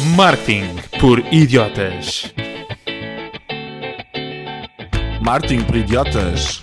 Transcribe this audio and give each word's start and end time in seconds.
Marketing 0.00 0.64
por 0.98 1.18
idiotas. 1.30 2.32
Martin 5.20 5.62
por 5.64 5.76
idiotas. 5.76 6.62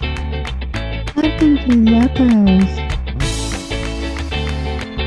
Martin 1.16 1.58
por 1.58 1.74
idiotas. 1.74 2.90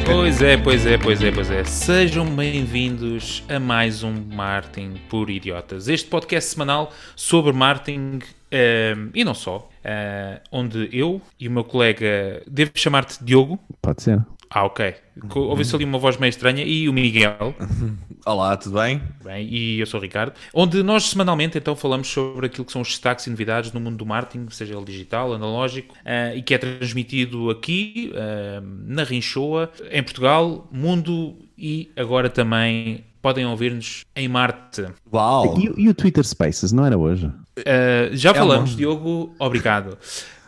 Pois 0.06 0.40
é, 0.40 0.56
pois 0.56 0.87
é, 0.87 0.98
pois 0.98 1.21
é, 1.21 1.32
pois 1.32 1.50
é. 1.50 1.64
Sejam 1.64 2.24
bem-vindos 2.27 3.43
a 3.48 3.58
mais 3.58 4.04
um 4.04 4.14
Marketing 4.32 5.00
por 5.09 5.29
idiotas. 5.29 5.89
Este 5.89 6.09
podcast 6.09 6.50
semanal 6.50 6.93
sobre 7.16 7.52
marketing 7.52 8.20
eh, 8.52 8.95
e 9.14 9.25
não 9.25 9.34
só, 9.34 9.68
eh, 9.82 10.41
onde 10.52 10.89
eu 10.93 11.20
e 11.41 11.48
o 11.48 11.50
meu 11.50 11.64
colega, 11.64 12.41
devo 12.46 12.70
chamar-te 12.77 13.23
Diogo? 13.25 13.59
Pode 13.80 14.00
ser. 14.00 14.20
Ah, 14.55 14.64
ok. 14.66 14.95
Ouviu-se 15.34 15.75
ali 15.75 15.85
uma 15.85 15.98
voz 15.98 16.18
meio 16.18 16.29
estranha. 16.29 16.62
E 16.62 16.87
o 16.87 16.93
Miguel. 16.93 17.55
Olá, 18.27 18.55
tudo 18.57 18.79
bem? 18.79 19.00
Bem, 19.25 19.48
e 19.50 19.81
eu 19.81 19.86
sou 19.86 19.99
o 19.99 20.03
Ricardo. 20.03 20.35
Onde 20.53 20.82
nós 20.82 21.04
semanalmente 21.04 21.57
então 21.57 21.75
falamos 21.75 22.07
sobre 22.09 22.46
aquilo 22.46 22.64
que 22.67 22.71
são 22.73 22.82
os 22.82 22.89
destaques 22.89 23.26
e 23.26 23.31
novidades 23.31 23.73
no 23.73 23.81
mundo 23.81 23.96
do 23.96 24.04
marketing, 24.04 24.49
seja 24.50 24.75
ele 24.76 24.85
digital, 24.85 25.32
analógico, 25.32 25.95
eh, 26.04 26.36
e 26.36 26.43
que 26.43 26.53
é 26.54 26.59
transmitido 26.59 27.49
aqui, 27.50 28.12
eh, 28.14 28.61
na 28.86 29.04
Rinchoa, 29.04 29.71
em 29.90 30.03
Portugal, 30.03 30.68
mundo 30.71 31.34
e 31.57 31.90
agora 31.96 32.28
também 32.28 33.05
podem 33.23 33.47
ouvir-nos 33.47 34.05
em 34.14 34.28
Marte. 34.28 34.84
Uau! 35.12 35.59
E, 35.59 35.69
o- 35.70 35.81
e 35.81 35.89
o 35.89 35.95
Twitter 35.95 36.25
Spaces, 36.25 36.73
não 36.73 36.84
era 36.84 36.98
hoje? 36.98 37.27
Uh, 37.27 38.11
já 38.12 38.31
É 38.31 38.34
falamos, 38.34 38.77
Diogo, 38.77 39.34
obrigado. 39.39 39.97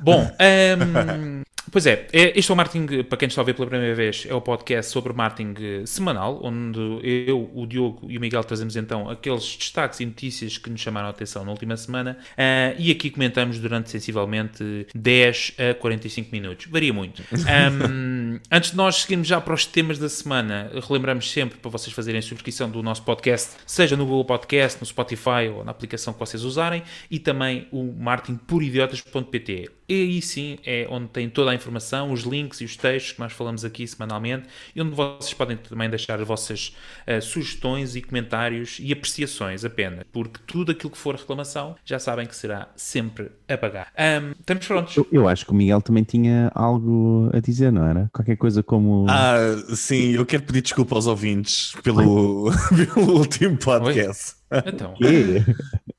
Bom, 0.00 0.30
um, 0.30 1.42
pois 1.74 1.86
é, 1.86 2.06
é, 2.12 2.38
este 2.38 2.52
é 2.52 2.54
o 2.54 2.56
Marketing, 2.56 3.02
para 3.02 3.18
quem 3.18 3.26
está 3.26 3.40
a 3.40 3.44
ver 3.44 3.52
pela 3.52 3.66
primeira 3.66 3.96
vez, 3.96 4.28
é 4.30 4.32
o 4.32 4.40
podcast 4.40 4.92
sobre 4.92 5.12
marketing 5.12 5.54
eh, 5.60 5.82
semanal, 5.84 6.38
onde 6.40 6.78
eu, 7.02 7.50
o 7.52 7.66
Diogo 7.66 8.08
e 8.08 8.16
o 8.16 8.20
Miguel 8.20 8.44
trazemos 8.44 8.76
então 8.76 9.10
aqueles 9.10 9.56
destaques 9.56 9.98
e 9.98 10.06
notícias 10.06 10.56
que 10.56 10.70
nos 10.70 10.80
chamaram 10.80 11.08
a 11.08 11.10
atenção 11.10 11.44
na 11.44 11.50
última 11.50 11.76
semana 11.76 12.16
uh, 12.34 12.76
e 12.78 12.92
aqui 12.92 13.10
comentamos 13.10 13.58
durante 13.58 13.90
sensivelmente 13.90 14.86
10 14.94 15.54
a 15.72 15.74
45 15.74 16.30
minutos. 16.30 16.66
Varia 16.70 16.92
muito. 16.92 17.24
Um, 17.54 18.40
antes 18.50 18.70
de 18.70 18.76
nós 18.76 18.96
seguirmos 18.96 19.28
já 19.28 19.40
para 19.40 19.54
os 19.54 19.64
temas 19.66 19.98
da 19.98 20.08
semana, 20.08 20.70
relembramos 20.88 21.30
sempre 21.30 21.58
para 21.58 21.70
vocês 21.70 21.94
fazerem 21.94 22.18
a 22.18 22.22
subscrição 22.22 22.70
do 22.70 22.82
nosso 22.82 23.02
podcast, 23.02 23.50
seja 23.66 23.96
no 23.96 24.04
Google 24.04 24.24
Podcast, 24.24 24.80
no 24.80 24.86
Spotify 24.86 25.48
ou 25.54 25.64
na 25.64 25.70
aplicação 25.70 26.12
que 26.12 26.18
vocês 26.18 26.42
usarem, 26.42 26.82
e 27.10 27.18
também 27.18 27.68
o 27.70 27.92
marketingporidiotas.pt. 27.92 29.70
E 29.88 29.94
aí 29.94 30.22
sim 30.22 30.58
é 30.64 30.86
onde 30.90 31.08
tem 31.08 31.28
toda 31.28 31.50
a 31.50 31.54
informação, 31.54 32.12
os 32.12 32.22
links 32.22 32.60
e 32.60 32.64
os 32.64 32.76
textos 32.76 33.12
que 33.12 33.20
nós 33.20 33.32
falamos 33.32 33.64
aqui 33.64 33.86
semanalmente, 33.86 34.48
e 34.74 34.80
onde 34.80 34.94
vocês 34.94 35.34
podem 35.34 35.56
também 35.56 35.90
deixar 35.90 36.20
as 36.20 36.26
vossas 36.26 36.76
eh, 37.06 37.20
sugestões 37.20 37.94
e 37.94 38.02
comentários 38.02 38.78
e 38.80 38.92
apreciações 38.92 39.64
apenas, 39.64 40.04
porque 40.12 40.40
tudo 40.46 40.72
aquilo 40.72 40.90
que 40.90 40.98
for 40.98 41.14
reclamação 41.14 41.76
já 41.84 41.98
sabem 41.98 42.26
que 42.26 42.34
será 42.34 42.68
sempre 42.76 43.30
a 43.48 43.58
pagar. 43.58 43.92
Ahm, 43.96 44.32
estamos 44.38 44.66
prontos? 44.66 44.96
Eu, 44.96 45.06
eu 45.12 45.28
acho 45.28 45.44
que 45.44 45.52
o 45.52 45.54
Miguel 45.54 45.82
também 45.82 46.02
tinha 46.02 46.50
algo 46.54 47.30
a 47.32 47.40
dizer, 47.40 47.70
não 47.70 47.86
era? 47.86 48.08
Qualquer 48.12 48.36
coisa 48.36 48.62
como. 48.62 49.06
Ah, 49.08 49.36
sim, 49.74 50.12
eu 50.12 50.24
quero 50.24 50.44
pedir 50.44 50.62
desculpa 50.62 50.94
aos 50.94 51.06
ouvintes 51.06 51.74
pelo, 51.82 52.50
pelo 52.94 53.18
último 53.18 53.56
podcast. 53.58 54.36
Então, 54.66 54.94
Quê? 54.98 55.42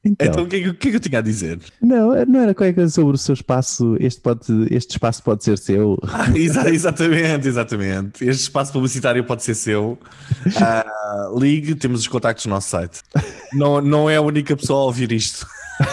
Então, 0.04 0.28
Então, 0.28 0.44
o 0.44 0.48
que, 0.48 0.56
é 0.58 0.60
que- 0.62 0.70
o 0.70 0.74
que 0.76 0.88
é 0.88 0.92
que 0.92 0.98
eu 0.98 1.02
tinha 1.02 1.20
a 1.20 1.22
dizer? 1.22 1.60
não, 1.82 2.26
não 2.26 2.40
era 2.42 2.54
qualquer 2.54 2.74
coisa 2.76 2.92
sobre 2.92 3.16
o 3.16 3.18
seu 3.18 3.34
espaço. 3.34 3.98
Este, 4.00 4.22
pode, 4.22 4.42
este 4.72 4.92
espaço 4.92 5.24
pode 5.24 5.44
ser 5.44 5.58
seu. 5.58 5.98
Ah, 6.04 6.30
exa- 6.36 6.70
exatamente, 6.70 7.48
exatamente. 7.48 8.24
Este 8.24 8.44
espaço 8.44 8.72
publicitário 8.72 9.24
pode 9.24 9.44
ser 9.44 9.56
seu. 9.56 9.98
Ah, 10.62 11.32
ligue, 11.38 11.74
temos 11.76 12.02
os 12.02 12.08
contactos 12.08 12.46
no 12.46 12.52
nosso 12.54 12.70
site. 12.70 13.00
Não, 13.54 13.82
não 13.82 14.10
é 14.10 14.18
a 14.18 14.22
única 14.22 14.56
pessoa 14.56 14.82
a 14.82 14.84
ouvir 14.86 15.12
isto. 15.12 15.48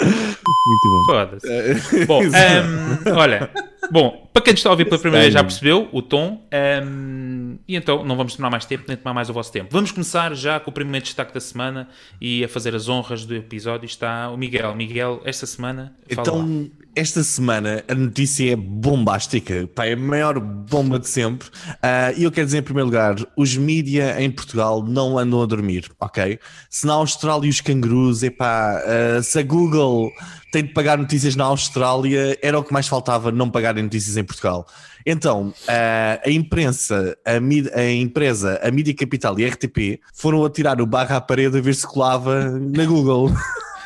Muito 0.66 0.88
bom. 0.88 1.04
Foda-se. 1.04 2.06
Bom, 2.06 2.22
ehm, 2.24 3.16
olha, 3.16 3.50
bom, 3.90 4.28
para 4.32 4.42
quem 4.42 4.52
nos 4.52 4.60
está 4.60 4.68
a 4.68 4.72
ouvir 4.72 4.84
pela 4.84 4.98
primeira 4.98 5.22
vez 5.22 5.34
já 5.34 5.42
percebeu 5.42 5.88
o 5.92 6.02
tom, 6.02 6.46
ehm, 6.50 7.56
e 7.66 7.76
então 7.76 8.04
não 8.04 8.16
vamos 8.16 8.36
tomar 8.36 8.50
mais 8.50 8.64
tempo, 8.64 8.84
nem 8.88 8.96
tomar 8.96 9.14
mais 9.14 9.30
o 9.30 9.32
vosso 9.32 9.52
tempo. 9.52 9.68
Vamos 9.70 9.90
começar 9.90 10.34
já 10.34 10.60
com 10.60 10.70
o 10.70 10.74
primeiro 10.74 11.04
destaque 11.04 11.32
da 11.32 11.40
semana 11.40 11.88
e 12.20 12.44
a 12.44 12.48
fazer 12.48 12.74
as 12.74 12.88
honras 12.88 13.24
do 13.24 13.34
episódio 13.34 13.86
está 13.86 14.30
o 14.30 14.36
Miguel. 14.36 14.74
Miguel, 14.74 15.20
esta 15.24 15.46
semana, 15.46 15.94
fala 16.14 16.38
lá. 16.38 16.44
Esta 16.96 17.22
semana 17.22 17.84
a 17.88 17.94
notícia 17.94 18.52
é 18.52 18.56
bombástica, 18.56 19.68
pá, 19.74 19.86
é 19.86 19.92
a 19.92 19.96
maior 19.96 20.40
bomba 20.40 20.98
de 20.98 21.08
sempre. 21.08 21.48
Ah, 21.80 22.12
E 22.16 22.24
eu 22.24 22.32
quero 22.32 22.46
dizer, 22.46 22.58
em 22.58 22.62
primeiro 22.62 22.86
lugar, 22.88 23.14
os 23.36 23.56
mídia 23.56 24.20
em 24.20 24.28
Portugal 24.30 24.82
não 24.82 25.16
andam 25.16 25.40
a 25.40 25.46
dormir, 25.46 25.88
ok? 26.00 26.38
Se 26.68 26.86
na 26.88 26.94
Austrália 26.94 27.48
os 27.48 27.60
cangurus, 27.60 28.24
epá, 28.24 28.82
ah, 28.84 29.22
se 29.22 29.38
a 29.38 29.42
Google 29.42 30.10
tem 30.52 30.64
de 30.64 30.72
pagar 30.72 30.98
notícias 30.98 31.36
na 31.36 31.44
Austrália, 31.44 32.36
era 32.42 32.58
o 32.58 32.64
que 32.64 32.72
mais 32.72 32.88
faltava 32.88 33.30
não 33.30 33.48
pagarem 33.48 33.84
notícias 33.84 34.16
em 34.16 34.24
Portugal. 34.24 34.66
Então, 35.06 35.54
ah, 35.68 36.20
a 36.26 36.30
imprensa, 36.30 37.16
a, 37.24 37.38
mid- 37.38 37.70
a 37.72 37.88
empresa, 37.88 38.60
a 38.64 38.70
Mídia 38.70 38.94
Capital 38.94 39.38
e 39.38 39.44
a 39.44 39.48
RTP 39.48 40.00
foram 40.12 40.44
atirar 40.44 40.80
o 40.80 40.86
barro 40.86 41.14
à 41.14 41.20
parede 41.20 41.56
a 41.56 41.60
ver 41.60 41.74
se 41.76 41.86
colava 41.86 42.50
na 42.50 42.84
Google. 42.84 43.30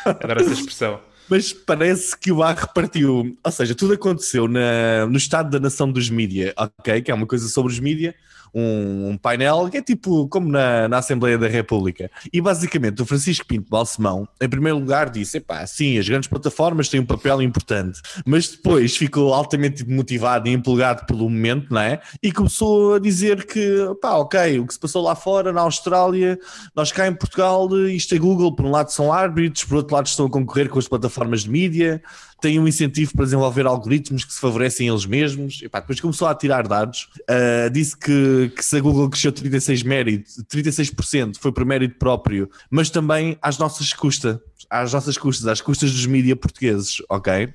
Adoro 0.07 0.41
essa 0.41 0.53
expressão. 0.55 0.99
Mas 1.29 1.53
parece 1.53 2.17
que 2.19 2.31
o 2.31 2.43
ar 2.43 2.55
repartiu. 2.57 3.37
Ou 3.43 3.53
seja, 3.53 3.75
tudo 3.75 3.95
aconteceu 3.95 4.47
na- 4.47 5.07
no 5.07 5.17
Estado 5.17 5.51
da 5.51 5.59
Nação 5.61 5.91
dos 5.91 6.11
Mídia, 6.11 6.53
ok? 6.57 7.01
Que 7.03 7.11
é 7.11 7.15
uma 7.15 7.27
coisa 7.27 7.49
sobre 7.49 7.73
os 7.73 7.81
mídia, 7.81 8.15
um, 8.55 9.11
um 9.11 9.17
painel 9.17 9.69
que 9.69 9.79
é 9.79 9.83
tipo 9.83 10.29
como 10.29 10.49
na, 10.49 10.89
na 10.89 10.99
Assembleia 10.99 11.37
da 11.37 11.49
República. 11.49 12.11
E 12.33 12.41
basicamente 12.41 13.03
o 13.03 13.07
Francisco 13.07 13.47
Pinto 13.47 13.69
Balsemão, 13.69 14.29
em 14.41 14.49
primeiro 14.49 14.79
lugar, 14.79 15.11
disse: 15.11 15.39
epá, 15.39 15.67
sim, 15.67 15.99
as 15.99 16.09
grandes 16.09 16.29
plataformas 16.29 16.89
têm 16.89 17.01
um 17.01 17.07
papel 17.07 17.43
importante, 17.43 18.01
mas 18.25 18.49
depois 18.49 18.97
ficou 18.97 19.35
altamente 19.35 19.89
motivado 19.89 20.49
e 20.49 20.53
empolgado 20.53 21.05
pelo 21.07 21.29
momento, 21.29 21.73
não 21.73 21.81
é? 21.81 22.01
E 22.23 22.31
começou 22.31 22.95
a 22.95 22.99
dizer 22.99 23.47
que, 23.47 23.77
pá, 24.01 24.13
ok, 24.13 24.61
o 24.61 24.67
que 24.67 24.75
se 24.75 24.81
passou 24.81 25.03
lá 25.03 25.15
fora, 25.15 25.53
na 25.53 25.63
Austrália, 25.63 26.39
nós 26.75 26.93
cá 26.93 27.07
em 27.09 27.15
Portugal, 27.15 27.69
isto 27.89 28.15
é 28.15 28.19
Google, 28.19 28.55
por 28.55 28.65
um 28.67 28.71
lado 28.71 28.91
são 28.91 29.13
árbitros, 29.13 29.65
por 29.65 29.77
outro 29.77 29.95
lado 29.95 30.07
estão 30.07 30.27
a 30.27 30.31
concorrer 30.31 30.69
com 30.69 30.79
as 30.79 30.87
plataformas 30.87 31.43
de 31.43 31.51
mídia, 31.51 32.03
têm 32.45 32.61
um 32.61 32.69
incentivo 32.69 33.13
para 33.15 33.25
desenvolver 33.25 33.65
algoritmos 33.65 34.23
que 34.23 34.33
se 34.35 34.39
favorecem 34.39 34.87
eles 34.87 35.07
mesmos. 35.07 35.61
Depois 35.61 35.99
começou 35.99 36.29
a 36.29 36.35
tirar 36.35 36.69
dados, 36.69 37.09
ah, 37.27 37.71
disse 37.71 37.97
que, 37.97 38.53
que 38.55 38.63
se 38.63 38.77
a 38.77 38.81
Google 38.81 39.09
cresceu 39.09 39.33
36 39.33 39.83
mérito, 39.83 40.31
36% 40.45 41.39
foi 41.39 41.53
por 41.53 41.65
mérito 41.65 41.99
próprio, 41.99 42.51
mas 42.69 42.91
também 42.91 43.39
às 43.41 43.57
nossas 43.57 43.95
custas, 43.95 44.39
às 44.69 44.93
nossas 44.93 45.17
custas, 45.17 45.47
às 45.47 45.63
custas 45.63 45.91
dos 45.91 46.05
mídia 46.05 46.37
portugueses, 46.37 47.03
ok? 47.09 47.49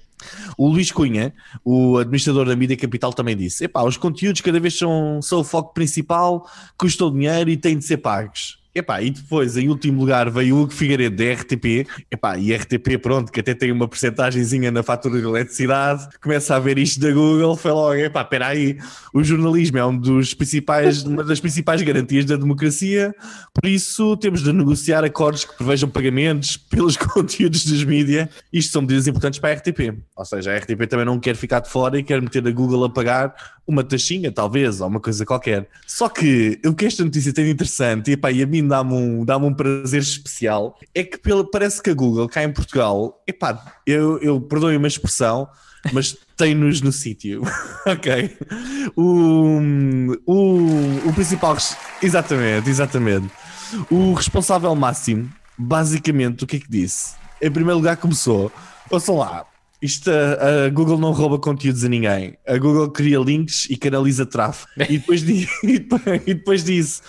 O 0.57 0.67
Luís 0.67 0.91
Cunha, 0.91 1.33
o 1.63 1.97
administrador 1.97 2.47
da 2.47 2.55
Mídia 2.55 2.75
Capital, 2.75 3.13
também 3.13 3.37
disse: 3.37 3.65
Epá, 3.65 3.83
os 3.83 3.95
conteúdos 3.95 4.41
cada 4.41 4.59
vez 4.59 4.77
são, 4.77 5.21
são 5.21 5.39
o 5.39 5.43
foco 5.43 5.73
principal, 5.73 6.49
custam 6.77 7.13
dinheiro 7.13 7.49
e 7.49 7.55
têm 7.55 7.77
de 7.77 7.85
ser 7.85 7.97
pagos. 7.97 8.58
Epá, 8.79 9.01
e 9.01 9.11
depois, 9.11 9.57
em 9.57 9.67
último 9.69 9.99
lugar, 9.99 10.29
veio 10.29 10.55
o 10.55 10.61
Hugo 10.61 10.73
Figueiredo 10.73 11.15
da 11.15 11.33
RTP. 11.33 11.87
Epá, 12.09 12.37
e 12.37 12.53
RTP, 12.53 12.97
pronto, 13.01 13.31
que 13.31 13.39
até 13.39 13.53
tem 13.53 13.71
uma 13.71 13.87
porcentagemzinha 13.87 14.71
na 14.71 14.81
fatura 14.83 15.19
de 15.19 15.25
eletricidade, 15.25 16.07
começa 16.21 16.55
a 16.55 16.59
ver 16.59 16.77
isto 16.77 16.99
da 16.99 17.11
Google, 17.11 17.55
foi 17.55 17.71
logo, 17.71 17.95
epá, 17.95 18.21
espera 18.21 18.47
aí, 18.47 18.77
o 19.13 19.23
jornalismo 19.23 19.77
é 19.77 19.85
um 19.85 19.97
dos 19.97 20.33
principais, 20.33 21.03
uma 21.05 21.23
das 21.23 21.39
principais 21.39 21.81
garantias 21.81 22.25
da 22.25 22.35
democracia, 22.35 23.13
por 23.53 23.67
isso 23.67 24.15
temos 24.17 24.43
de 24.43 24.53
negociar 24.53 25.03
acordos 25.03 25.45
que 25.45 25.55
prevejam 25.55 25.89
pagamentos 25.89 26.57
pelos 26.57 26.95
conteúdos 26.97 27.65
dos 27.65 27.83
mídia. 27.83 28.29
Isto 28.51 28.71
são 28.71 28.81
medidas 28.81 29.07
importantes 29.07 29.39
para 29.39 29.49
a 29.49 29.53
RTP. 29.53 29.97
Ou 30.15 30.25
seja, 30.25 30.53
a 30.53 30.57
RTP 30.57 30.87
também 30.87 31.05
não 31.05 31.19
quer 31.19 31.35
ficar 31.35 31.59
de 31.59 31.69
fora 31.69 31.99
e 31.99 32.03
quer 32.03 32.21
meter 32.21 32.45
a 32.47 32.51
Google 32.51 32.85
a 32.85 32.89
pagar 32.89 33.33
uma 33.67 33.83
taxinha, 33.83 34.31
talvez, 34.31 34.81
ou 34.81 34.87
uma 34.87 34.99
coisa 34.99 35.25
qualquer. 35.25 35.67
Só 35.85 36.09
que 36.09 36.59
o 36.65 36.73
que 36.73 36.85
esta 36.85 37.03
notícia 37.03 37.31
tem 37.31 37.45
de 37.45 37.51
interessante, 37.51 38.09
e, 38.09 38.13
epá, 38.13 38.31
e 38.31 38.41
a 38.41 38.47
mim 38.47 38.63
dá-me 38.69 38.93
um, 38.93 39.25
dá 39.25 39.37
um 39.37 39.53
prazer 39.53 40.01
especial, 40.01 40.77
é 40.95 41.03
que 41.03 41.17
pela, 41.17 41.49
parece 41.49 41.81
que 41.81 41.89
a 41.89 41.93
Google, 41.93 42.29
cá 42.29 42.43
em 42.43 42.53
Portugal, 42.53 43.21
epá, 43.27 43.73
eu, 43.85 44.17
eu 44.19 44.39
perdoe 44.39 44.77
uma 44.77 44.87
expressão, 44.87 45.49
mas 45.91 46.15
tem-nos 46.37 46.81
no 46.81 46.91
sítio, 46.91 47.41
ok? 47.85 48.37
O, 48.95 49.59
o, 50.25 51.09
o 51.09 51.13
principal... 51.13 51.57
Exatamente, 52.01 52.69
exatamente. 52.69 53.29
O 53.89 54.13
responsável 54.13 54.73
máximo, 54.75 55.29
basicamente, 55.57 56.43
o 56.43 56.47
que 56.47 56.57
é 56.57 56.59
que 56.59 56.69
disse? 56.69 57.15
Em 57.41 57.51
primeiro 57.51 57.77
lugar 57.77 57.97
começou, 57.97 58.51
ouçam 58.89 59.17
lá, 59.17 59.45
isto, 59.81 60.09
a, 60.11 60.69
Google 60.69 60.97
não 60.97 61.11
rouba 61.11 61.39
conteúdos 61.39 61.83
a 61.83 61.89
ninguém. 61.89 62.37
A 62.47 62.57
Google 62.57 62.89
cria 62.91 63.19
links 63.19 63.65
e 63.69 63.77
canaliza 63.77 64.25
tráfego. 64.25 64.69
E 64.77 64.97
depois, 64.97 65.21
di- 65.23 65.47
e 65.63 66.33
depois- 66.33 67.01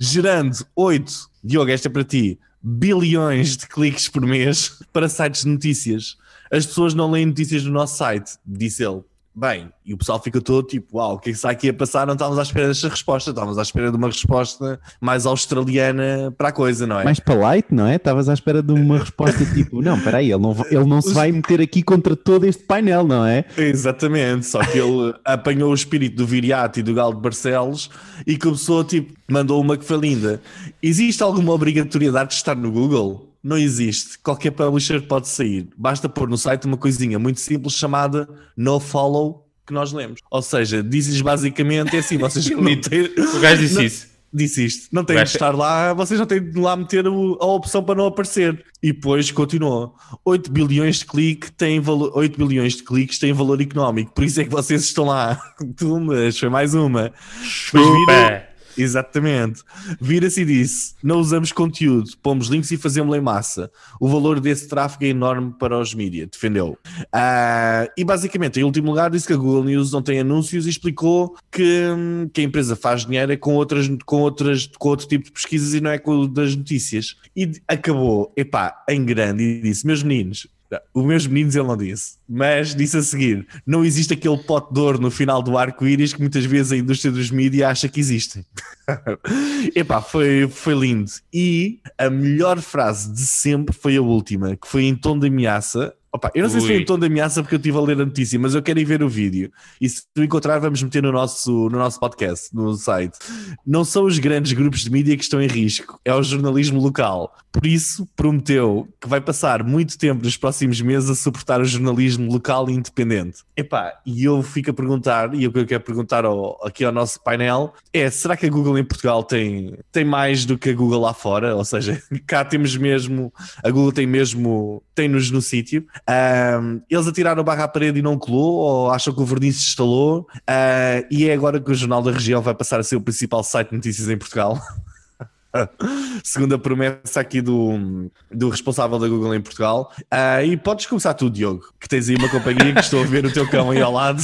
gerando 0.00 0.56
8, 0.74 1.12
Diogo, 1.44 1.70
esta 1.70 1.88
é 1.88 1.90
para 1.90 2.04
ti, 2.04 2.38
bilhões 2.62 3.56
de 3.56 3.66
cliques 3.66 4.08
por 4.08 4.22
mês 4.22 4.78
para 4.92 5.08
sites 5.08 5.42
de 5.44 5.48
notícias. 5.50 6.16
As 6.50 6.64
pessoas 6.66 6.94
não 6.94 7.10
leem 7.10 7.26
notícias 7.26 7.64
no 7.64 7.72
nosso 7.72 7.96
site, 7.96 8.32
disse 8.44 8.84
ele. 8.84 9.02
Bem, 9.38 9.68
e 9.84 9.92
o 9.92 9.98
pessoal 9.98 10.18
fica 10.18 10.40
todo 10.40 10.66
tipo, 10.66 10.96
uau, 10.96 11.16
o 11.16 11.18
que 11.18 11.28
é 11.28 11.32
que 11.32 11.36
está 11.36 11.50
aqui 11.50 11.68
a 11.68 11.74
passar? 11.74 12.06
Não 12.06 12.14
estávamos 12.14 12.38
à 12.38 12.42
espera 12.42 12.68
desta 12.68 12.88
resposta, 12.88 13.28
estávamos 13.28 13.58
à 13.58 13.62
espera 13.62 13.90
de 13.90 13.96
uma 13.98 14.06
resposta 14.06 14.80
mais 14.98 15.26
australiana 15.26 16.34
para 16.38 16.48
a 16.48 16.52
coisa, 16.52 16.86
não 16.86 16.98
é? 16.98 17.04
Mais 17.04 17.20
polite, 17.20 17.68
não 17.70 17.86
é? 17.86 17.96
Estavas 17.96 18.30
à 18.30 18.32
espera 18.32 18.62
de 18.62 18.72
uma 18.72 18.96
resposta 19.00 19.44
tipo, 19.44 19.82
não, 19.82 20.00
peraí, 20.00 20.32
ele 20.32 20.40
não, 20.40 20.56
ele 20.70 20.86
não 20.86 21.02
se 21.02 21.12
vai 21.12 21.30
meter 21.30 21.60
aqui 21.60 21.82
contra 21.82 22.16
todo 22.16 22.46
este 22.46 22.62
painel, 22.62 23.06
não 23.06 23.26
é? 23.26 23.44
Exatamente, 23.58 24.46
só 24.46 24.64
que 24.64 24.78
ele 24.78 25.14
apanhou 25.22 25.70
o 25.70 25.74
espírito 25.74 26.16
do 26.16 26.26
Viriato 26.26 26.80
e 26.80 26.82
do 26.82 26.94
Galo 26.94 27.14
de 27.14 27.20
Barcelos 27.20 27.90
e 28.26 28.38
começou, 28.38 28.84
tipo, 28.84 29.12
mandou 29.30 29.60
uma 29.60 29.76
que 29.76 29.84
foi 29.84 29.98
linda. 29.98 30.40
Existe 30.82 31.22
alguma 31.22 31.52
obrigatoriedade 31.52 32.30
de 32.30 32.36
estar 32.36 32.56
no 32.56 32.72
Google? 32.72 33.35
Não 33.46 33.56
existe. 33.56 34.18
Qualquer 34.18 34.50
publisher 34.50 35.00
pode 35.02 35.28
sair. 35.28 35.68
Basta 35.76 36.08
pôr 36.08 36.28
no 36.28 36.36
site 36.36 36.64
uma 36.66 36.76
coisinha 36.76 37.16
muito 37.16 37.38
simples 37.38 37.74
chamada 37.74 38.28
no 38.56 38.80
follow 38.80 39.46
que 39.64 39.72
nós 39.72 39.92
lemos. 39.92 40.20
Ou 40.28 40.42
seja, 40.42 40.82
diz-lhes 40.82 41.20
basicamente 41.20 41.94
é 41.94 42.00
assim, 42.00 42.18
vocês 42.18 42.50
não 42.50 42.80
têm... 42.80 43.02
O 43.02 43.38
gajo 43.40 43.62
disse 43.62 43.74
Não- 43.76 43.82
isso. 43.84 44.16
Disse 44.34 44.66
isto, 44.66 44.88
não 44.92 45.02
têm 45.04 45.16
de 45.16 45.22
estar 45.30 45.54
lá, 45.54 45.94
vocês 45.94 46.18
não 46.20 46.26
têm 46.26 46.42
de 46.42 46.58
lá 46.60 46.76
meter 46.76 47.06
o- 47.06 47.38
a 47.40 47.46
opção 47.46 47.82
para 47.82 47.94
não 47.94 48.06
aparecer. 48.06 48.62
E 48.82 48.92
depois 48.92 49.30
continuou. 49.30 49.94
8 50.24 50.50
bilhões 50.50 50.96
de 50.98 51.06
cliques 51.06 51.50
têm 51.56 51.80
valor, 51.80 52.10
8 52.14 52.36
bilhões 52.44 52.74
de 52.74 52.82
cliques 52.82 53.18
têm 53.18 53.32
valor 53.32 53.60
económico, 53.62 54.12
por 54.12 54.24
isso 54.24 54.40
é 54.40 54.44
que 54.44 54.50
vocês 54.50 54.82
estão 54.82 55.04
lá. 55.06 55.40
Tu, 55.76 56.00
mas 56.00 56.36
foi 56.38 56.48
mais 56.50 56.74
uma. 56.74 57.12
Chupa. 57.42 58.45
Exatamente. 58.76 59.62
Vira-se 60.00 60.42
e 60.42 60.44
disse: 60.44 60.94
não 61.02 61.18
usamos 61.18 61.52
conteúdo, 61.52 62.10
pomos 62.22 62.48
links 62.48 62.70
e 62.70 62.76
fazemos-lo 62.76 63.16
em 63.16 63.20
massa. 63.20 63.70
O 64.00 64.08
valor 64.08 64.40
desse 64.40 64.68
tráfego 64.68 65.04
é 65.04 65.08
enorme 65.08 65.54
para 65.58 65.78
os 65.78 65.94
mídias, 65.94 66.28
defendeu. 66.30 66.78
Ah, 67.12 67.88
e 67.96 68.04
basicamente, 68.04 68.60
em 68.60 68.64
último 68.64 68.88
lugar, 68.88 69.10
disse 69.10 69.26
que 69.26 69.32
a 69.32 69.36
Google 69.36 69.64
News 69.64 69.92
não 69.92 70.02
tem 70.02 70.18
anúncios 70.20 70.66
e 70.66 70.70
explicou 70.70 71.36
que, 71.50 71.82
hum, 71.96 72.28
que 72.32 72.40
a 72.40 72.44
empresa 72.44 72.76
faz 72.76 73.06
dinheiro 73.06 73.32
é 73.32 73.36
com, 73.36 73.54
outras, 73.54 73.88
com, 74.04 74.20
outras, 74.20 74.70
com 74.78 74.88
outro 74.88 75.06
tipo 75.06 75.24
de 75.24 75.32
pesquisas 75.32 75.74
e 75.74 75.80
não 75.80 75.90
é 75.90 75.98
com 75.98 76.12
o 76.12 76.28
das 76.28 76.54
notícias. 76.54 77.16
E 77.34 77.50
acabou, 77.66 78.32
epá, 78.36 78.84
em 78.88 79.04
grande, 79.04 79.42
e 79.42 79.62
disse: 79.62 79.86
meus 79.86 80.02
meninos. 80.02 80.46
Os 80.94 81.04
meus 81.04 81.26
meninos 81.26 81.54
ele 81.54 81.66
não 81.66 81.76
disse, 81.76 82.16
mas 82.28 82.74
disse 82.74 82.96
a 82.96 83.02
seguir: 83.02 83.46
não 83.66 83.84
existe 83.84 84.14
aquele 84.14 84.38
pote 84.38 84.72
de 84.72 84.80
ouro 84.80 85.00
no 85.00 85.10
final 85.10 85.42
do 85.42 85.56
arco-íris 85.56 86.12
que 86.12 86.20
muitas 86.20 86.44
vezes 86.44 86.72
a 86.72 86.76
indústria 86.76 87.12
dos 87.12 87.30
mídias 87.30 87.70
acha 87.70 87.88
que 87.88 88.00
existem. 88.00 88.44
Epá, 89.74 90.00
foi, 90.00 90.48
foi 90.48 90.74
lindo. 90.74 91.10
E 91.32 91.80
a 91.98 92.08
melhor 92.08 92.60
frase 92.60 93.12
de 93.12 93.20
sempre 93.20 93.74
foi 93.74 93.96
a 93.96 94.02
última, 94.02 94.56
que 94.56 94.66
foi 94.66 94.84
em 94.84 94.94
tom 94.94 95.18
de 95.18 95.26
ameaça. 95.26 95.94
Opa, 96.16 96.30
eu 96.34 96.42
não 96.44 96.48
sei 96.50 96.60
se 96.60 96.66
foi 96.66 96.76
Ui. 96.76 96.82
em 96.82 96.84
tom 96.86 96.98
de 96.98 97.06
ameaça 97.06 97.42
porque 97.42 97.54
eu 97.54 97.58
estive 97.58 97.76
a 97.76 97.80
ler 97.80 98.00
a 98.00 98.06
notícia, 98.06 98.38
mas 98.38 98.54
eu 98.54 98.62
quero 98.62 98.80
ir 98.80 98.84
ver 98.84 99.02
o 99.02 99.08
vídeo. 99.08 99.50
E 99.78 99.86
se 99.86 100.02
tu 100.14 100.22
encontrar, 100.22 100.58
vamos 100.58 100.82
meter 100.82 101.02
no 101.02 101.12
nosso, 101.12 101.68
no 101.68 101.78
nosso 101.78 102.00
podcast, 102.00 102.48
no 102.54 102.74
site. 102.74 103.18
Não 103.66 103.84
são 103.84 104.04
os 104.04 104.18
grandes 104.18 104.52
grupos 104.54 104.80
de 104.82 104.90
mídia 104.90 105.14
que 105.16 105.22
estão 105.22 105.42
em 105.42 105.46
risco, 105.46 106.00
é 106.04 106.14
o 106.14 106.22
jornalismo 106.22 106.80
local. 106.80 107.34
Por 107.52 107.66
isso, 107.66 108.06
prometeu 108.16 108.88
que 109.00 109.08
vai 109.08 109.20
passar 109.20 109.62
muito 109.62 109.96
tempo 109.98 110.22
nos 110.24 110.36
próximos 110.36 110.80
meses 110.80 111.08
a 111.10 111.14
suportar 111.14 111.60
o 111.60 111.64
jornalismo 111.64 112.30
local 112.32 112.68
e 112.70 112.72
independente. 112.74 113.38
Epá, 113.56 113.92
e 114.06 114.24
eu 114.24 114.42
fico 114.42 114.70
a 114.70 114.74
perguntar, 114.74 115.34
e 115.34 115.46
o 115.46 115.52
que 115.52 115.58
eu 115.60 115.66
quero 115.66 115.82
perguntar 115.84 116.24
ao- 116.24 116.58
aqui 116.66 116.84
ao 116.84 116.92
nosso 116.92 117.22
painel 117.22 117.72
é: 117.92 118.08
será 118.10 118.36
que 118.36 118.46
a 118.46 118.50
Google 118.50 118.78
em 118.78 118.84
Portugal 118.84 119.22
tem, 119.22 119.76
tem 119.92 120.04
mais 120.04 120.44
do 120.44 120.56
que 120.58 120.70
a 120.70 120.74
Google 120.74 121.00
lá 121.00 121.12
fora? 121.14 121.54
Ou 121.56 121.64
seja, 121.64 122.00
cá 122.26 122.44
temos 122.44 122.76
mesmo, 122.76 123.32
a 123.62 123.70
Google 123.70 123.92
tem 123.92 124.06
mesmo, 124.06 124.82
tem-nos 124.94 125.30
no 125.30 125.40
sítio. 125.42 125.86
Ahm, 126.08 126.80
eles 126.88 127.06
atiraram 127.06 127.42
barra 127.42 127.64
à 127.64 127.68
parede 127.68 127.98
e 127.98 128.02
não 128.02 128.16
colou, 128.16 128.54
ou 128.56 128.90
acham 128.90 129.12
que 129.12 129.20
o 129.20 129.24
verniz 129.24 129.56
se 129.56 129.62
instalou, 129.68 130.26
Ah, 130.46 131.02
e 131.10 131.28
é 131.28 131.32
agora 131.34 131.60
que 131.60 131.70
o 131.70 131.74
Jornal 131.74 132.02
da 132.02 132.12
Região 132.12 132.40
vai 132.40 132.54
passar 132.54 132.78
a 132.78 132.82
ser 132.82 132.96
o 132.96 133.00
principal 133.00 133.42
site 133.42 133.70
de 133.70 133.76
notícias 133.76 134.08
em 134.08 134.16
Portugal. 134.16 134.60
Segundo 136.22 136.54
a 136.54 136.58
promessa 136.58 137.20
aqui 137.20 137.40
do, 137.40 138.10
do 138.30 138.48
responsável 138.50 138.98
da 138.98 139.08
Google 139.08 139.34
em 139.34 139.40
Portugal. 139.40 139.90
Ah, 140.10 140.42
e 140.42 140.56
podes 140.56 140.86
começar 140.86 141.14
tu, 141.14 141.30
Diogo, 141.30 141.64
que 141.80 141.88
tens 141.88 142.08
aí 142.08 142.16
uma 142.16 142.28
companhia 142.28 142.72
que 142.74 142.80
estou 142.80 143.02
a 143.02 143.06
ver 143.06 143.24
o 143.24 143.32
teu 143.32 143.48
cão 143.48 143.70
aí 143.70 143.80
ao 143.80 143.92
lado. 143.92 144.20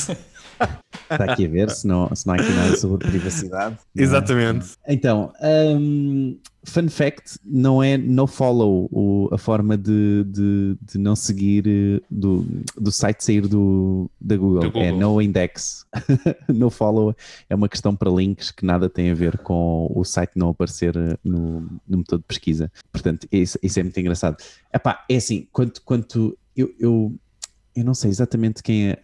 Está 1.10 1.24
aqui 1.32 1.46
a 1.46 1.48
ver 1.48 1.70
se 1.70 1.86
não, 1.86 2.14
se 2.14 2.26
não 2.26 2.34
há 2.34 2.36
aqui 2.36 2.52
nada 2.52 2.76
sobre 2.76 3.08
privacidade. 3.08 3.76
é? 3.96 4.02
Exatamente. 4.02 4.66
Então, 4.86 5.32
hum, 5.42 6.38
fun 6.64 6.88
fact, 6.88 7.38
não 7.44 7.82
é 7.82 7.96
no 7.98 8.26
follow 8.26 8.88
o- 8.92 9.28
a 9.32 9.38
forma 9.38 9.76
de, 9.76 10.24
de, 10.28 10.76
de 10.80 10.98
não 10.98 11.16
seguir 11.16 11.64
eh, 11.66 12.00
do, 12.10 12.46
do 12.76 12.92
site 12.92 13.24
sair 13.24 13.46
do, 13.48 14.10
da 14.20 14.36
Google. 14.36 14.60
Do 14.60 14.66
Google. 14.70 14.82
É 14.82 14.92
no 14.92 15.20
index. 15.20 15.84
no 16.48 16.70
follow 16.70 17.14
é 17.50 17.54
uma 17.54 17.68
questão 17.68 17.96
para 17.96 18.10
links 18.10 18.50
que 18.50 18.64
nada 18.64 18.88
tem 18.88 19.10
a 19.10 19.14
ver 19.14 19.38
com 19.38 19.90
o 19.94 20.04
site 20.04 20.32
não 20.36 20.50
aparecer 20.50 20.96
eh, 20.96 21.16
no, 21.24 21.60
no 21.88 21.98
motor 21.98 22.18
de 22.18 22.24
pesquisa. 22.26 22.70
Portanto, 22.92 23.26
isso, 23.32 23.58
isso 23.62 23.80
é 23.80 23.82
muito 23.82 23.98
engraçado. 23.98 24.36
Epá, 24.72 25.04
é 25.08 25.16
assim, 25.16 25.48
quanto, 25.52 25.82
quanto 25.82 26.38
eu, 26.56 26.72
eu, 26.78 27.14
eu 27.74 27.84
não 27.84 27.94
sei 27.94 28.10
exatamente 28.10 28.62
quem 28.62 28.90
é, 28.90 28.98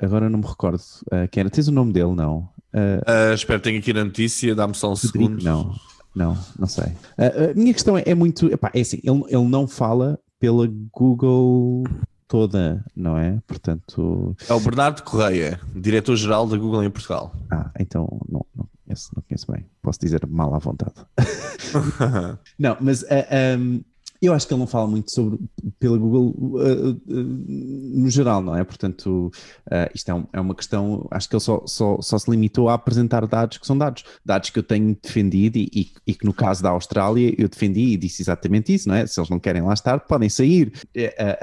agora 0.00 0.28
não 0.28 0.38
me 0.40 0.46
recordo 0.46 0.82
ah, 1.10 1.26
quem 1.28 1.40
era. 1.42 1.50
Tens 1.50 1.68
o 1.68 1.72
nome 1.72 1.92
dele, 1.92 2.12
não? 2.14 2.48
Ah, 2.72 3.30
Ah, 3.30 3.34
espero 3.34 3.58
que 3.60 3.64
tenha 3.68 3.78
aqui 3.78 3.92
na 3.92 4.04
notícia, 4.04 4.54
dá-me 4.54 4.74
só 4.74 4.92
um 4.92 4.96
Frederico, 4.96 5.40
segundo. 5.40 5.42
não, 5.44 5.74
não, 6.14 6.36
não 6.58 6.66
sei. 6.68 6.92
A- 7.18 7.50
a 7.50 7.54
minha 7.54 7.72
questão 7.72 7.96
é, 7.98 8.02
é 8.06 8.14
muito, 8.14 8.46
epá, 8.52 8.70
é 8.74 8.80
assim, 8.80 8.98
ele, 9.02 9.22
ele 9.28 9.44
não 9.48 9.66
fala 9.66 10.18
pela 10.38 10.66
Google 10.92 11.84
toda, 12.26 12.84
não 12.96 13.16
é? 13.18 13.38
Portanto, 13.46 14.36
É 14.48 14.52
o 14.52 14.60
Bernardo 14.60 15.02
Correia, 15.02 15.60
diretor-geral 15.74 16.46
da 16.46 16.56
Google 16.56 16.84
em 16.84 16.90
Portugal. 16.90 17.34
ah, 17.50 17.70
então 17.78 18.20
não, 18.28 18.44
não 18.56 18.66
conheço, 18.84 19.10
não 19.14 19.22
conheço 19.28 19.50
bem. 19.50 19.66
Posso 19.82 19.98
dizer 20.00 20.24
mal 20.28 20.54
à 20.54 20.58
vontade. 20.58 20.94
Não, 22.58 22.76
mas 22.80 23.04
ah, 23.04 23.26
ahm, 23.54 23.80
eu 24.22 24.34
acho 24.34 24.46
que 24.46 24.52
ele 24.52 24.60
não 24.60 24.66
fala 24.66 24.86
muito 24.86 25.10
sobre 25.10 25.38
pela 25.78 25.96
Google 25.96 26.34
ah, 26.58 26.96
ah, 27.10 27.12
no 27.12 28.08
geral, 28.10 28.42
não 28.42 28.54
é? 28.56 28.62
Portanto, 28.64 29.30
ah, 29.70 29.90
isto 29.94 30.08
é, 30.10 30.14
um- 30.14 30.26
é 30.32 30.40
uma 30.40 30.54
questão. 30.54 31.06
Acho 31.10 31.28
que 31.28 31.34
ele 31.36 31.40
só, 31.40 31.62
só, 31.66 32.00
só 32.00 32.18
se 32.18 32.30
limitou 32.30 32.68
a 32.68 32.74
apresentar 32.74 33.26
dados 33.26 33.58
que 33.58 33.66
são 33.66 33.76
dados, 33.78 34.04
dados 34.24 34.50
que 34.50 34.58
eu 34.58 34.62
tenho 34.62 34.96
defendido 35.02 35.56
e, 35.56 35.70
e- 35.74 35.92
e 36.06 36.14
que 36.14 36.24
no 36.24 36.32
caso 36.34 36.62
da 36.62 36.70
Austrália 36.70 37.34
eu 37.38 37.48
defendi 37.48 37.80
e 37.80 37.96
disse 37.96 38.22
exatamente 38.22 38.74
isso, 38.74 38.88
não 38.88 38.94
é? 38.94 39.06
Se 39.06 39.18
eles 39.18 39.30
não 39.30 39.38
querem 39.38 39.62
lá 39.62 39.72
estar, 39.72 39.98
podem 40.00 40.28
sair. 40.28 40.72
Eh, 40.94 41.14
ah, 41.18 41.38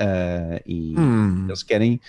ah, 0.58 0.62
e 0.66 0.96
Hum. 0.98 1.46
eles 1.48 1.64
querem, 1.64 2.00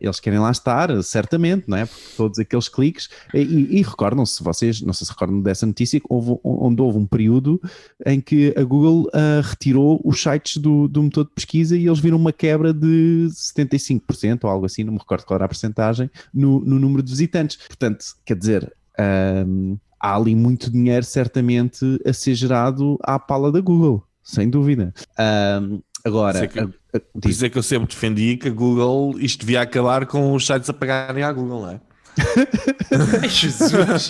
eles 0.00 0.20
querem 0.20 0.38
lá 0.38 0.50
estar, 0.50 1.02
certamente, 1.02 1.64
não 1.68 1.76
é? 1.76 1.86
Porque 1.86 2.02
todos 2.16 2.38
aqueles 2.38 2.68
cliques. 2.68 3.08
E, 3.34 3.38
e 3.78 3.82
recordam-se, 3.82 4.42
vocês, 4.42 4.80
não 4.82 4.92
sei 4.92 5.06
se 5.06 5.12
recordam 5.12 5.40
dessa 5.40 5.66
notícia, 5.66 6.00
houve, 6.08 6.38
onde 6.44 6.80
houve 6.82 6.98
um 6.98 7.06
período 7.06 7.60
em 8.04 8.20
que 8.20 8.54
a 8.56 8.62
Google 8.64 9.08
ah, 9.14 9.40
retirou 9.52 10.00
os 10.04 10.20
sites 10.22 10.56
do, 10.56 10.88
do 10.88 11.02
motor 11.02 11.24
de 11.24 11.30
pesquisa 11.30 11.76
e 11.76 11.86
eles 11.86 11.98
viram 12.00 12.16
uma 12.16 12.32
quebra 12.32 12.72
de 12.72 13.28
75% 13.30 14.40
ou 14.44 14.50
algo 14.50 14.66
assim, 14.66 14.82
não 14.84 14.92
me 14.92 14.98
recordo 14.98 15.24
qual 15.24 15.36
era 15.36 15.44
a 15.44 15.48
porcentagem, 15.48 16.10
no, 16.32 16.60
no 16.60 16.78
número 16.78 17.02
de 17.02 17.10
visitantes. 17.10 17.56
Portanto, 17.66 18.04
quer 18.24 18.36
dizer. 18.36 18.72
ahm, 18.98 19.76
há 20.00 20.16
ali 20.16 20.34
muito 20.34 20.68
dinheiro 20.70 21.04
certamente 21.04 21.84
a 22.04 22.12
ser 22.12 22.34
gerado 22.34 22.98
à 23.04 23.18
pala 23.20 23.52
da 23.52 23.60
Google, 23.60 24.02
sem 24.22 24.50
dúvida. 24.50 24.92
Ahm, 25.18 25.78
agora, 26.04 26.38
Sei 26.40 26.48
que- 26.48 26.58
a- 26.58 26.64
a- 26.64 27.00
Por 27.00 27.20
diz- 27.22 27.36
isso 27.36 27.46
é 27.46 27.48
que 27.50 27.56
eu 27.56 27.62
sempre 27.62 27.88
defendi 27.88 28.36
que 28.36 28.48
a 28.48 28.50
Google, 28.50 29.14
isto 29.20 29.40
devia 29.40 29.60
acabar 29.62 30.04
com 30.06 30.34
os 30.34 30.44
sites 30.46 30.68
a 30.68 30.72
pagarem 30.72 31.22
à 31.22 31.32
Google, 31.32 31.62
não 31.62 31.70
é? 31.70 31.80
Ai, 33.22 33.28
Jesus. 33.28 34.08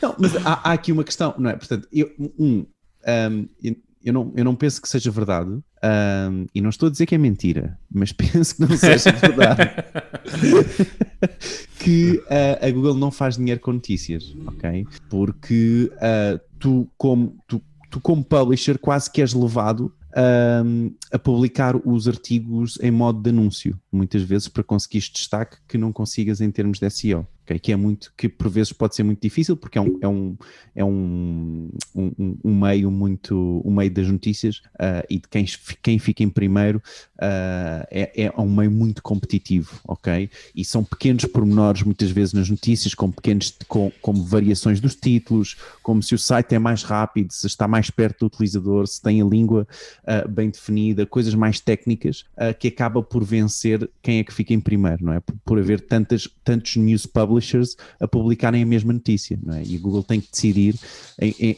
Não, 0.00 0.14
mas 0.18 0.36
há, 0.46 0.60
há 0.68 0.72
aqui 0.72 0.92
uma 0.92 1.04
questão, 1.04 1.34
não 1.38 1.50
é? 1.50 1.56
Portanto, 1.56 1.88
eu, 1.92 2.10
um, 2.38 2.66
um, 3.08 3.48
eu, 4.04 4.12
não, 4.12 4.32
eu 4.36 4.44
não 4.44 4.54
penso 4.54 4.80
que 4.80 4.88
seja 4.88 5.10
verdade, 5.10 5.50
um, 5.50 6.46
e 6.54 6.60
não 6.60 6.70
estou 6.70 6.88
a 6.88 6.90
dizer 6.90 7.06
que 7.06 7.14
é 7.14 7.18
mentira, 7.18 7.78
mas 7.90 8.12
penso 8.12 8.56
que 8.56 8.60
não 8.62 8.76
seja 8.76 9.12
verdade 9.12 9.70
que 11.78 12.22
uh, 12.26 12.66
a 12.66 12.70
Google 12.70 12.94
não 12.94 13.10
faz 13.10 13.36
dinheiro 13.36 13.60
com 13.60 13.72
notícias, 13.72 14.34
ok? 14.46 14.86
Porque 15.08 15.90
uh, 15.94 16.40
tu, 16.58 16.88
como, 16.96 17.36
tu, 17.46 17.60
tu, 17.90 18.00
como 18.00 18.24
publisher, 18.24 18.78
quase 18.78 19.10
que 19.10 19.20
és 19.20 19.34
levado 19.34 19.92
um, 20.64 20.94
a 21.10 21.18
publicar 21.18 21.74
os 21.76 22.06
artigos 22.06 22.78
em 22.80 22.90
modo 22.90 23.20
de 23.20 23.30
anúncio, 23.30 23.78
muitas 23.90 24.22
vezes 24.22 24.48
para 24.48 24.62
conseguires 24.62 25.10
destaque 25.10 25.56
que 25.66 25.78
não 25.78 25.92
consigas 25.92 26.40
em 26.40 26.50
termos 26.50 26.78
de 26.78 26.88
SEO. 26.90 27.26
Ok? 27.42 27.58
Que 27.58 27.72
é 27.72 27.76
muito, 27.76 28.12
que 28.16 28.28
por 28.28 28.48
vezes 28.48 28.72
pode 28.72 28.94
ser 28.94 29.02
muito 29.02 29.20
difícil 29.20 29.56
porque 29.56 29.78
é 29.78 29.80
um, 29.80 29.98
é 30.00 30.08
um, 30.08 30.36
é 30.74 30.84
um, 30.84 31.70
um, 31.94 32.38
um 32.44 32.60
meio 32.60 32.90
muito, 32.90 33.62
um 33.64 33.74
meio 33.74 33.90
das 33.90 34.08
notícias 34.08 34.62
uh, 34.74 35.04
e 35.08 35.18
de 35.18 35.28
quem, 35.28 35.44
quem 35.82 35.98
fica 35.98 36.22
em 36.22 36.28
primeiro 36.28 36.78
uh, 36.78 37.86
é, 37.90 38.24
é 38.24 38.40
um 38.40 38.50
meio 38.50 38.70
muito 38.70 39.02
competitivo, 39.02 39.80
ok? 39.86 40.30
E 40.54 40.64
são 40.64 40.84
pequenos 40.84 41.24
pormenores 41.26 41.82
muitas 41.82 42.10
vezes 42.10 42.32
nas 42.32 42.48
notícias, 42.48 42.94
com 42.94 43.10
pequenos, 43.10 43.56
com, 43.68 43.92
como 44.00 44.22
variações 44.24 44.80
dos 44.80 44.94
títulos, 44.94 45.56
como 45.82 46.02
se 46.02 46.14
o 46.14 46.18
site 46.18 46.54
é 46.54 46.58
mais 46.58 46.82
rápido, 46.82 47.32
se 47.32 47.46
está 47.46 47.66
mais 47.66 47.90
perto 47.90 48.20
do 48.20 48.26
utilizador, 48.26 48.86
se 48.86 49.00
tem 49.00 49.20
a 49.20 49.24
língua 49.24 49.66
uh, 50.04 50.28
bem 50.28 50.50
definida, 50.50 51.04
coisas 51.06 51.34
mais 51.34 51.60
técnicas 51.60 52.24
que 52.58 52.68
acaba 52.68 53.02
por 53.02 53.24
vencer 53.24 53.88
quem 54.02 54.18
é 54.18 54.24
que 54.24 54.32
fica 54.32 54.52
em 54.52 54.60
primeiro, 54.60 55.04
não 55.04 55.12
é? 55.12 55.20
Por, 55.20 55.36
por 55.44 55.58
haver 55.58 55.80
tantas, 55.80 56.28
tantos 56.44 56.76
news 56.76 57.06
a 58.00 58.08
publicarem 58.08 58.62
a 58.62 58.66
mesma 58.66 58.92
notícia, 58.92 59.38
não 59.42 59.54
é? 59.54 59.62
E 59.64 59.76
a 59.76 59.80
Google 59.80 60.02
tem 60.02 60.20
que 60.20 60.30
decidir 60.30 60.74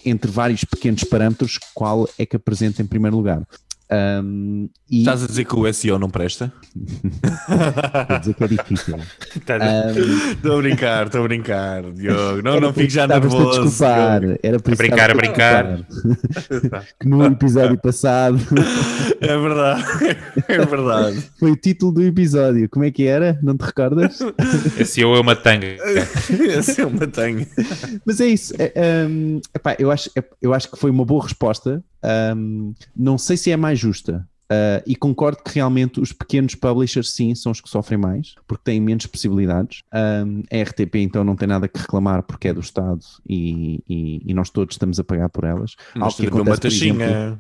entre 0.04 0.30
vários 0.30 0.64
pequenos 0.64 1.04
parâmetros 1.04 1.58
qual 1.74 2.08
é 2.18 2.24
que 2.26 2.36
apresenta 2.36 2.82
em 2.82 2.86
primeiro 2.86 3.16
lugar. 3.16 3.46
Um, 3.94 4.68
e... 4.90 5.00
Estás 5.00 5.22
a 5.22 5.26
dizer 5.26 5.44
que 5.44 5.54
o 5.54 5.72
SEO 5.72 5.98
não 5.98 6.10
presta? 6.10 6.52
Estou 6.74 8.16
a 8.16 8.18
dizer 8.18 8.34
que 8.34 8.44
é 8.44 8.48
difícil. 8.48 8.98
Estou 9.36 9.42
tá 9.42 9.58
um... 10.54 10.58
a 10.58 10.62
brincar, 10.62 11.06
estou 11.06 11.20
a 11.20 11.24
brincar, 11.24 11.82
Diogo. 11.92 12.42
Não, 12.42 12.60
não 12.60 12.72
fiques 12.72 12.94
já 12.94 13.06
nervoso. 13.06 13.60
A 13.60 13.64
desculpar. 13.64 14.22
Era 14.42 14.58
por 14.58 14.72
a 14.72 14.76
brincar, 14.76 15.10
a 15.10 15.14
brincar. 15.14 15.78
que 17.00 17.08
no 17.08 17.24
episódio 17.26 17.78
passado. 17.78 18.38
É 19.20 19.38
verdade, 19.38 19.84
é 20.48 20.64
verdade. 20.64 21.30
Foi 21.38 21.50
o 21.52 21.56
título 21.56 21.92
do 21.92 22.02
episódio. 22.02 22.68
Como 22.68 22.84
é 22.84 22.90
que 22.90 23.06
era? 23.06 23.38
Não 23.42 23.56
te 23.56 23.62
recordas? 23.62 24.18
SEO 24.86 25.14
é 25.14 25.20
uma 25.20 25.36
tanga. 25.36 25.76
SEO 26.62 26.84
é 26.84 26.86
uma 26.86 27.06
tanga. 27.06 27.46
Mas 28.04 28.20
é 28.20 28.26
isso. 28.26 28.54
É, 28.58 29.06
um, 29.08 29.40
epá, 29.54 29.76
eu, 29.78 29.90
acho, 29.90 30.10
eu 30.40 30.52
acho 30.52 30.70
que 30.70 30.78
foi 30.78 30.90
uma 30.90 31.04
boa 31.04 31.22
resposta. 31.22 31.82
Um, 32.36 32.74
não 32.94 33.16
sei 33.16 33.36
se 33.36 33.50
é 33.50 33.56
mais 33.56 33.78
justa. 33.84 34.26
Uh, 34.44 34.84
e 34.86 34.94
concordo 34.94 35.42
que 35.42 35.54
realmente 35.54 36.00
os 36.00 36.12
pequenos 36.12 36.54
publishers, 36.54 37.10
sim, 37.12 37.34
são 37.34 37.50
os 37.50 37.60
que 37.60 37.68
sofrem 37.68 37.98
mais, 37.98 38.34
porque 38.46 38.62
têm 38.64 38.80
menos 38.80 39.06
possibilidades. 39.06 39.82
Um, 39.92 40.42
a 40.52 40.62
RTP, 40.62 40.96
então, 40.96 41.24
não 41.24 41.34
tem 41.34 41.48
nada 41.48 41.66
que 41.66 41.78
reclamar 41.78 42.22
porque 42.22 42.48
é 42.48 42.54
do 42.54 42.60
Estado 42.60 43.00
e, 43.28 43.82
e, 43.88 44.22
e 44.24 44.34
nós 44.34 44.50
todos 44.50 44.74
estamos 44.74 45.00
a 45.00 45.04
pagar 45.04 45.30
por 45.30 45.44
elas. 45.44 45.76
Algo 45.94 46.14
que, 46.14 46.26
acontece, 46.26 46.60
por 46.60 46.66
exemplo, 46.66 47.38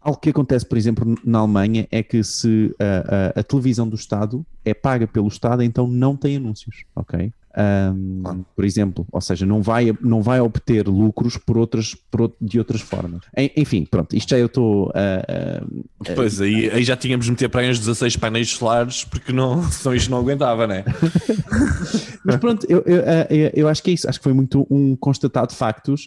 algo 0.00 0.18
que 0.18 0.30
acontece, 0.30 0.66
por 0.66 0.78
exemplo, 0.78 1.16
na 1.24 1.40
Alemanha 1.40 1.86
é 1.90 2.02
que 2.02 2.22
se 2.24 2.74
a, 2.78 3.38
a, 3.38 3.40
a 3.40 3.42
televisão 3.42 3.88
do 3.88 3.96
Estado 3.96 4.44
é 4.64 4.74
paga 4.74 5.06
pelo 5.06 5.28
Estado, 5.28 5.62
então 5.62 5.86
não 5.86 6.16
tem 6.16 6.36
anúncios, 6.36 6.84
ok? 6.94 7.32
Um, 7.56 8.22
ah. 8.24 8.36
Por 8.54 8.64
exemplo, 8.64 9.04
ou 9.10 9.20
seja, 9.20 9.44
não 9.44 9.60
vai, 9.60 9.92
não 10.00 10.22
vai 10.22 10.40
obter 10.40 10.86
lucros 10.86 11.36
por 11.36 11.58
outras, 11.58 11.96
por, 12.10 12.32
de 12.40 12.58
outras 12.58 12.80
formas. 12.80 13.22
Enfim, 13.56 13.84
pronto, 13.84 14.14
isto 14.14 14.30
já 14.30 14.38
eu 14.38 14.46
estou. 14.46 14.88
Uh, 14.88 15.72
uh, 16.00 16.14
pois, 16.14 16.40
aí, 16.40 16.70
aí 16.70 16.84
já 16.84 16.96
tínhamos 16.96 17.26
de 17.26 17.32
meter 17.32 17.48
para 17.48 17.62
aí 17.62 17.70
uns 17.70 17.80
16 17.80 18.16
painéis 18.16 18.50
solares 18.50 19.04
porque 19.04 19.32
não, 19.32 19.62
senão 19.70 19.94
isto 19.94 20.10
não 20.10 20.18
aguentava, 20.18 20.66
né? 20.66 20.84
Mas 22.24 22.36
pronto, 22.36 22.66
eu, 22.68 22.82
eu, 22.86 23.02
eu, 23.30 23.50
eu, 23.54 23.68
acho 23.68 23.82
que 23.82 23.90
é 23.90 23.94
isso. 23.94 24.08
Acho 24.08 24.20
que 24.20 24.24
foi 24.24 24.32
muito 24.32 24.66
um 24.70 24.94
constatado 24.94 25.52
factos 25.52 26.06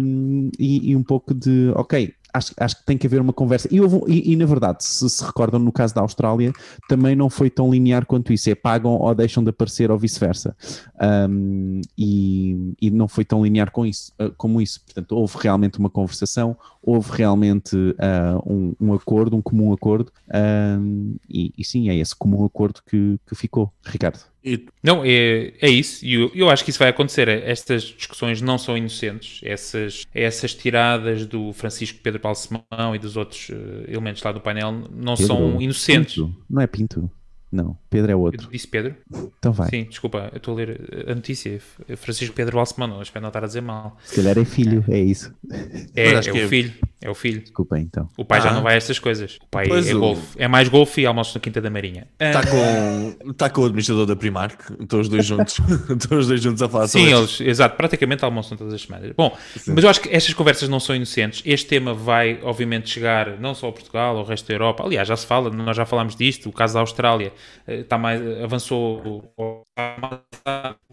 um, 0.00 0.50
e, 0.58 0.90
e 0.90 0.96
um 0.96 1.02
pouco 1.02 1.34
de, 1.34 1.72
ok, 1.74 2.12
acho, 2.36 2.52
acho 2.56 2.76
que 2.76 2.84
tem 2.84 2.98
que 2.98 3.06
haver 3.06 3.20
uma 3.20 3.32
conversa. 3.32 3.68
E, 3.70 3.80
houve, 3.80 4.00
e, 4.08 4.32
e, 4.32 4.36
na 4.36 4.46
verdade, 4.46 4.84
se 4.84 5.08
se 5.08 5.24
recordam, 5.24 5.58
no 5.60 5.72
caso 5.72 5.94
da 5.94 6.00
Austrália, 6.00 6.52
também 6.88 7.16
não 7.16 7.30
foi 7.30 7.50
tão 7.50 7.70
linear 7.70 8.06
quanto 8.06 8.32
isso. 8.32 8.50
É 8.50 8.54
pagam 8.54 8.92
ou 8.92 9.14
deixam 9.14 9.42
de 9.42 9.50
aparecer 9.50 9.90
ou 9.90 9.98
vice-versa. 9.98 10.56
Um, 11.28 11.80
e, 11.96 12.74
e, 12.80 12.90
não 12.90 13.08
foi 13.08 13.24
tão 13.24 13.44
linear 13.44 13.70
com 13.70 13.84
isso, 13.86 14.12
uh, 14.20 14.32
como 14.36 14.60
isso. 14.60 14.80
Portanto, 14.84 15.12
houve 15.12 15.36
realmente 15.40 15.78
uma 15.78 15.90
conversação, 15.90 16.56
houve 16.82 17.10
realmente 17.12 17.76
uh, 17.76 18.42
um, 18.46 18.74
um, 18.80 18.94
acordo, 18.94 19.36
um 19.36 19.42
comum 19.42 19.72
acordo. 19.72 20.12
Um, 20.80 21.16
e, 21.28 21.52
e, 21.56 21.64
sim, 21.64 21.88
é 21.88 21.96
esse 21.96 22.14
comum 22.14 22.44
acordo 22.44 22.80
que, 22.86 23.18
que 23.26 23.34
ficou. 23.34 23.72
Ricardo. 23.84 24.20
Não, 24.82 25.02
é, 25.04 25.52
é 25.60 25.68
isso. 25.68 26.04
E 26.04 26.14
eu, 26.14 26.30
eu 26.34 26.50
acho 26.50 26.64
que 26.64 26.70
isso 26.70 26.78
vai 26.78 26.88
acontecer. 26.88 27.28
Estas 27.28 27.82
discussões 27.82 28.40
não 28.40 28.58
são 28.58 28.76
inocentes. 28.76 29.40
Essas, 29.42 30.04
essas 30.14 30.54
tiradas 30.54 31.26
do 31.26 31.52
Francisco 31.52 31.98
Pedro 32.02 32.20
Balsemão 32.20 32.94
e 32.94 32.98
dos 32.98 33.16
outros 33.16 33.48
uh, 33.48 33.54
elementos 33.88 34.22
lá 34.22 34.32
do 34.32 34.40
painel 34.40 34.72
não 34.90 35.14
Pedro, 35.14 35.26
são 35.26 35.60
inocentes. 35.60 36.14
Pinto. 36.14 36.34
Não 36.48 36.62
é 36.62 36.66
Pinto. 36.66 37.10
Não, 37.50 37.76
Pedro 37.88 38.12
é 38.12 38.16
outro. 38.16 38.46
Eu 38.46 38.50
disse 38.50 38.66
Pedro? 38.66 38.94
Então 39.38 39.52
vai. 39.52 39.68
Sim, 39.70 39.84
desculpa, 39.84 40.30
eu 40.32 40.38
estou 40.38 40.54
a 40.54 40.56
ler 40.56 41.06
a 41.08 41.14
notícia. 41.14 41.60
Francisco 41.96 42.34
Pedro 42.34 42.56
Balsemão, 42.56 43.00
espero 43.00 43.22
não 43.22 43.28
estar 43.28 43.44
a 43.44 43.46
dizer 43.46 43.62
mal. 43.62 43.96
Se 44.04 44.16
calhar 44.16 44.36
é 44.36 44.44
filho, 44.44 44.84
é, 44.88 44.98
é 44.98 45.00
isso. 45.00 45.32
É, 45.94 46.12
é 46.12 46.32
o 46.32 46.36
é... 46.36 46.48
filho. 46.48 46.74
É 47.00 47.10
o 47.10 47.14
filho. 47.14 47.40
Desculpa 47.40 47.78
então. 47.78 48.08
O 48.16 48.24
pai 48.24 48.38
ah. 48.38 48.42
já 48.42 48.52
não 48.52 48.62
vai 48.62 48.74
a 48.74 48.76
estas 48.76 48.98
coisas. 48.98 49.38
O 49.42 49.46
pai 49.46 49.68
pois 49.68 49.86
é 49.86 49.94
o... 49.94 50.00
golfe. 50.00 50.22
É 50.36 50.48
mais 50.48 50.68
golfe 50.68 51.02
e 51.02 51.06
almoço 51.06 51.36
na 51.36 51.40
Quinta 51.40 51.60
da 51.60 51.70
Marinha. 51.70 52.08
Está 52.18 52.42
com, 52.44 53.32
tá 53.34 53.50
com 53.50 53.60
o 53.60 53.64
administrador 53.66 54.06
da 54.06 54.16
Primark. 54.16 54.72
Estão 54.80 55.00
os 55.00 55.08
dois 55.08 55.24
juntos. 55.24 55.60
Estão 55.88 56.18
os 56.18 56.26
dois 56.26 56.40
juntos 56.40 56.62
a 56.62 56.68
falar 56.68 56.88
Sim, 56.88 57.06
eles, 57.12 57.40
exato. 57.40 57.76
Praticamente 57.76 58.24
almoçam 58.24 58.56
todas 58.56 58.74
as 58.74 58.82
semanas. 58.82 59.12
Bom, 59.16 59.36
Sim. 59.56 59.74
mas 59.74 59.84
eu 59.84 59.90
acho 59.90 60.00
que 60.00 60.08
estas 60.08 60.34
conversas 60.34 60.68
não 60.68 60.80
são 60.80 60.96
inocentes. 60.96 61.42
Este 61.44 61.68
tema 61.68 61.94
vai, 61.94 62.40
obviamente, 62.42 62.88
chegar 62.90 63.38
não 63.38 63.54
só 63.54 63.68
a 63.68 63.72
Portugal, 63.72 64.16
ao 64.16 64.24
resto 64.24 64.48
da 64.48 64.54
Europa. 64.54 64.82
Aliás, 64.84 65.06
já 65.06 65.16
se 65.16 65.26
fala, 65.26 65.50
nós 65.50 65.76
já 65.76 65.84
falámos 65.84 66.16
disto. 66.16 66.48
O 66.48 66.52
caso 66.52 66.74
da 66.74 66.80
Austrália 66.80 67.32
está 67.66 67.98
mais, 67.98 68.20
avançou 68.42 69.32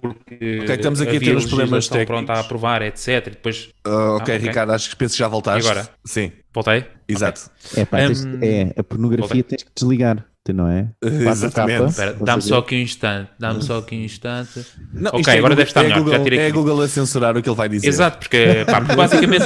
porque 0.02 0.60
okay, 0.64 0.76
estamos 0.76 1.02
aqui 1.02 1.18
a 1.18 1.20
ter 1.20 1.36
uns 1.36 1.46
problemas 1.46 1.88
técnicos. 1.88 2.16
pronta 2.16 2.34
a 2.34 2.40
aprovar, 2.42 2.82
etc. 2.82 3.30
depois... 3.30 3.70
Uh, 3.88 3.90
ok, 3.90 3.96
ah, 3.96 4.16
okay. 4.18 4.38
Ricardo, 4.38 4.72
acho 4.72 4.90
que 4.90 4.96
penso 4.96 5.14
que 5.14 5.20
já 5.20 5.28
voltaste. 5.28 5.68
E 5.68 5.72
agora? 5.72 5.90
Sim. 6.04 6.32
Voltei? 6.54 6.86
Exato. 7.08 7.50
Okay. 7.72 7.84
É, 7.84 7.86
pá, 7.86 7.98
um, 8.00 8.40
é, 8.42 8.74
a 8.78 8.84
pornografia 8.84 9.28
voltei. 9.28 9.44
tens 9.44 9.64
que 9.64 9.72
desligar 9.76 10.26
não 10.52 10.68
é? 10.68 10.90
Exatamente. 11.02 11.96
Dá-me 12.22 12.42
só 12.42 12.58
aqui 12.58 12.76
um 12.76 12.80
instante. 12.80 13.30
Dá-me 13.40 13.62
só 13.62 13.78
aqui 13.78 13.96
um 13.96 14.02
instante. 14.02 14.66
Não, 14.92 15.12
ok, 15.14 15.34
é 15.34 15.38
agora 15.38 15.56
deve 15.56 15.70
estar 15.70 15.82
é 15.82 15.84
melhor. 15.84 16.00
Google, 16.00 16.14
já 16.18 16.24
tirei 16.24 16.40
é 16.40 16.48
a 16.48 16.52
Google 16.52 16.82
a 16.82 16.88
censurar 16.90 17.38
o 17.38 17.42
que 17.42 17.48
ele 17.48 17.56
vai 17.56 17.70
dizer. 17.70 17.88
Exato, 17.88 18.18
porque, 18.18 18.66
pá, 18.66 18.82
porque 18.82 18.96
basicamente 18.96 19.46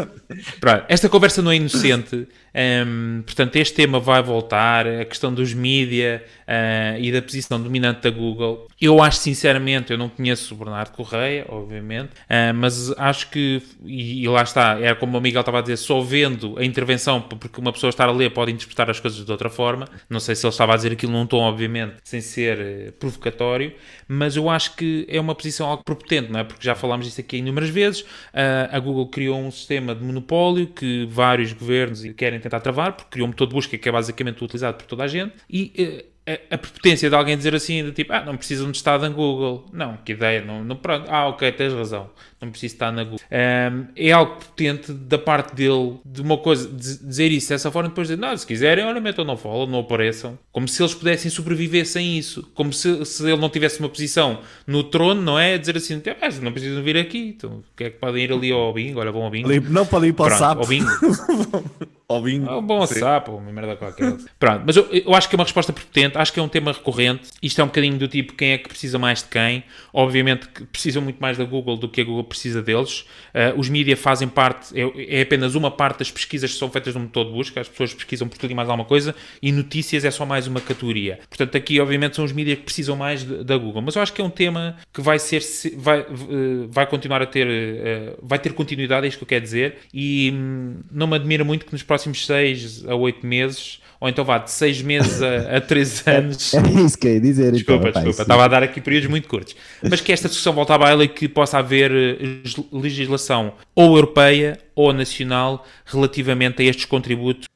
pronto, 0.58 0.84
esta 0.88 1.08
conversa 1.10 1.42
não 1.42 1.50
é 1.50 1.56
inocente. 1.56 2.26
Um, 2.54 3.22
portanto, 3.22 3.56
este 3.56 3.74
tema 3.74 3.98
vai 3.98 4.22
voltar. 4.22 4.86
A 4.86 5.04
questão 5.04 5.32
dos 5.32 5.54
mídia 5.54 6.22
uh, 6.52 7.00
e 7.00 7.10
da 7.10 7.22
posição 7.22 7.60
dominante 7.60 8.02
da 8.02 8.10
Google. 8.10 8.68
Eu 8.80 9.02
acho 9.02 9.18
sinceramente, 9.18 9.92
eu 9.92 9.98
não 9.98 10.08
conheço 10.08 10.54
o 10.54 10.56
Bernardo 10.56 10.92
Correia, 10.92 11.46
obviamente, 11.48 12.10
uh, 12.10 12.54
mas 12.54 12.90
acho 12.98 13.30
que, 13.30 13.62
e, 13.84 14.24
e, 14.24 14.28
lá 14.28 14.42
está, 14.42 14.78
é 14.80 14.94
como 14.94 15.16
o 15.16 15.20
Miguel 15.20 15.40
estava 15.40 15.58
a 15.58 15.62
dizer, 15.62 15.76
só 15.76 16.00
vendo 16.00 16.58
a 16.58 16.64
intervenção, 16.64 17.20
porque 17.20 17.60
uma 17.60 17.72
pessoa 17.72 17.90
estar 17.90 18.08
a 18.08 18.12
ler 18.12 18.30
pode 18.30 18.52
interpretar 18.52 18.90
as 18.90 19.00
coisas 19.00 19.24
de 19.24 19.30
outra 19.30 19.48
forma. 19.48 19.86
Não 20.08 20.20
sei 20.20 20.34
se 20.34 20.44
ele 20.44 20.50
estava 20.50 20.74
a 20.74 20.76
dizer 20.76 20.92
aquilo 20.92 21.12
num 21.12 21.26
tom, 21.26 21.40
obviamente, 21.40 21.94
sem 22.04 22.20
ser 22.20 22.58
uh, 22.58 22.92
provocatório, 22.92 23.72
mas 24.06 24.36
eu 24.36 24.50
acho 24.50 24.76
que 24.76 25.06
é 25.08 25.20
uma 25.20 25.34
posição 25.34 25.68
algo 25.68 25.84
propotente, 25.84 26.30
não 26.30 26.40
é? 26.40 26.44
Porque 26.44 26.64
já 26.64 26.74
falámos 26.74 27.06
disso 27.06 27.20
aqui 27.20 27.38
inúmeras 27.38 27.70
vezes. 27.70 28.00
Uh, 28.00 28.68
a 28.70 28.78
Google 28.78 29.06
criou 29.08 29.38
um 29.38 29.50
sistema 29.50 29.94
de 29.94 30.02
monopólio 30.02 30.66
que 30.66 31.06
vários 31.10 31.52
governos 31.52 32.02
querem 32.16 32.40
tentar 32.42 32.60
travar, 32.60 32.92
porque 32.92 33.10
criou 33.10 33.26
um 33.26 33.30
motor 33.30 33.46
de 33.46 33.54
busca 33.54 33.78
que 33.78 33.88
é 33.88 33.92
basicamente 33.92 34.42
utilizado 34.42 34.76
por 34.76 34.86
toda 34.86 35.04
a 35.04 35.08
gente, 35.08 35.34
e 35.48 36.04
uh, 36.26 36.32
a, 36.50 36.54
a 36.54 36.58
prepotência 36.58 37.08
de 37.08 37.16
alguém 37.16 37.36
dizer 37.36 37.54
assim, 37.54 37.90
tipo, 37.92 38.12
ah, 38.12 38.24
não 38.24 38.36
precisam 38.36 38.70
de 38.70 38.76
estar 38.76 38.98
na 38.98 39.08
Google. 39.08 39.66
Não, 39.72 39.96
que 39.98 40.12
ideia, 40.12 40.44
não, 40.44 40.62
não, 40.62 40.76
pronto, 40.76 41.08
ah, 41.10 41.28
ok, 41.28 41.50
tens 41.52 41.72
razão 41.72 42.10
não 42.42 42.50
preciso 42.50 42.74
estar 42.74 42.90
na 42.90 43.04
Google. 43.04 43.20
Um, 43.30 43.86
é 43.96 44.12
algo 44.12 44.36
potente 44.36 44.92
da 44.92 45.18
parte 45.18 45.54
dele, 45.54 45.98
de 46.04 46.20
uma 46.20 46.36
coisa, 46.36 46.68
de 46.68 46.98
dizer 46.98 47.30
isso 47.30 47.48
dessa 47.50 47.70
forma, 47.70 47.88
depois 47.88 48.08
dizer, 48.08 48.20
não, 48.20 48.36
se 48.36 48.46
quiserem, 48.46 48.84
olha, 48.84 49.00
metam 49.00 49.24
no 49.24 49.36
follow, 49.36 49.66
não 49.66 49.80
apareçam. 49.80 50.38
Como 50.50 50.66
se 50.66 50.82
eles 50.82 50.94
pudessem 50.94 51.30
sobreviver 51.30 51.86
sem 51.86 52.18
isso. 52.18 52.50
Como 52.54 52.72
se, 52.72 53.04
se 53.04 53.22
ele 53.22 53.40
não 53.40 53.48
tivesse 53.48 53.78
uma 53.80 53.88
posição 53.88 54.40
no 54.66 54.82
trono, 54.84 55.22
não 55.22 55.38
é? 55.38 55.56
Dizer 55.56 55.76
assim, 55.76 56.02
ah, 56.20 56.28
não 56.40 56.52
precisam 56.52 56.82
vir 56.82 56.96
aqui. 56.96 57.34
Então, 57.36 57.50
o 57.58 57.64
que 57.76 57.84
é 57.84 57.90
que 57.90 57.98
podem 57.98 58.24
ir 58.24 58.32
ali 58.32 58.50
ao 58.50 58.72
bingo? 58.72 59.00
Olha, 59.00 59.12
vão 59.12 59.22
ao 59.22 59.30
bingo. 59.30 59.48
Não 59.70 59.86
podem 59.86 60.10
ir 60.10 60.12
para 60.12 60.36
Pronto, 60.36 60.36
o 60.36 60.38
sapo. 60.38 60.60
Ao 60.62 60.66
bingo. 60.66 60.88
ao 62.12 62.22
bingo. 62.22 62.50
Ah, 62.50 62.60
bom 62.60 62.86
Sim. 62.86 63.00
sapo, 63.00 63.32
uma 63.32 63.52
merda 63.52 63.76
qualquer. 63.76 64.16
Pronto, 64.38 64.62
mas 64.66 64.76
eu, 64.76 64.86
eu 64.90 65.14
acho 65.14 65.28
que 65.28 65.34
é 65.34 65.38
uma 65.38 65.44
resposta 65.44 65.72
potente, 65.72 66.18
acho 66.18 66.32
que 66.32 66.40
é 66.40 66.42
um 66.42 66.48
tema 66.48 66.72
recorrente. 66.72 67.30
Isto 67.42 67.60
é 67.60 67.64
um 67.64 67.68
bocadinho 67.68 67.98
do 67.98 68.08
tipo, 68.08 68.34
quem 68.34 68.52
é 68.52 68.58
que 68.58 68.68
precisa 68.68 68.98
mais 68.98 69.22
de 69.22 69.28
quem? 69.28 69.64
Obviamente 69.92 70.48
que 70.48 70.64
precisam 70.64 71.02
muito 71.02 71.18
mais 71.18 71.38
da 71.38 71.44
Google 71.44 71.76
do 71.76 71.88
que 71.88 72.00
a 72.00 72.04
Google 72.04 72.24
precisa 72.32 72.62
deles. 72.62 73.00
Uh, 73.34 73.58
os 73.58 73.68
mídias 73.68 73.98
fazem 73.98 74.28
parte, 74.28 74.78
é, 74.78 75.18
é, 75.18 75.22
apenas 75.22 75.54
uma 75.54 75.70
parte 75.70 76.00
das 76.00 76.10
pesquisas 76.10 76.52
que 76.52 76.58
são 76.58 76.70
feitas 76.70 76.94
no 76.94 77.00
motor 77.02 77.26
de 77.26 77.32
busca, 77.32 77.60
as 77.60 77.68
pessoas 77.68 77.94
pesquisam 77.94 78.28
por 78.28 78.38
tudo 78.38 78.50
e 78.50 78.54
mais 78.54 78.68
alguma 78.68 78.86
coisa, 78.86 79.14
e 79.40 79.52
notícias 79.52 80.04
é 80.04 80.10
só 80.10 80.24
mais 80.24 80.46
uma 80.46 80.60
categoria. 80.60 81.20
Portanto, 81.28 81.56
aqui, 81.56 81.80
obviamente, 81.80 82.16
são 82.16 82.24
os 82.24 82.32
mídias 82.32 82.58
que 82.58 82.64
precisam 82.64 82.96
mais 82.96 83.22
de, 83.22 83.44
da 83.44 83.56
Google. 83.56 83.82
Mas 83.82 83.96
eu 83.96 84.02
acho 84.02 84.12
que 84.12 84.20
é 84.20 84.24
um 84.24 84.30
tema 84.30 84.76
que 84.92 85.00
vai 85.00 85.18
ser, 85.18 85.42
vai, 85.76 86.00
uh, 86.00 86.68
vai 86.68 86.86
continuar 86.86 87.22
a 87.22 87.26
ter, 87.26 87.46
uh, 87.46 88.18
vai 88.22 88.38
ter 88.38 88.52
continuidade, 88.52 89.06
é 89.06 89.08
isto 89.08 89.18
que 89.18 89.24
eu 89.24 89.28
quero 89.28 89.44
dizer, 89.44 89.78
e 89.92 90.32
hum, 90.34 90.76
não 90.90 91.06
me 91.06 91.16
admira 91.16 91.44
muito 91.44 91.66
que 91.66 91.72
nos 91.72 91.82
próximos 91.82 92.26
6 92.26 92.86
a 92.86 92.94
8 92.94 93.26
meses 93.26 93.81
ou 94.02 94.08
então 94.08 94.24
vá 94.24 94.38
de 94.38 94.50
6 94.50 94.82
meses 94.82 95.22
a, 95.22 95.58
a 95.58 95.60
3 95.60 96.06
anos. 96.08 96.54
É 96.54 96.60
isso 96.84 96.98
que 96.98 97.06
eu 97.06 97.14
ia 97.14 97.20
dizer. 97.20 97.52
Desculpa, 97.52 97.88
então, 97.90 98.02
desculpa, 98.02 98.22
estava 98.22 98.44
a 98.44 98.48
dar 98.48 98.62
aqui 98.64 98.80
períodos 98.80 99.08
muito 99.08 99.28
curtos. 99.28 99.54
Mas 99.80 100.00
que 100.00 100.12
esta 100.12 100.28
discussão 100.28 100.52
volta 100.52 100.74
à 100.74 100.78
baila 100.78 101.04
e 101.04 101.08
que 101.08 101.28
possa 101.28 101.58
haver 101.58 101.92
eh, 101.92 102.42
legislação 102.72 103.52
ou 103.76 103.94
europeia 103.94 104.58
ou 104.74 104.92
nacional 104.92 105.64
relativamente 105.86 106.62
a 106.62 106.64
estes 106.64 106.84
contributos, 106.84 107.46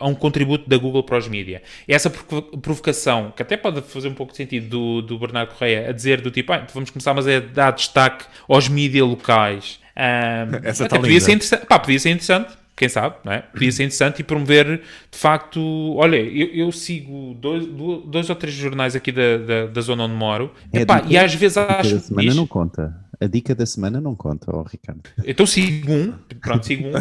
a 0.00 0.08
um 0.08 0.14
contributo 0.14 0.68
da 0.68 0.76
Google 0.76 1.04
para 1.04 1.18
os 1.18 1.28
mídia. 1.28 1.62
E 1.86 1.94
essa 1.94 2.10
provo- 2.10 2.58
provocação, 2.58 3.32
que 3.36 3.42
até 3.42 3.56
pode 3.56 3.80
fazer 3.82 4.08
um 4.08 4.14
pouco 4.14 4.32
de 4.32 4.38
sentido 4.38 4.68
do, 4.68 5.02
do 5.02 5.18
Bernardo 5.20 5.54
Correia, 5.54 5.88
a 5.88 5.92
dizer 5.92 6.20
do 6.20 6.32
tipo, 6.32 6.52
ah, 6.52 6.66
vamos 6.74 6.90
começar 6.90 7.14
mas 7.14 7.28
é 7.28 7.40
dar 7.40 7.70
destaque 7.70 8.24
aos 8.48 8.68
mídia 8.68 9.04
locais. 9.04 9.78
Ah, 9.94 10.46
Essa 10.64 10.86
até 10.86 10.96
tá 10.96 11.00
podia 11.00 11.20
ser 11.20 11.58
pá, 11.66 11.78
podia 11.78 11.98
ser 12.00 12.10
interessante, 12.10 12.52
quem 12.80 12.88
sabe, 12.88 13.16
não 13.22 13.32
é? 13.32 13.40
Podia 13.42 13.70
ser 13.70 13.82
interessante 13.84 14.20
e 14.20 14.24
promover, 14.24 14.80
de 15.12 15.18
facto, 15.18 15.60
olha, 15.96 16.16
eu, 16.16 16.46
eu 16.66 16.72
sigo 16.72 17.34
dois, 17.38 17.66
dois 18.06 18.30
ou 18.30 18.34
três 18.36 18.54
jornais 18.56 18.96
aqui 18.96 19.12
da, 19.12 19.36
da, 19.36 19.66
da 19.66 19.80
zona 19.82 20.04
onde 20.04 20.14
moro, 20.14 20.50
É 20.72 20.80
Epá, 20.80 21.04
e 21.06 21.18
às 21.18 21.34
vezes 21.34 21.58
A 21.58 21.80
acho 21.80 21.94
da 21.94 22.00
semana 22.00 22.28
diz- 22.28 22.36
não 22.36 22.46
conta. 22.46 22.96
A 23.22 23.26
dica 23.26 23.54
da 23.54 23.66
semana 23.66 24.00
não 24.00 24.14
conta, 24.14 24.50
ó 24.54 24.62
Ricardo. 24.62 25.02
então 25.26 25.44
sigo 25.44 25.92
um, 25.92 26.12
pronto, 26.40 26.64
sigo 26.64 26.88
um 26.88 26.92
uh, 26.92 26.98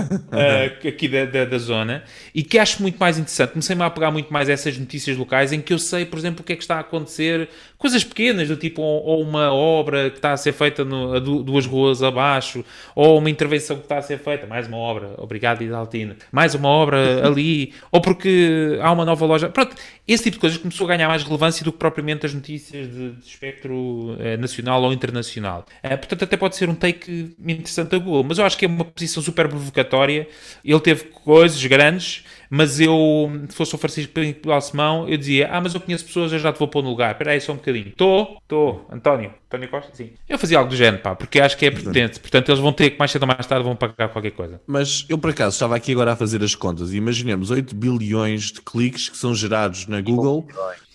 aqui 0.88 1.08
da, 1.08 1.24
da, 1.24 1.46
da 1.46 1.58
zona 1.58 2.04
e 2.36 2.44
que 2.44 2.60
acho 2.60 2.82
muito 2.82 2.98
mais 2.98 3.18
interessante. 3.18 3.52
Comecei-me 3.52 3.82
a 3.84 3.86
apegar 3.86 4.12
muito 4.12 4.32
mais 4.34 4.50
a 4.50 4.52
essas 4.52 4.78
notícias 4.78 5.16
locais 5.16 5.54
em 5.54 5.62
que 5.62 5.72
eu 5.74 5.80
sei, 5.80 6.06
por 6.06 6.20
exemplo, 6.20 6.42
o 6.42 6.44
que 6.44 6.52
é 6.52 6.56
que 6.58 6.62
está 6.62 6.76
a 6.76 6.80
acontecer, 6.82 7.48
coisas 7.78 8.04
pequenas, 8.04 8.50
do 8.50 8.58
tipo 8.58 8.82
ou, 8.82 9.02
ou 9.06 9.22
uma 9.22 9.54
obra 9.54 10.10
que 10.10 10.18
está 10.18 10.34
a 10.34 10.38
ser 10.38 10.52
feita 10.52 10.84
no, 10.84 11.14
a 11.14 11.20
du- 11.20 11.42
duas 11.42 11.66
ruas 11.66 12.04
abaixo, 12.04 12.66
ou 12.94 13.18
uma 13.18 13.30
intervenção 13.30 13.78
que 13.78 13.84
está 13.84 13.98
a 13.98 14.02
ser 14.02 14.20
feita, 14.20 14.46
mais 14.46 14.68
uma 14.68 14.78
obra, 14.78 15.12
obrigado 15.18 15.64
Idaltino, 15.64 16.16
mais 16.34 16.54
uma 16.54 16.68
obra 16.68 16.98
ali, 17.26 17.74
ou 17.92 18.02
porque 18.02 18.78
há 18.82 18.92
uma 18.92 19.06
nova 19.06 19.26
loja. 19.26 19.48
Pronto, 19.48 19.74
esse 20.06 20.24
tipo 20.24 20.36
de 20.36 20.42
coisas 20.42 20.58
começou 20.58 20.86
a 20.86 20.90
ganhar 20.90 21.08
mais 21.08 21.24
relevância 21.24 21.64
do 21.64 21.72
que 21.72 21.78
propriamente 21.78 22.26
as 22.26 22.34
notícias 22.34 22.88
de, 22.92 23.12
de 23.12 23.26
espectro 23.26 24.18
eh, 24.20 24.36
nacional 24.36 24.84
ou 24.84 24.92
internacional. 24.92 25.66
Eh, 25.82 25.96
portanto, 26.10 26.24
até 26.24 26.36
pode 26.38 26.56
ser 26.56 26.70
um 26.70 26.76
take 26.76 27.36
interessante 27.40 27.90
da 27.90 27.98
Google, 28.00 28.24
mas 28.24 28.40
eu 28.40 28.46
acho 28.46 28.58
que 28.58 28.66
é 28.66 28.68
uma 28.68 28.84
posição 28.84 29.22
super 29.22 29.48
provocatória. 29.48 30.28
Ele 30.66 30.80
teve 30.80 31.06
coisas 31.06 31.64
grandes, 31.66 32.26
mas 32.50 32.80
eu, 32.80 33.32
se 33.48 33.56
fosse 33.56 33.76
o 33.76 33.78
Francisco 33.78 34.12
Pinto 34.12 34.50
Balsemão, 34.50 35.08
eu 35.08 35.18
dizia: 35.18 35.50
Ah, 35.52 35.62
mas 35.62 35.76
eu 35.76 35.80
conheço 35.82 36.06
pessoas, 36.06 36.34
eu 36.34 36.40
já 36.40 36.52
te 36.52 36.58
vou 36.58 36.68
pôr 36.68 36.82
no 36.82 36.90
lugar. 36.90 37.12
Espera 37.12 37.32
aí 37.32 37.42
só 37.42 37.54
um 37.54 37.58
bocadinho. 37.58 37.90
Estou, 37.90 38.38
estou, 38.42 38.88
António. 38.92 39.34
António 39.48 39.70
Costa? 39.70 39.92
Sim. 39.94 40.12
Eu 40.28 40.38
fazia 40.38 40.58
algo 40.58 40.70
do 40.70 40.76
género, 40.76 41.02
pá, 41.02 41.16
porque 41.16 41.40
acho 41.40 41.58
que 41.58 41.66
é 41.66 41.72
potente. 41.72 42.20
Portanto, 42.20 42.50
eles 42.50 42.60
vão 42.60 42.74
ter 42.74 42.92
que 42.92 43.00
mais 43.00 43.12
cedo 43.12 43.24
ou 43.24 43.28
mais 43.28 43.46
tarde 43.46 43.64
vão 43.64 43.76
pagar 43.76 44.10
qualquer 44.10 44.32
coisa. 44.32 44.60
Mas 44.66 45.06
eu 45.08 45.18
por 45.18 45.30
acaso 45.30 45.54
estava 45.56 45.76
aqui 45.76 45.92
agora 45.92 46.14
a 46.14 46.16
fazer 46.16 46.44
as 46.44 46.56
contas 46.56 46.92
e 46.92 46.98
imaginemos 46.98 47.52
8 47.52 47.76
bilhões 47.76 48.52
de 48.52 48.62
cliques 48.62 49.10
que 49.10 49.18
são 49.18 49.34
gerados 49.34 49.88
na 49.88 50.02
Google. 50.02 50.48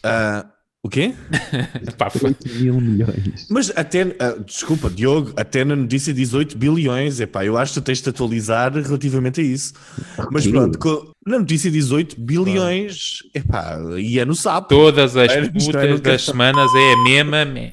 Ah, 0.02 0.44
o 0.84 0.88
quê? 0.90 1.14
Pá, 1.96 2.10
foi- 2.10 2.28
8 2.30 2.48
mil 2.60 2.78
milhões. 2.80 3.46
Mas 3.48 3.72
até, 3.74 4.02
ah, 4.20 4.36
desculpa, 4.44 4.90
Diogo, 4.90 5.32
até 5.34 5.64
na 5.64 5.74
notícia 5.74 6.12
diz 6.12 6.34
8 6.34 6.58
bilhões. 6.58 7.18
Epá, 7.20 7.42
eu 7.44 7.56
acho 7.56 7.72
que 7.72 7.80
tu 7.80 7.84
tens 7.84 8.02
de 8.02 8.10
atualizar 8.10 8.70
relativamente 8.72 9.40
a 9.40 9.44
isso. 9.44 9.72
Mas 10.30 10.42
Ok. 10.46 10.52
pronto, 10.52 10.78
co- 10.78 11.12
na 11.26 11.38
notícia 11.38 11.70
diz 11.70 11.90
8 11.90 12.20
bilhões. 12.20 13.20
Epá, 13.34 13.78
e 13.98 14.18
é 14.18 14.24
no 14.26 14.34
sapo. 14.34 14.68
Todas 14.68 15.16
as 15.16 15.30
é 15.32 15.48
putas 15.48 16.00
das 16.02 16.22
semanas 16.22 16.70
é 16.74 16.92
a 16.92 17.02
mesma. 17.02 17.44
me- 17.46 17.72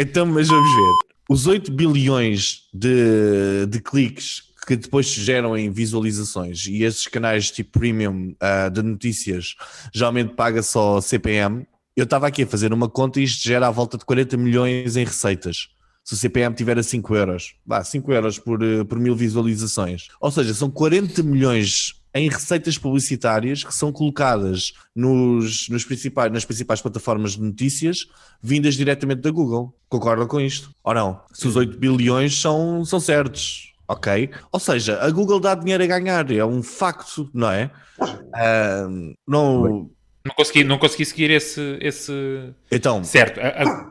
Então, 0.00 0.26
mas 0.26 0.48
vamos 0.48 0.70
ver. 0.74 1.10
Os 1.28 1.46
8 1.46 1.70
bilhões 1.70 2.62
de, 2.74 3.66
de 3.68 3.80
cliques 3.80 4.42
que 4.70 4.76
depois 4.76 5.10
se 5.10 5.20
geram 5.20 5.58
em 5.58 5.68
visualizações 5.68 6.66
e 6.68 6.84
esses 6.84 7.08
canais 7.08 7.50
tipo 7.50 7.80
premium 7.80 8.36
ah, 8.38 8.68
de 8.68 8.80
notícias 8.82 9.56
geralmente 9.92 10.34
paga 10.34 10.62
só 10.62 11.00
CPM. 11.00 11.66
Eu 11.96 12.04
estava 12.04 12.28
aqui 12.28 12.44
a 12.44 12.46
fazer 12.46 12.72
uma 12.72 12.88
conta 12.88 13.18
e 13.18 13.24
isto 13.24 13.42
gera 13.42 13.66
à 13.66 13.70
volta 13.72 13.98
de 13.98 14.04
40 14.04 14.36
milhões 14.36 14.96
em 14.96 15.04
receitas. 15.04 15.70
Se 16.04 16.14
o 16.14 16.16
CPM 16.16 16.54
tiver 16.54 16.78
a 16.78 16.84
5 16.84 17.16
euros, 17.16 17.54
vá, 17.66 17.82
5 17.82 18.12
euros 18.12 18.38
por, 18.38 18.62
eh, 18.62 18.84
por 18.84 19.00
mil 19.00 19.16
visualizações. 19.16 20.06
Ou 20.20 20.30
seja, 20.30 20.54
são 20.54 20.70
40 20.70 21.20
milhões 21.24 21.96
em 22.14 22.28
receitas 22.28 22.78
publicitárias 22.78 23.64
que 23.64 23.74
são 23.74 23.90
colocadas 23.90 24.72
nos, 24.94 25.68
nos 25.68 25.84
principais, 25.84 26.32
nas 26.32 26.44
principais 26.44 26.80
plataformas 26.80 27.32
de 27.32 27.42
notícias 27.42 28.06
vindas 28.40 28.76
diretamente 28.76 29.20
da 29.20 29.32
Google. 29.32 29.74
Concordam 29.88 30.28
com 30.28 30.40
isto? 30.40 30.70
Ou 30.84 30.94
não? 30.94 31.20
Se 31.32 31.48
os 31.48 31.56
8 31.56 31.76
bilhões 31.76 32.40
são, 32.40 32.84
são 32.84 33.00
certos, 33.00 33.69
ok? 33.90 34.30
Ou 34.52 34.60
seja, 34.60 35.00
a 35.02 35.10
Google 35.10 35.40
dá 35.40 35.54
dinheiro 35.54 35.82
a 35.82 35.86
ganhar, 35.86 36.30
é 36.30 36.44
um 36.44 36.62
facto, 36.62 37.28
não 37.34 37.50
é? 37.50 37.70
Ah, 38.34 38.86
não... 39.26 39.90
Não 40.24 40.34
consegui, 40.36 40.64
não 40.64 40.78
consegui 40.78 41.04
seguir 41.06 41.30
esse, 41.30 41.78
esse... 41.80 42.12
Então, 42.70 43.02
Certo. 43.02 43.40
A, 43.40 43.48
a- 43.48 43.90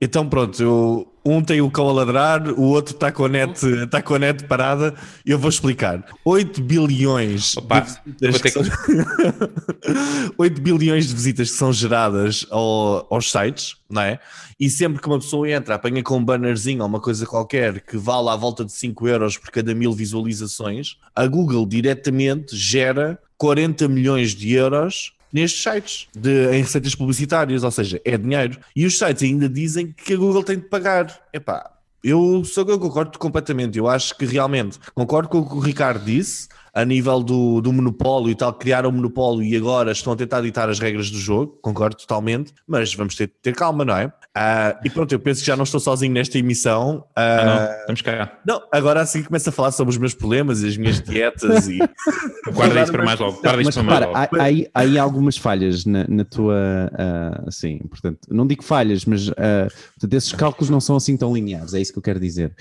então 0.00 0.28
pronto, 0.28 0.62
eu, 0.62 1.12
um 1.24 1.42
tem 1.42 1.60
o 1.60 1.70
cão 1.70 1.88
a 1.88 1.92
ladrar, 1.92 2.48
o 2.48 2.62
outro 2.62 2.94
está 2.94 3.12
com 3.12 3.24
a 3.26 3.28
net, 3.28 3.66
está 3.66 4.00
com 4.00 4.14
a 4.14 4.18
net 4.18 4.44
parada 4.44 4.94
eu 5.24 5.38
vou 5.38 5.50
explicar. 5.50 6.04
8 6.24 6.62
bilhões 6.62 7.56
Opa, 7.56 7.80
de 7.80 7.86
visitas 7.90 8.40
ter 8.40 8.42
que 8.42 8.50
são... 8.50 8.62
8 10.38 10.60
bilhões 10.60 11.08
de 11.08 11.14
visitas 11.14 11.50
que 11.50 11.56
são 11.56 11.72
geradas 11.72 12.46
ao- 12.50 13.06
aos 13.10 13.30
sites, 13.30 13.76
não 13.88 14.02
é? 14.02 14.18
E 14.58 14.68
sempre 14.70 15.00
que 15.00 15.06
uma 15.08 15.18
pessoa 15.18 15.48
entra, 15.50 15.74
apanha 15.74 16.02
com 16.02 16.16
um 16.16 16.24
bannerzinho 16.24 16.80
ou 16.82 16.88
uma 16.88 17.00
coisa 17.00 17.26
qualquer 17.26 17.80
que 17.80 17.96
vale 17.96 18.28
à 18.30 18.36
volta 18.36 18.64
de 18.64 18.72
5 18.72 19.08
euros 19.08 19.36
por 19.36 19.50
cada 19.50 19.74
mil 19.74 19.92
visualizações, 19.92 20.96
a 21.14 21.26
Google 21.26 21.66
diretamente 21.66 22.56
gera 22.56 23.18
40 23.36 23.88
milhões 23.88 24.34
de 24.34 24.52
euros 24.52 25.12
nestes 25.32 25.62
sites 25.62 26.08
de, 26.16 26.50
em 26.50 26.62
receitas 26.62 26.94
publicitárias, 26.94 27.64
ou 27.64 27.70
seja, 27.70 28.00
é 28.04 28.16
dinheiro. 28.16 28.58
E 28.74 28.86
os 28.86 28.98
sites 28.98 29.22
ainda 29.22 29.48
dizem 29.48 29.92
que 29.92 30.14
a 30.14 30.16
Google 30.16 30.42
tem 30.42 30.58
de 30.58 30.66
pagar. 30.66 31.20
Epá, 31.32 31.70
eu, 32.02 32.42
só 32.44 32.62
eu 32.62 32.78
concordo 32.78 33.18
completamente. 33.18 33.78
Eu 33.78 33.88
acho 33.88 34.16
que 34.16 34.24
realmente 34.24 34.78
concordo 34.94 35.28
com 35.28 35.38
o 35.38 35.48
que 35.48 35.54
o 35.54 35.60
Ricardo 35.60 36.04
disse 36.04 36.48
a 36.74 36.84
nível 36.84 37.22
do, 37.22 37.60
do 37.60 37.72
monopólio 37.72 38.30
e 38.30 38.34
tal, 38.34 38.52
criaram 38.52 38.88
um 38.90 38.92
monopólio 38.92 39.42
e 39.42 39.56
agora 39.56 39.92
estão 39.92 40.12
a 40.12 40.16
tentar 40.16 40.40
ditar 40.42 40.68
as 40.68 40.78
regras 40.78 41.10
do 41.10 41.18
jogo, 41.18 41.58
concordo 41.62 41.96
totalmente, 41.96 42.52
mas 42.66 42.94
vamos 42.94 43.14
ter 43.14 43.30
ter 43.42 43.54
calma, 43.54 43.84
não 43.84 43.96
é? 43.96 44.12
Ah, 44.34 44.78
e 44.84 44.88
pronto, 44.90 45.10
eu 45.12 45.18
penso 45.18 45.40
que 45.40 45.46
já 45.46 45.56
não 45.56 45.64
estou 45.64 45.80
sozinho 45.80 46.12
nesta 46.12 46.38
emissão. 46.38 47.04
Ah, 47.16 47.40
Ah, 47.40 47.44
não, 47.44 47.80
estamos 47.80 48.02
cá. 48.02 48.38
não, 48.46 48.62
agora 48.72 49.00
assim 49.00 49.22
começo 49.22 49.48
a 49.48 49.52
falar 49.52 49.72
sobre 49.72 49.90
os 49.92 49.98
meus 49.98 50.14
problemas 50.14 50.62
e 50.62 50.68
as 50.68 50.76
minhas 50.76 51.00
dietas 51.02 51.68
e. 51.68 51.78
Guarda 52.52 52.82
isso 52.82 52.92
para 52.92 53.04
mais 53.04 53.18
logo. 53.18 53.40
Guarda 53.40 53.62
isso 53.62 53.72
para 53.72 53.82
mais 53.82 54.00
logo. 54.00 54.16
há, 54.16 54.22
há 54.22 54.42
aí, 54.44 54.68
há 54.72 54.80
aí 54.80 54.98
algumas 54.98 55.36
falhas 55.36 55.84
na, 55.84 56.06
na 56.08 56.24
tua. 56.24 56.56
ah, 56.96 57.44
assim, 57.48 57.78
portanto, 57.88 58.20
não 58.30 58.46
digo 58.46 58.62
falhas, 58.62 59.04
mas 59.04 59.28
ah, 59.30 59.66
portanto, 59.94 60.14
esses 60.14 60.32
cálculos 60.32 60.70
não 60.70 60.80
são 60.80 60.96
assim 60.96 61.16
tão 61.16 61.34
lineares, 61.34 61.74
é 61.74 61.80
isso 61.80 61.92
que 61.92 61.98
eu 61.98 62.02
quero 62.02 62.20
dizer. 62.20 62.54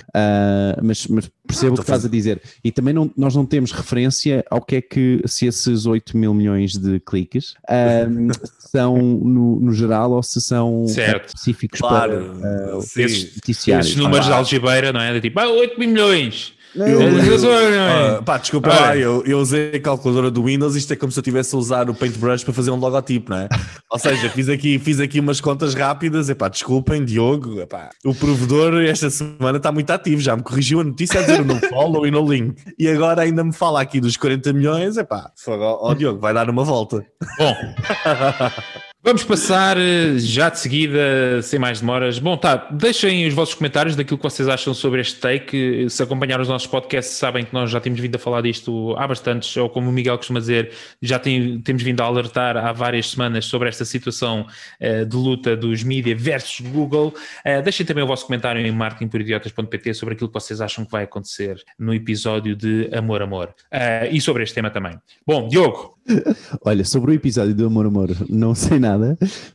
Mas, 0.84 1.06
mas 1.08 1.30
percebo 1.50 1.74
o 1.74 1.76
que 1.76 1.82
estás 1.82 2.06
a 2.06 2.08
dizer. 2.10 2.42
E 2.64 2.72
também 2.72 2.94
não, 2.94 3.12
nós 3.18 3.36
não 3.36 3.44
temos 3.46 3.72
referência 3.72 4.46
ao 4.52 4.62
que 4.62 4.76
é 4.76 4.82
que, 4.82 5.22
se 5.26 5.48
esses 5.48 5.86
8 5.88 6.16
mil 6.16 6.34
milhões 6.34 6.74
de 6.78 7.00
cliques 7.00 7.56
ah, 7.68 8.06
são 8.72 8.96
no, 8.98 9.60
no 9.60 9.74
geral 9.74 10.12
ou 10.12 10.22
se 10.22 10.40
são 10.40 10.88
Certo. 10.88 11.30
específicos 11.30 11.80
Claro, 11.80 12.36
para 12.40 12.78
ah, 12.78 12.82
sim. 12.82 13.02
esses- 13.02 13.36
noticiários. 13.36 13.88
Esses 13.88 14.00
números 14.00 14.28
de 14.28 14.32
algibeira, 14.32 14.94
não 14.94 15.02
é? 15.02 15.12
De 15.14 15.22
tipo, 15.22 15.40
ah, 15.40 15.50
8 15.50 15.80
milhões. 15.80 16.54
Eu- 16.76 17.02
Eu- 17.02 18.18
Ah, 18.20 18.22
pá, 18.24 18.38
desculpa 18.38 18.70
lá, 18.70 18.96
eu, 18.96 19.24
eu 19.26 19.40
usei 19.40 19.72
a 19.76 19.80
calculadora 19.80 20.30
do 20.30 20.44
Windows, 20.44 20.76
isto 20.76 20.94
é 20.94 20.96
como 20.96 21.12
se 21.12 21.18
eu 21.20 21.22
estivesse 21.22 21.56
a 21.56 21.58
usar 21.58 21.90
o 21.90 21.94
Paintbrush 21.96 22.44
para 22.44 22.54
fazer 22.54 22.72
um 22.72 22.76
logotipo, 22.76 23.32
não 23.32 23.38
é? 23.38 23.50
Ou 23.92 23.98
seja, 23.98 24.30
fiz 24.30 24.48
aqui, 24.50 24.78
fiz 24.78 25.00
aqui 25.00 25.20
umas 25.20 25.42
contas 25.42 25.74
rápidas, 25.74 26.30
epá, 26.30 26.48
desculpem, 26.48 27.04
Diogo, 27.04 27.60
epá, 27.60 27.90
o 28.06 28.14
provedor 28.14 28.82
esta 28.84 29.10
semana 29.10 29.58
está 29.58 29.72
muito 29.72 29.90
ativo, 29.90 30.22
já 30.22 30.36
me 30.36 30.44
corrigiu 30.44 30.80
a 30.80 30.84
notícia 30.84 31.20
a 31.20 31.24
dizer 31.24 31.44
no 31.44 31.56
follow 31.70 32.06
e 32.06 32.12
no 32.12 32.28
link. 32.32 32.56
E 32.78 32.88
agora 32.88 33.22
ainda 33.24 33.44
me 33.44 33.52
fala 33.54 33.82
aqui 33.82 34.00
dos 34.00 34.16
40 34.18 34.54
milhões, 34.54 34.96
epá, 34.98 35.32
ó 35.48 35.90
ó, 35.90 35.94
Diogo, 35.94 36.20
vai 36.20 36.34
dar 36.34 36.50
uma 36.50 36.64
volta. 36.64 37.06
Bom, 37.38 37.56
vamos 39.04 39.24
passar 39.24 39.78
eh, 39.78 40.18
já 40.20 40.50
de 40.50 40.60
seguida, 40.60 41.42
sem 41.42 41.58
mais 41.58 41.80
demoras. 41.80 42.20
Bom, 42.20 42.38
tá, 42.38 42.68
deixem 42.72 43.28
os 43.28 43.34
vossos 43.34 43.56
comentários 43.56 43.96
daquilo 43.96 44.18
que 44.18 44.24
vocês 44.24 44.48
acham 44.48 44.74
sobre 44.74 45.02
este 45.02 45.20
take. 45.20 45.90
Se 45.90 46.04
acompanhar 46.04 46.40
os 46.40 46.48
nossos 46.48 46.68
podcasts, 46.68 47.16
sabem 47.18 47.44
que 47.46 47.54
nós 47.54 47.72
já 47.72 47.80
temos 47.80 48.00
vindo 48.00 48.16
a 48.16 48.20
falar 48.20 48.42
disto 48.42 48.94
há 48.98 49.08
bastantes, 49.08 49.56
ou 49.58 49.70
como 49.70 49.90
o 49.90 49.92
Miguel 49.94 50.18
costuma 50.18 50.40
dizer, 50.40 50.72
já 51.02 51.18
tem- 51.18 51.60
temos 51.62 51.82
vindo 51.82 52.02
a 52.02 52.06
alertar 52.06 52.58
há 52.58 52.72
várias 52.72 53.10
semanas 53.12 53.46
sobre 53.46 53.70
esta 53.70 53.86
situação 53.86 54.46
eh, 54.80 55.06
de 55.06 55.16
luta 55.16 55.56
dos 55.56 55.82
mídia 55.84 56.16
versus 56.16 56.60
Google. 56.68 57.14
Eh, 57.44 57.62
deixem 57.62 57.86
também 57.86 58.04
o 58.04 58.08
vosso 58.08 58.26
comentário 58.28 58.62
em 58.66 58.72
marketingporidiotas.pt 58.72 59.94
sobre 59.94 60.14
aquilo 60.14 60.28
que 60.30 60.34
vocês 60.34 60.62
acham 60.62 60.86
que 60.86 60.92
vai 60.92 61.06
acontecer 61.06 61.62
no 61.80 61.94
episódio 61.94 62.56
de 62.56 62.90
Amor 62.94 63.22
Amor. 63.22 63.50
Eh, 63.72 64.10
e 64.12 64.22
sobre 64.22 64.44
este 64.44 64.54
tema 64.56 64.70
também. 64.70 65.00
Bom, 65.26 65.48
Diogo, 65.48 65.98
Olha, 66.66 66.84
sobre 66.84 67.12
o 67.12 67.14
episódio 67.14 67.54
do 67.54 67.68
Amor 67.68 67.86
Amor, 67.86 68.10
não 68.28 68.56
sei 68.56 68.80
nada. 68.80 68.89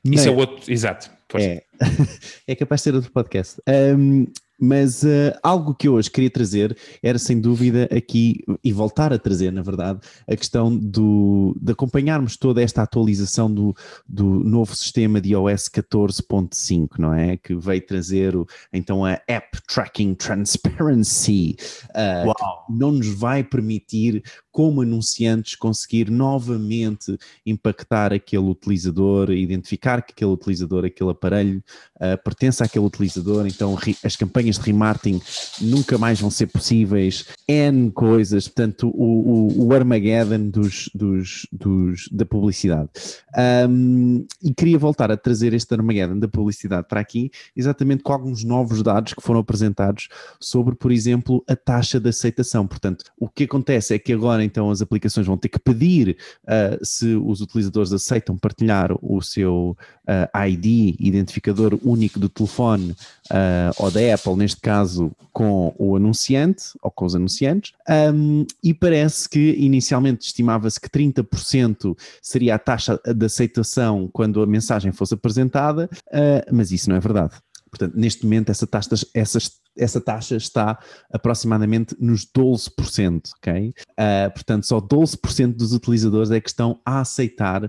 Isso 0.04 0.28
é 0.28 0.30
outro. 0.30 0.72
Exato. 0.72 1.10
É, 1.34 1.64
é 2.46 2.54
capaz 2.54 2.80
de 2.80 2.84
ser 2.84 2.94
outro 2.94 3.10
podcast. 3.10 3.60
Ahm, 3.66 4.26
Mas 4.60 5.02
uh, 5.02 5.36
algo 5.42 5.74
que 5.74 5.88
eu 5.88 5.94
hoje 5.94 6.10
queria 6.10 6.30
trazer 6.30 6.76
era 7.02 7.18
sem 7.18 7.40
dúvida 7.40 7.88
aqui, 7.94 8.44
e 8.62 8.72
voltar 8.72 9.12
a 9.12 9.18
trazer, 9.18 9.52
na 9.52 9.62
verdade, 9.62 10.00
a 10.28 10.36
questão 10.36 10.74
do, 10.74 11.56
de 11.60 11.72
acompanharmos 11.72 12.36
toda 12.36 12.62
esta 12.62 12.82
atualização 12.82 13.52
do, 13.52 13.74
do 14.08 14.24
novo 14.24 14.74
sistema 14.74 15.20
de 15.20 15.30
iOS 15.30 15.68
14.5, 15.68 16.98
não 16.98 17.12
é? 17.12 17.36
Que 17.36 17.54
veio 17.54 17.84
trazer 17.84 18.36
o, 18.36 18.46
então 18.72 19.04
a 19.04 19.20
App 19.26 19.58
Tracking 19.66 20.14
Transparency, 20.14 21.56
uh, 21.90 22.34
que 22.34 22.72
não 22.72 22.92
nos 22.92 23.08
vai 23.08 23.42
permitir, 23.42 24.22
como 24.50 24.82
anunciantes, 24.82 25.56
conseguir 25.56 26.10
novamente 26.10 27.18
impactar 27.44 28.12
aquele 28.12 28.44
utilizador, 28.44 29.30
identificar 29.30 30.00
que 30.02 30.12
aquele 30.12 30.30
utilizador, 30.30 30.84
aquele 30.84 31.10
aparelho 31.10 31.62
uh, 31.96 32.22
pertence 32.22 32.62
àquele 32.62 32.84
utilizador, 32.84 33.46
então 33.46 33.76
as 34.04 34.16
campanhas 34.16 34.53
campanhas 34.54 34.58
de 34.58 34.64
remarketing 34.64 35.20
nunca 35.60 35.98
mais 35.98 36.20
vão 36.20 36.30
ser 36.30 36.46
possíveis, 36.46 37.26
N 37.46 37.90
coisas, 37.90 38.48
portanto, 38.48 38.88
o, 38.88 39.62
o, 39.62 39.66
o 39.66 39.74
Armageddon 39.74 40.48
dos, 40.48 40.88
dos, 40.94 41.46
dos, 41.52 42.08
da 42.10 42.24
publicidade. 42.24 42.88
Um, 43.68 44.26
e 44.42 44.52
queria 44.54 44.78
voltar 44.78 45.10
a 45.10 45.16
trazer 45.16 45.52
este 45.52 45.74
Armageddon 45.74 46.18
da 46.18 46.28
publicidade 46.28 46.86
para 46.88 47.00
aqui, 47.00 47.30
exatamente 47.56 48.02
com 48.02 48.12
alguns 48.12 48.44
novos 48.44 48.82
dados 48.82 49.14
que 49.14 49.22
foram 49.22 49.40
apresentados 49.40 50.08
sobre, 50.40 50.74
por 50.74 50.92
exemplo, 50.92 51.44
a 51.48 51.56
taxa 51.56 52.00
de 52.00 52.08
aceitação. 52.08 52.66
Portanto, 52.66 53.04
o 53.18 53.28
que 53.28 53.44
acontece 53.44 53.94
é 53.94 53.98
que 53.98 54.12
agora 54.12 54.44
então 54.44 54.70
as 54.70 54.80
aplicações 54.80 55.26
vão 55.26 55.36
ter 55.36 55.48
que 55.48 55.58
pedir 55.58 56.16
uh, 56.44 56.84
se 56.84 57.14
os 57.14 57.40
utilizadores 57.40 57.92
aceitam 57.92 58.36
partilhar 58.36 58.90
o 59.02 59.20
seu 59.22 59.76
uh, 60.08 60.46
ID, 60.46 60.96
identificador 60.98 61.78
único 61.82 62.18
do 62.18 62.28
telefone 62.28 62.94
uh, 63.30 63.74
ou 63.78 63.90
da 63.90 64.14
Apple 64.14 64.33
Apple, 64.34 64.36
neste 64.36 64.60
caso 64.60 65.12
com 65.32 65.74
o 65.78 65.96
anunciante 65.96 66.64
ou 66.82 66.90
com 66.90 67.04
os 67.04 67.14
anunciantes, 67.14 67.72
um, 68.14 68.44
e 68.62 68.74
parece 68.74 69.28
que 69.28 69.52
inicialmente 69.52 70.26
estimava-se 70.26 70.80
que 70.80 70.88
30% 70.88 71.96
seria 72.20 72.56
a 72.56 72.58
taxa 72.58 73.00
de 73.04 73.26
aceitação 73.26 74.08
quando 74.12 74.42
a 74.42 74.46
mensagem 74.46 74.92
fosse 74.92 75.14
apresentada, 75.14 75.88
uh, 76.08 76.54
mas 76.54 76.70
isso 76.70 76.90
não 76.90 76.96
é 76.96 77.00
verdade. 77.00 77.34
Portanto, 77.70 77.94
neste 77.96 78.24
momento, 78.24 78.50
essa 78.50 78.66
taxa, 78.66 78.90
essa, 79.12 79.38
essa 79.76 80.00
taxa 80.00 80.36
está 80.36 80.78
aproximadamente 81.12 81.96
nos 81.98 82.24
12%, 82.24 83.30
ok? 83.38 83.74
Uh, 83.90 84.30
portanto, 84.32 84.64
só 84.64 84.80
12% 84.80 85.56
dos 85.56 85.72
utilizadores 85.72 86.30
é 86.30 86.40
que 86.40 86.48
estão 86.48 86.80
a 86.84 87.00
aceitar 87.00 87.68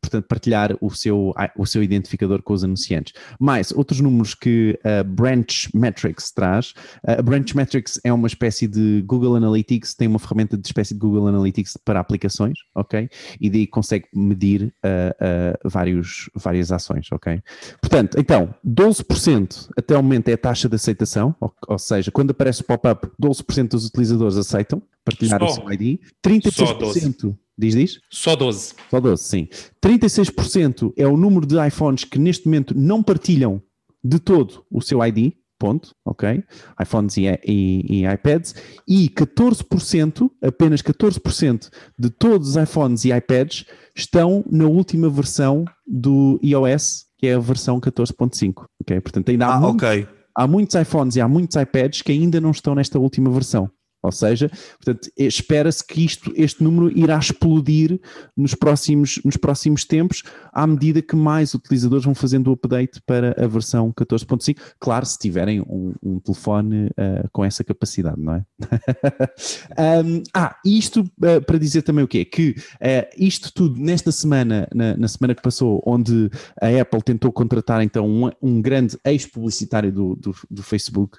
portanto, 0.00 0.26
partilhar 0.26 0.76
o 0.80 0.90
seu, 0.90 1.34
o 1.56 1.66
seu 1.66 1.82
identificador 1.82 2.42
com 2.42 2.52
os 2.52 2.64
anunciantes. 2.64 3.12
Mais, 3.38 3.70
outros 3.72 4.00
números 4.00 4.34
que 4.34 4.78
a 4.82 5.02
Branch 5.02 5.68
Metrics 5.74 6.32
traz. 6.32 6.74
A 7.06 7.20
Branch 7.22 7.54
Metrics 7.54 8.00
é 8.02 8.12
uma 8.12 8.26
espécie 8.26 8.66
de 8.66 9.02
Google 9.02 9.36
Analytics, 9.36 9.94
tem 9.94 10.08
uma 10.08 10.18
ferramenta 10.18 10.56
de 10.56 10.66
espécie 10.66 10.94
de 10.94 11.00
Google 11.00 11.28
Analytics 11.28 11.76
para 11.84 12.00
aplicações, 12.00 12.58
ok? 12.74 13.08
E 13.40 13.50
daí 13.50 13.66
consegue 13.66 14.06
medir 14.14 14.72
uh, 14.84 15.64
uh, 15.64 15.68
vários, 15.68 16.30
várias 16.34 16.72
ações, 16.72 17.06
ok? 17.12 17.40
Portanto, 17.80 18.18
então, 18.18 18.54
12% 18.66 19.68
até 19.76 19.96
o 19.96 20.02
momento 20.02 20.28
é 20.28 20.32
a 20.32 20.38
taxa 20.38 20.68
de 20.68 20.74
aceitação, 20.74 21.34
ou, 21.40 21.52
ou 21.68 21.78
seja, 21.78 22.10
quando 22.10 22.30
aparece 22.30 22.62
o 22.62 22.64
pop-up, 22.64 23.08
12% 23.22 23.68
dos 23.68 23.86
utilizadores 23.86 24.36
aceitam 24.36 24.82
partilhar 25.04 25.40
Só. 25.40 25.46
o 25.46 25.54
seu 25.54 25.72
ID, 25.72 26.00
36% 26.24 27.36
Diz, 27.60 27.74
diz? 27.74 28.00
Só 28.10 28.34
12. 28.34 28.74
Só 28.90 28.98
12, 28.98 29.22
sim. 29.22 29.48
36% 29.84 30.94
é 30.96 31.06
o 31.06 31.14
número 31.14 31.46
de 31.46 31.56
iPhones 31.66 32.04
que 32.04 32.18
neste 32.18 32.46
momento 32.46 32.74
não 32.74 33.02
partilham 33.02 33.62
de 34.02 34.18
todo 34.18 34.64
o 34.70 34.80
seu 34.80 35.04
ID, 35.04 35.34
ponto, 35.58 35.94
ok? 36.02 36.42
iPhones 36.82 37.18
e, 37.18 37.26
e, 37.46 38.00
e, 38.00 38.06
iPads. 38.06 38.54
E 38.88 39.10
14%, 39.10 40.30
apenas 40.42 40.80
14% 40.80 41.68
de 41.98 42.08
todos 42.08 42.48
os 42.48 42.56
iPhones 42.56 43.04
e 43.04 43.12
iPads 43.12 43.66
estão 43.94 44.42
na 44.50 44.64
última 44.64 45.10
versão 45.10 45.66
do 45.86 46.40
iOS, 46.42 47.04
que 47.18 47.26
é 47.26 47.34
a 47.34 47.38
versão 47.38 47.78
14.5, 47.78 48.64
ok? 48.80 49.00
Portanto, 49.02 49.28
ainda 49.28 49.48
há, 49.48 49.56
ah, 49.56 49.60
muito, 49.60 49.84
okay. 49.84 50.08
há 50.34 50.46
muitos 50.46 50.74
iPhones 50.74 51.16
e 51.16 51.20
há 51.20 51.28
muitos 51.28 51.56
iPads 51.56 52.00
que 52.00 52.12
ainda 52.12 52.40
não 52.40 52.52
estão 52.52 52.74
nesta 52.74 52.98
última 52.98 53.30
versão. 53.30 53.70
Ou 54.02 54.12
seja, 54.12 54.50
portanto, 54.82 55.10
espera-se 55.16 55.86
que 55.86 56.04
isto, 56.04 56.32
este 56.34 56.62
número 56.62 56.90
irá 56.96 57.18
explodir 57.18 58.00
nos 58.36 58.54
próximos, 58.54 59.20
nos 59.24 59.36
próximos 59.36 59.84
tempos, 59.84 60.22
à 60.52 60.66
medida 60.66 61.02
que 61.02 61.14
mais 61.14 61.54
utilizadores 61.54 62.04
vão 62.04 62.14
fazendo 62.14 62.48
o 62.48 62.52
update 62.52 63.00
para 63.06 63.34
a 63.42 63.46
versão 63.46 63.92
14.5. 63.92 64.56
Claro, 64.78 65.04
se 65.04 65.18
tiverem 65.18 65.60
um, 65.60 65.92
um 66.02 66.18
telefone 66.18 66.86
uh, 66.86 67.28
com 67.32 67.44
essa 67.44 67.62
capacidade, 67.62 68.20
não 68.20 68.34
é? 68.34 68.44
um, 70.04 70.22
ah, 70.34 70.56
isto 70.64 71.00
uh, 71.00 71.44
para 71.44 71.58
dizer 71.58 71.82
também 71.82 72.04
o 72.04 72.08
quê? 72.08 72.24
Que 72.24 72.50
uh, 72.50 73.08
isto 73.16 73.52
tudo 73.52 73.80
nesta 73.80 74.10
semana, 74.10 74.68
na, 74.74 74.96
na, 74.96 75.08
semana 75.08 75.34
que 75.34 75.42
passou, 75.42 75.82
onde 75.86 76.30
a 76.60 76.80
Apple 76.80 77.02
tentou 77.02 77.32
contratar 77.32 77.82
então 77.82 78.06
um, 78.08 78.30
um 78.40 78.62
grande 78.62 78.98
ex-publicitário 79.04 79.92
do, 79.92 80.16
do, 80.16 80.34
do, 80.50 80.62
Facebook, 80.62 81.18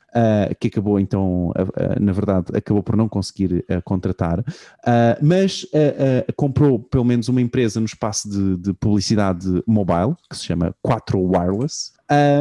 que 0.59 0.67
acabou 0.67 0.99
então, 0.99 1.51
na 1.99 2.11
verdade, 2.11 2.47
por 2.79 2.95
não 2.95 3.09
conseguir 3.09 3.65
uh, 3.69 3.81
contratar, 3.83 4.39
uh, 4.39 4.43
mas 5.21 5.63
uh, 5.63 6.31
comprou 6.35 6.79
pelo 6.79 7.03
menos 7.03 7.27
uma 7.27 7.41
empresa 7.41 7.79
no 7.79 7.85
espaço 7.85 8.29
de, 8.29 8.57
de 8.57 8.73
publicidade 8.73 9.47
mobile, 9.65 10.15
que 10.29 10.37
se 10.37 10.45
chama 10.45 10.75
Quattro 10.83 11.19
Wireless, 11.19 11.91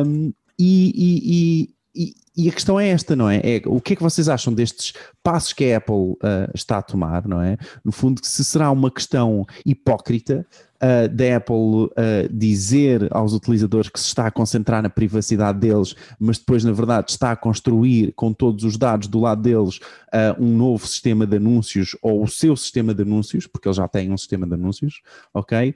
um, 0.07 0.33
e, 0.59 0.93
e, 0.95 1.75
e, 1.95 2.15
e, 2.37 2.49
a 2.51 2.53
questão 2.53 2.79
é 2.79 2.89
esta, 2.89 3.17
não 3.17 3.31
é? 3.31 3.39
é? 3.39 3.63
O 3.65 3.81
que 3.81 3.95
é 3.95 3.97
que 3.97 4.03
vocês 4.03 4.29
acham 4.29 4.53
destes 4.53 4.93
passos 5.23 5.55
que 5.55 5.73
a 5.73 5.79
Apple 5.79 6.17
está 6.55 6.79
a 6.79 6.83
tomar, 6.83 7.27
não 7.27 7.41
é? 7.41 7.57
No 7.83 7.91
fundo, 7.91 8.21
se 8.23 8.45
será 8.45 8.71
uma 8.71 8.91
questão 8.91 9.47
hipócrita 9.65 10.47
uh, 10.83 11.09
da 11.09 11.37
Apple 11.37 11.57
uh, 11.57 11.91
dizer 12.31 13.09
aos 13.11 13.33
utilizadores 13.33 13.89
que 13.89 14.01
se 14.01 14.07
está 14.07 14.27
a 14.27 14.31
concentrar 14.31 14.83
na 14.83 14.91
privacidade 14.91 15.59
deles, 15.59 15.95
mas 16.19 16.39
depois, 16.39 16.65
na 16.65 16.73
verdade, 16.73 17.11
está 17.11 17.33
a 17.33 17.37
construir 17.37 18.13
com 18.15 18.33
todos 18.33 18.65
os 18.65 18.77
dados 18.77 19.09
do 19.09 19.21
lado 19.21 19.43
deles 19.43 19.77
uh, 19.79 20.43
um 20.43 20.57
novo 20.57 20.87
sistema 20.87 21.27
de 21.27 21.37
anúncios 21.37 21.97
ou 22.03 22.23
o 22.23 22.29
seu 22.29 22.57
sistema 22.57 22.95
de 22.95 23.03
anúncios, 23.03 23.47
porque 23.47 23.69
eles 23.69 23.77
já 23.77 23.89
têm 23.89 24.11
um 24.11 24.19
sistema 24.19 24.47
de 24.47 24.55
anúncios, 24.55 25.03
ok? 25.35 25.75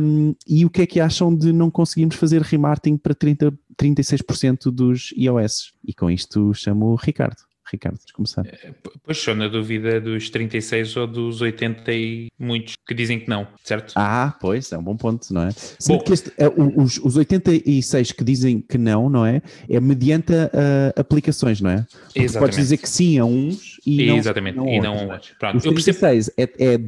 Um, 0.00 0.34
e 0.46 0.64
o 0.64 0.70
que 0.70 0.82
é 0.82 0.86
que 0.86 1.00
acham 1.00 1.34
de 1.34 1.52
não 1.52 1.70
conseguirmos 1.70 2.16
fazer 2.16 2.42
remarketing 2.42 2.96
para 2.96 3.14
30, 3.14 3.52
36% 3.80 4.70
dos 4.70 5.12
iOS? 5.16 5.72
E 5.84 5.92
com 5.92 6.10
isto 6.10 6.52
chamo 6.54 6.86
o 6.86 6.94
Ricardo. 6.94 7.49
Ricardo, 7.72 7.96
vamos 7.96 8.12
começar. 8.12 8.46
É, 8.46 8.72
pois 9.04 9.18
só 9.18 9.34
na 9.34 9.48
dúvida 9.48 10.00
dos 10.00 10.30
36 10.30 10.96
ou 10.96 11.06
dos 11.06 11.40
80 11.40 11.92
e 11.92 12.28
muitos 12.38 12.74
que 12.86 12.94
dizem 12.94 13.20
que 13.20 13.28
não, 13.28 13.46
certo? 13.64 13.92
Ah, 13.96 14.36
pois, 14.40 14.72
é 14.72 14.78
um 14.78 14.82
bom 14.82 14.96
ponto, 14.96 15.32
não 15.32 15.42
é? 15.42 15.50
Bom, 15.86 16.02
este, 16.10 16.32
é, 16.36 16.48
os, 16.48 16.98
os 16.98 17.16
86 17.16 18.12
que 18.12 18.24
dizem 18.24 18.60
que 18.60 18.78
não, 18.78 19.08
não 19.08 19.24
é? 19.24 19.42
É 19.68 19.80
mediante 19.80 20.32
uh, 20.32 20.92
aplicações, 20.96 21.60
não 21.60 21.70
é? 21.70 21.86
Porque 22.04 22.20
exatamente. 22.20 22.38
podes 22.38 22.56
dizer 22.56 22.76
que 22.78 22.88
sim 22.88 23.18
a 23.18 23.24
uns 23.24 23.80
e 23.86 24.06
não, 24.06 24.16
exatamente, 24.16 24.56
não 24.56 24.68
e 24.68 24.80
não 24.80 24.98
a 24.98 25.02
outros. 25.14 25.32
Pronto, 25.38 25.56
os 25.56 25.62
36 25.62 26.30
é, 26.36 26.42
é 26.42 26.80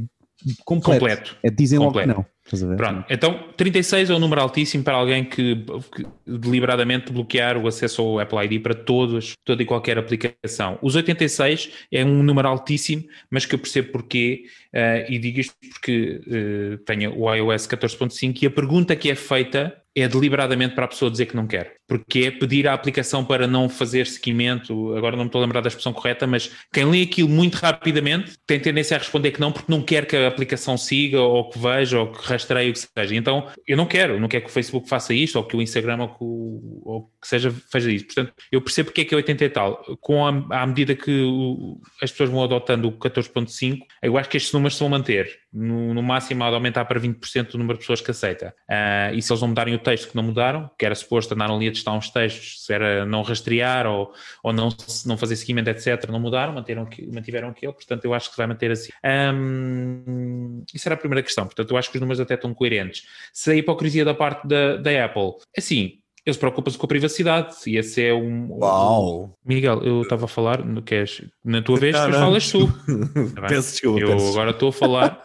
completo. 0.64 1.00
completo. 1.00 1.36
É 1.42 1.50
dizem 1.50 1.78
completo. 1.78 2.08
logo 2.08 2.22
que 2.22 2.26
não. 2.26 2.76
Pronto, 2.76 3.06
então 3.08 3.48
36 3.56 4.10
é 4.10 4.14
um 4.14 4.18
número 4.18 4.42
altíssimo 4.42 4.82
para 4.82 4.96
alguém 4.96 5.24
que, 5.24 5.64
que, 5.94 6.06
deliberadamente 6.26 7.12
bloquear 7.12 7.56
o 7.56 7.68
acesso 7.68 8.02
ao 8.02 8.18
Apple 8.18 8.44
ID 8.44 8.62
para 8.62 8.74
todos, 8.74 9.34
toda 9.44 9.62
e 9.62 9.66
qualquer 9.66 9.96
aplicação. 9.96 10.76
Os 10.82 10.96
86 10.96 11.70
é 11.90 12.04
um 12.04 12.22
número 12.22 12.48
altíssimo, 12.48 13.04
mas 13.30 13.46
que 13.46 13.54
eu 13.54 13.58
percebo 13.58 13.92
porquê, 13.92 14.44
uh, 14.74 15.10
e 15.10 15.18
digo 15.18 15.40
isto 15.40 15.54
porque 15.70 16.20
uh, 16.26 16.78
tenho 16.84 17.16
o 17.16 17.32
iOS 17.32 17.66
14.5 17.68 18.42
e 18.42 18.46
a 18.46 18.50
pergunta 18.50 18.96
que 18.96 19.08
é 19.08 19.14
feita 19.14 19.74
é 19.94 20.08
deliberadamente 20.08 20.74
para 20.74 20.86
a 20.86 20.88
pessoa 20.88 21.10
dizer 21.10 21.26
que 21.26 21.36
não 21.36 21.46
quer. 21.46 21.76
Porque 21.86 22.20
é 22.20 22.30
pedir 22.30 22.66
à 22.66 22.72
aplicação 22.72 23.24
para 23.24 23.46
não 23.46 23.68
fazer 23.68 24.06
seguimento, 24.06 24.94
agora 24.96 25.16
não 25.16 25.24
me 25.24 25.28
estou 25.28 25.40
a 25.40 25.44
lembrar 25.44 25.60
da 25.60 25.68
expressão 25.68 25.92
correta, 25.92 26.26
mas 26.26 26.50
quem 26.72 26.84
lê 26.84 27.02
aquilo 27.02 27.28
muito 27.28 27.56
rapidamente 27.56 28.32
tem 28.46 28.58
tendência 28.58 28.96
a 28.96 28.98
responder 28.98 29.30
que 29.32 29.40
não 29.40 29.52
porque 29.52 29.70
não 29.70 29.82
quer 29.82 30.06
que 30.06 30.16
a 30.16 30.28
aplicação 30.28 30.76
siga 30.76 31.20
ou 31.20 31.50
que 31.50 31.58
veja 31.58 32.00
ou 32.00 32.12
que 32.12 32.26
rastreie 32.26 32.70
o 32.70 32.72
que 32.72 32.78
seja. 32.78 33.14
Então 33.14 33.48
eu 33.66 33.76
não 33.76 33.86
quero, 33.86 34.18
não 34.18 34.28
quero 34.28 34.44
que 34.44 34.50
o 34.50 34.52
Facebook 34.52 34.88
faça 34.88 35.12
isto 35.12 35.36
ou 35.36 35.44
que 35.44 35.56
o 35.56 35.62
Instagram 35.62 36.02
ou 36.02 36.08
que, 36.08 36.24
o, 36.24 36.82
ou 36.84 37.02
que 37.20 37.28
seja 37.28 37.50
faça 37.70 37.90
isto. 37.90 38.14
Portanto, 38.14 38.34
eu 38.50 38.60
percebo 38.62 38.86
porque 38.86 39.02
é 39.02 39.04
que 39.04 39.14
é 39.14 39.16
80 39.16 39.44
e 39.44 39.48
tal. 39.50 39.84
Com 40.00 40.26
a, 40.26 40.62
à 40.62 40.66
medida 40.66 40.94
que 40.94 41.22
o, 41.22 41.80
as 42.00 42.10
pessoas 42.10 42.30
vão 42.30 42.42
adotando 42.42 42.88
o 42.88 42.92
14.5, 42.92 43.78
eu 44.02 44.16
acho 44.16 44.28
que 44.28 44.36
estes 44.36 44.52
números 44.52 44.74
se 44.74 44.80
vão 44.80 44.88
manter. 44.88 45.42
No, 45.52 45.92
no 45.92 46.02
máximo, 46.02 46.42
há 46.44 46.48
de 46.48 46.54
aumentar 46.54 46.84
para 46.86 46.98
20% 46.98 47.50
do 47.50 47.58
número 47.58 47.78
de 47.78 47.82
pessoas 47.82 48.00
que 48.00 48.10
aceita. 48.10 48.54
Uh, 48.68 49.14
e 49.14 49.20
se 49.20 49.30
eles 49.30 49.40
não 49.40 49.48
mudarem 49.48 49.74
o 49.74 49.78
texto 49.78 50.08
que 50.08 50.16
não 50.16 50.22
mudaram, 50.22 50.70
que 50.78 50.86
era 50.86 50.94
suposto 50.94 51.34
andaram 51.34 51.56
ali 51.56 51.68
testar 51.72 51.92
uns 51.92 52.10
textos, 52.10 52.64
se 52.64 52.72
era 52.72 53.04
não 53.06 53.22
rastrear 53.22 53.86
ou, 53.86 54.12
ou 54.42 54.52
não, 54.52 54.68
não 55.06 55.16
fazer 55.16 55.36
seguimento, 55.36 55.70
etc., 55.70 56.08
não 56.10 56.20
mudaram, 56.20 56.52
mantiveram, 56.52 56.88
mantiveram 57.12 57.48
aquilo, 57.48 57.72
portanto 57.72 58.04
eu 58.04 58.14
acho 58.14 58.30
que 58.30 58.36
vai 58.36 58.46
manter 58.46 58.70
assim. 58.70 58.90
Um, 59.04 60.64
isso 60.72 60.86
era 60.88 60.94
a 60.94 60.98
primeira 60.98 61.22
questão, 61.22 61.44
portanto 61.44 61.70
eu 61.70 61.76
acho 61.76 61.90
que 61.90 61.96
os 61.96 62.00
números 62.00 62.20
até 62.20 62.34
estão 62.34 62.54
coerentes. 62.54 63.04
Se 63.32 63.50
a 63.50 63.54
hipocrisia 63.54 64.04
da 64.04 64.14
parte 64.14 64.46
da, 64.46 64.76
da 64.76 65.04
Apple, 65.04 65.32
assim, 65.56 65.98
eles 66.24 66.36
preocupam-se 66.36 66.78
com 66.78 66.86
a 66.86 66.88
privacidade 66.88 67.56
e 67.66 67.76
esse 67.76 68.00
é 68.00 68.14
um. 68.14 68.46
Uau! 68.52 69.36
Miguel, 69.44 69.82
eu 69.82 70.02
estava 70.02 70.26
a 70.26 70.28
falar, 70.28 70.64
no 70.64 70.80
que 70.80 70.94
és, 70.94 71.20
na 71.44 71.60
tua 71.62 71.76
vez, 71.80 71.96
Não, 71.96 72.08
não. 72.10 72.18
falas 72.20 72.48
tu. 72.48 72.68
Tá? 73.34 73.48
Peço 73.48 73.72
desculpa. 73.72 74.00
Eu 74.00 74.08
peço 74.12 74.28
agora 74.30 74.50
estou 74.52 74.68
a 74.68 74.72
falar. 74.72 75.20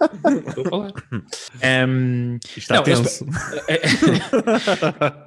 Estou 0.47 0.65
a 0.65 0.69
falar. 0.69 0.91
Ehm, 1.61 2.37
Está 2.57 2.77
não, 2.77 2.83
eles- 2.87 3.19
tenso. 3.19 3.25
É, 3.69 5.26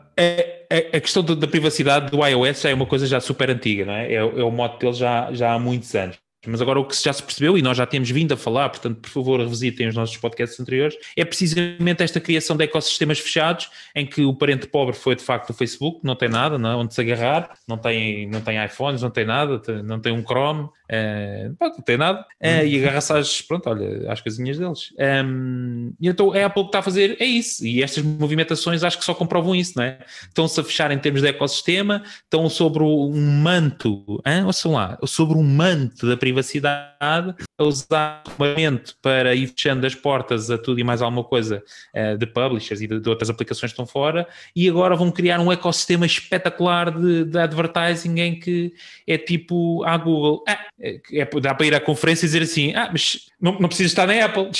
é- 0.70 0.96
a 0.96 1.00
questão 1.00 1.22
da, 1.22 1.34
da 1.34 1.46
privacidade 1.48 2.10
do 2.10 2.24
iOS 2.26 2.62
já 2.62 2.70
é 2.70 2.74
uma 2.74 2.86
coisa 2.86 3.06
já 3.06 3.20
super 3.20 3.50
antiga, 3.50 3.84
não 3.84 3.92
é? 3.94 4.12
É, 4.12 4.24
o- 4.24 4.38
é 4.40 4.44
o 4.44 4.50
modo 4.50 4.78
deles 4.78 4.96
já, 4.98 5.32
já 5.32 5.52
há 5.54 5.58
muitos 5.58 5.94
anos. 5.94 6.18
Mas 6.46 6.62
agora 6.62 6.80
o 6.80 6.84
que 6.84 6.96
já 6.96 7.12
se 7.12 7.22
percebeu, 7.22 7.58
e 7.58 7.62
nós 7.62 7.76
já 7.76 7.84
temos 7.84 8.10
vindo 8.10 8.32
a 8.32 8.36
falar, 8.36 8.70
portanto, 8.70 8.98
por 9.00 9.10
favor, 9.10 9.40
revisitem 9.40 9.88
os 9.88 9.94
nossos 9.94 10.16
podcasts 10.16 10.58
anteriores, 10.58 10.96
é 11.16 11.24
precisamente 11.24 12.02
esta 12.02 12.18
criação 12.18 12.56
de 12.56 12.64
ecossistemas 12.64 13.18
fechados, 13.18 13.70
em 13.94 14.06
que 14.06 14.22
o 14.22 14.34
parente 14.34 14.66
pobre 14.66 14.94
foi 14.94 15.14
de 15.14 15.22
facto 15.22 15.50
o 15.50 15.54
Facebook, 15.54 16.00
não 16.02 16.16
tem 16.16 16.28
nada, 16.28 16.58
não 16.58 16.70
é? 16.70 16.76
onde 16.76 16.94
se 16.94 17.00
agarrar, 17.00 17.50
não 17.68 17.76
tem, 17.76 18.28
não 18.28 18.40
tem 18.40 18.64
iPhones, 18.64 19.02
não 19.02 19.10
tem 19.10 19.24
nada, 19.24 19.60
não 19.82 20.00
tem 20.00 20.12
um 20.12 20.22
Chrome, 20.22 20.68
eh, 20.88 21.50
não 21.60 21.70
tem 21.70 21.96
nada, 21.96 22.26
eh, 22.40 22.66
e 22.66 22.82
agarra-se 22.82 23.12
às, 23.12 23.42
pronto, 23.42 23.70
olha, 23.70 24.10
às 24.10 24.20
casinhas 24.20 24.58
deles. 24.58 24.92
Ehm, 24.98 25.90
e 26.00 26.08
então 26.08 26.32
a 26.32 26.46
Apple 26.46 26.64
que 26.64 26.68
está 26.68 26.80
a 26.80 26.82
fazer 26.82 27.16
é 27.20 27.24
isso, 27.24 27.64
e 27.64 27.80
estas 27.80 28.02
movimentações 28.02 28.82
acho 28.82 28.98
que 28.98 29.04
só 29.04 29.14
comprovam 29.14 29.54
isso, 29.54 29.74
não 29.76 29.84
é? 29.84 29.98
Estão-se 30.22 30.58
a 30.58 30.64
fechar 30.64 30.90
em 30.90 30.98
termos 30.98 31.22
de 31.22 31.28
ecossistema, 31.28 32.02
estão 32.24 32.48
sobre 32.48 32.82
um 32.82 33.40
manto, 33.40 34.20
hein? 34.26 34.44
ouçam 34.44 34.72
lá, 34.72 34.98
sobre 35.04 35.38
um 35.38 35.44
manto 35.44 36.08
da 36.08 36.16
privacidade, 36.30 37.34
a 37.58 37.64
usar 37.64 38.22
o 38.26 38.44
armamento 38.44 38.96
para 39.02 39.34
ir 39.34 39.48
fechando 39.48 39.86
as 39.86 39.94
portas 39.94 40.50
a 40.50 40.56
tudo 40.56 40.80
e 40.80 40.84
mais 40.84 41.02
alguma 41.02 41.24
coisa 41.24 41.62
eh, 41.92 42.16
de 42.16 42.26
publishers 42.26 42.80
e 42.80 42.86
de, 42.86 43.00
de 43.00 43.08
outras 43.08 43.28
aplicações 43.28 43.72
que 43.72 43.74
estão 43.74 43.86
fora, 43.86 44.26
e 44.54 44.68
agora 44.68 44.96
vão 44.96 45.10
criar 45.10 45.40
um 45.40 45.52
ecossistema 45.52 46.06
espetacular 46.06 46.90
de, 46.90 47.24
de 47.24 47.38
advertising 47.38 48.20
em 48.20 48.38
que 48.38 48.72
é 49.06 49.18
tipo 49.18 49.82
à 49.84 49.96
Google, 49.96 50.44
ah, 50.48 50.66
é, 50.80 51.00
é- 51.12 51.40
dá 51.40 51.54
para 51.54 51.66
ir 51.66 51.74
à 51.74 51.80
conferência 51.80 52.24
e 52.24 52.28
dizer 52.28 52.42
assim, 52.42 52.74
ah, 52.74 52.88
mas 52.90 53.29
não, 53.40 53.58
não 53.58 53.68
precisas 53.68 53.92
estar 53.92 54.06
na 54.06 54.24
Apple, 54.24 54.50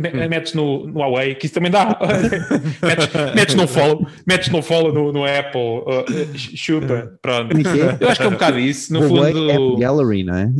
me- 0.00 0.28
metes 0.28 0.54
no, 0.54 0.86
no 0.86 1.00
Huawei, 1.00 1.34
que 1.34 1.46
isso 1.46 1.54
também 1.54 1.70
dá, 1.70 1.96
metes, 2.82 3.08
metes 3.34 3.54
no 3.54 3.68
follow, 3.68 4.06
metes 4.26 4.48
no 4.48 4.62
follow 4.62 4.92
no, 4.92 5.12
no 5.12 5.24
Apple, 5.24 5.60
uh, 5.60 6.38
chupa, 6.56 7.16
pronto. 7.22 7.54
Como 7.54 7.68
é 7.68 7.80
é? 7.80 7.98
Eu 8.00 8.08
acho 8.08 8.20
que 8.20 8.26
é 8.26 8.28
um 8.28 8.32
bocado 8.32 8.58
isso, 8.58 8.92
no 8.92 9.00
Huawei 9.00 9.32
fundo... 9.32 9.50
App 9.50 9.80
Gallery, 9.80 10.24
não 10.24 10.36
é? 10.36 10.50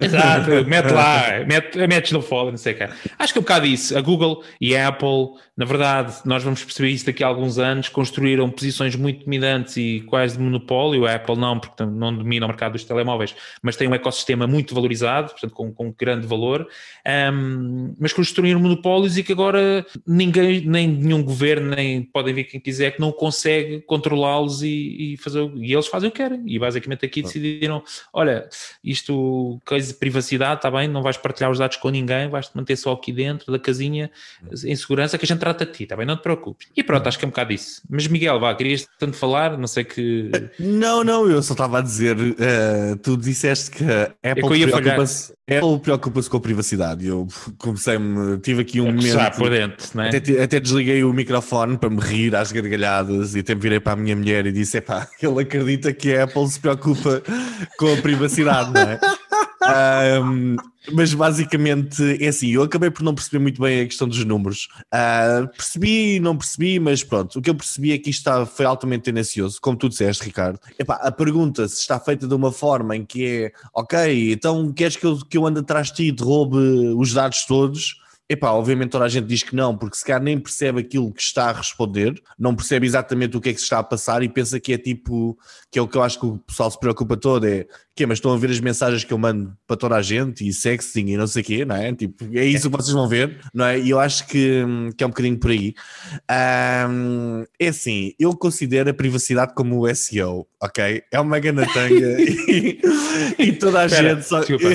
Exato, 0.04 0.50
mete 0.66 0.92
lá, 0.92 1.44
mete, 1.46 1.86
metes 1.86 2.12
no 2.12 2.20
follow, 2.20 2.50
não 2.50 2.58
sei 2.58 2.74
o 2.74 2.76
que. 2.76 2.88
Acho 3.18 3.32
que 3.32 3.38
é 3.38 3.40
um 3.40 3.44
bocado 3.44 3.66
isso. 3.66 3.96
A 3.96 4.00
Google 4.00 4.42
e 4.60 4.76
a 4.76 4.88
Apple, 4.88 5.28
na 5.56 5.64
verdade, 5.64 6.14
nós 6.24 6.42
vamos 6.42 6.62
perceber 6.62 6.90
isso 6.90 7.06
daqui 7.06 7.24
a 7.24 7.26
alguns 7.26 7.58
anos, 7.58 7.88
construíram 7.88 8.50
posições 8.50 8.94
muito 8.94 9.24
dominantes 9.24 9.76
e 9.76 10.04
quase 10.06 10.36
de 10.36 10.42
monopólio. 10.42 11.06
A 11.06 11.14
Apple 11.14 11.36
não, 11.36 11.58
porque 11.58 11.84
não 11.84 12.14
domina 12.14 12.46
o 12.46 12.48
mercado 12.48 12.72
dos 12.72 12.84
telemóveis, 12.84 13.34
mas 13.62 13.76
tem 13.76 13.88
um 13.88 13.94
ecossistema 13.94 14.46
muito 14.46 14.74
valorizado, 14.74 15.30
portanto, 15.30 15.52
com, 15.52 15.72
com 15.72 15.94
grande 15.98 16.26
valor. 16.26 16.57
Ahm, 17.06 17.94
mas 17.98 18.12
construíram 18.12 18.60
monopólios 18.60 19.16
e 19.16 19.22
que 19.22 19.32
agora 19.32 19.84
ninguém, 20.06 20.66
nem 20.66 20.88
nenhum 20.88 21.22
governo, 21.22 21.74
nem 21.74 22.02
podem 22.02 22.34
ver 22.34 22.44
quem 22.44 22.60
quiser, 22.60 22.92
que 22.92 23.00
não 23.00 23.12
consegue 23.12 23.80
controlá-los 23.82 24.62
e, 24.62 25.14
e 25.14 25.16
fazer. 25.18 25.50
E 25.56 25.72
eles 25.72 25.86
fazem 25.86 26.08
o 26.08 26.12
que 26.12 26.18
querem. 26.18 26.42
E 26.46 26.58
basicamente 26.58 27.04
aqui 27.04 27.22
decidiram: 27.22 27.82
olha, 28.12 28.48
isto, 28.82 29.60
coisa 29.64 29.92
de 29.92 29.98
privacidade, 29.98 30.56
está 30.56 30.70
bem, 30.70 30.88
não 30.88 31.02
vais 31.02 31.16
partilhar 31.16 31.50
os 31.50 31.58
dados 31.58 31.76
com 31.76 31.90
ninguém, 31.90 32.28
vais-te 32.28 32.56
manter 32.56 32.76
só 32.76 32.92
aqui 32.92 33.12
dentro 33.12 33.52
da 33.52 33.58
casinha 33.58 34.10
em 34.64 34.76
segurança 34.76 35.18
que 35.18 35.24
a 35.24 35.28
gente 35.28 35.40
trata 35.40 35.66
de 35.66 35.72
ti, 35.72 35.82
está 35.84 35.96
bem? 35.96 36.06
Não 36.06 36.16
te 36.16 36.22
preocupes. 36.22 36.68
E 36.76 36.82
pronto, 36.82 37.06
acho 37.06 37.18
que 37.18 37.24
é 37.24 37.28
um 37.28 37.30
bocado 37.30 37.52
isso. 37.52 37.82
Mas 37.88 38.06
Miguel, 38.06 38.38
vá, 38.40 38.54
querias 38.54 38.86
tanto 38.98 39.16
falar, 39.16 39.56
não 39.56 39.66
sei 39.66 39.84
que. 39.84 40.30
Não, 40.58 41.04
não, 41.04 41.28
eu 41.28 41.42
só 41.42 41.54
estava 41.54 41.78
a 41.78 41.80
dizer, 41.80 42.16
eh, 42.38 42.96
tu 43.02 43.16
disseste 43.16 43.70
que 43.70 43.84
a 43.84 44.30
Apple 44.30 44.44
eu 44.44 44.56
ia 44.56 44.68
falhar. 44.68 44.82
preocupa-se 44.82 45.32
Apple 45.48 45.78
preocupa-se 45.80 46.28
com 46.28 46.36
a 46.36 46.40
privacidade. 46.48 47.06
Eu 47.06 47.28
comecei-me, 47.58 48.38
tive 48.38 48.62
aqui 48.62 48.80
um 48.80 48.98
Já 49.00 49.18
momento. 49.18 49.36
por 49.36 49.50
dentro, 49.50 49.86
não 49.94 50.04
é? 50.04 50.16
Até, 50.16 50.42
até 50.42 50.60
desliguei 50.60 51.04
o 51.04 51.12
microfone 51.12 51.76
para 51.76 51.90
me 51.90 52.00
rir 52.00 52.34
às 52.34 52.50
gargalhadas 52.50 53.34
e 53.34 53.40
até 53.40 53.54
me 53.54 53.60
virei 53.60 53.80
para 53.80 53.92
a 53.92 53.96
minha 53.96 54.16
mulher 54.16 54.46
e 54.46 54.52
disse: 54.52 54.78
epá, 54.78 55.06
ele 55.22 55.42
acredita 55.42 55.92
que 55.92 56.14
a 56.14 56.24
Apple 56.24 56.48
se 56.48 56.58
preocupa 56.58 57.22
com 57.78 57.92
a 57.92 57.96
privacidade, 57.98 58.72
não 58.72 58.80
é? 58.80 58.98
Ahm, 59.62 60.56
mas 60.92 61.12
basicamente 61.12 62.22
é 62.22 62.28
assim, 62.28 62.48
eu 62.48 62.62
acabei 62.62 62.90
por 62.90 63.02
não 63.02 63.14
perceber 63.14 63.40
muito 63.40 63.60
bem 63.60 63.80
a 63.80 63.86
questão 63.86 64.08
dos 64.08 64.24
números. 64.24 64.68
Ah, 64.90 65.48
percebi 65.54 66.16
e 66.16 66.20
não 66.20 66.36
percebi, 66.36 66.78
mas 66.78 67.02
pronto, 67.02 67.38
o 67.38 67.42
que 67.42 67.50
eu 67.50 67.54
percebi 67.54 67.92
é 67.92 67.98
que 67.98 68.10
isto 68.10 68.20
está, 68.20 68.46
foi 68.46 68.64
altamente 68.64 69.04
tendencioso, 69.04 69.60
como 69.60 69.76
tu 69.76 69.88
disseste, 69.88 70.24
Ricardo. 70.24 70.58
Epá, 70.78 70.94
a 70.94 71.10
pergunta 71.10 71.66
se 71.68 71.80
está 71.80 71.98
feita 71.98 72.26
de 72.26 72.34
uma 72.34 72.52
forma 72.52 72.96
em 72.96 73.04
que 73.04 73.26
é 73.26 73.52
ok, 73.74 74.32
então 74.32 74.72
queres 74.72 74.96
que 74.96 75.06
eu, 75.06 75.18
que 75.18 75.36
eu 75.36 75.46
ande 75.46 75.60
atrás 75.60 75.88
de 75.88 75.94
ti 75.94 76.02
e 76.04 76.12
te 76.12 76.22
roube 76.22 76.56
os 76.96 77.12
dados 77.12 77.44
todos? 77.44 78.00
Epá, 78.30 78.50
obviamente 78.50 78.90
toda 78.90 79.06
a 79.06 79.08
gente 79.08 79.26
diz 79.26 79.42
que 79.42 79.56
não, 79.56 79.76
porque 79.76 79.96
se 79.96 80.04
calhar 80.04 80.22
nem 80.22 80.38
percebe 80.38 80.80
aquilo 80.80 81.12
que 81.12 81.22
está 81.22 81.48
a 81.48 81.52
responder, 81.52 82.20
não 82.38 82.54
percebe 82.54 82.86
exatamente 82.86 83.36
o 83.36 83.40
que 83.40 83.48
é 83.48 83.52
que 83.52 83.58
se 83.58 83.64
está 83.64 83.78
a 83.78 83.82
passar 83.82 84.22
e 84.22 84.28
pensa 84.28 84.60
que 84.60 84.72
é 84.72 84.78
tipo, 84.78 85.38
que 85.70 85.78
é 85.78 85.82
o 85.82 85.88
que 85.88 85.96
eu 85.96 86.02
acho 86.02 86.20
que 86.20 86.26
o 86.26 86.38
pessoal 86.38 86.70
se 86.70 86.78
preocupa 86.78 87.16
todo, 87.16 87.46
é 87.46 87.66
que 87.98 88.06
mas 88.06 88.18
estão 88.18 88.32
a 88.32 88.36
ver 88.36 88.50
as 88.50 88.60
mensagens 88.60 89.02
que 89.02 89.12
eu 89.12 89.18
mando 89.18 89.52
para 89.66 89.76
toda 89.76 89.96
a 89.96 90.02
gente 90.02 90.46
e 90.46 90.52
sexting 90.52 91.06
e 91.08 91.16
não 91.16 91.26
sei 91.26 91.42
o 91.42 91.44
quê, 91.44 91.64
não 91.64 91.74
é? 91.74 91.92
Tipo, 91.92 92.24
é 92.32 92.44
isso 92.44 92.70
que 92.70 92.76
vocês 92.76 92.94
vão 92.94 93.08
ver, 93.08 93.40
não 93.52 93.64
é? 93.64 93.76
E 93.76 93.90
eu 93.90 93.98
acho 93.98 94.24
que, 94.28 94.62
que 94.96 95.02
é 95.02 95.06
um 95.06 95.10
bocadinho 95.10 95.36
por 95.36 95.50
aí. 95.50 95.74
Ahm, 96.30 97.42
é 97.58 97.68
assim, 97.68 98.12
eu 98.16 98.36
considero 98.36 98.88
a 98.88 98.94
privacidade 98.94 99.52
como 99.52 99.80
o 99.80 99.94
SEO, 99.94 100.46
ok? 100.62 101.02
É 101.10 101.18
uma 101.18 101.40
ganatanga 101.40 102.20
e, 102.22 102.80
e 103.36 103.52
toda 103.52 103.80
a 103.80 103.86
Espera, 103.86 104.14
gente 104.14 104.26
só... 104.26 104.40
desculpa. 104.40 104.68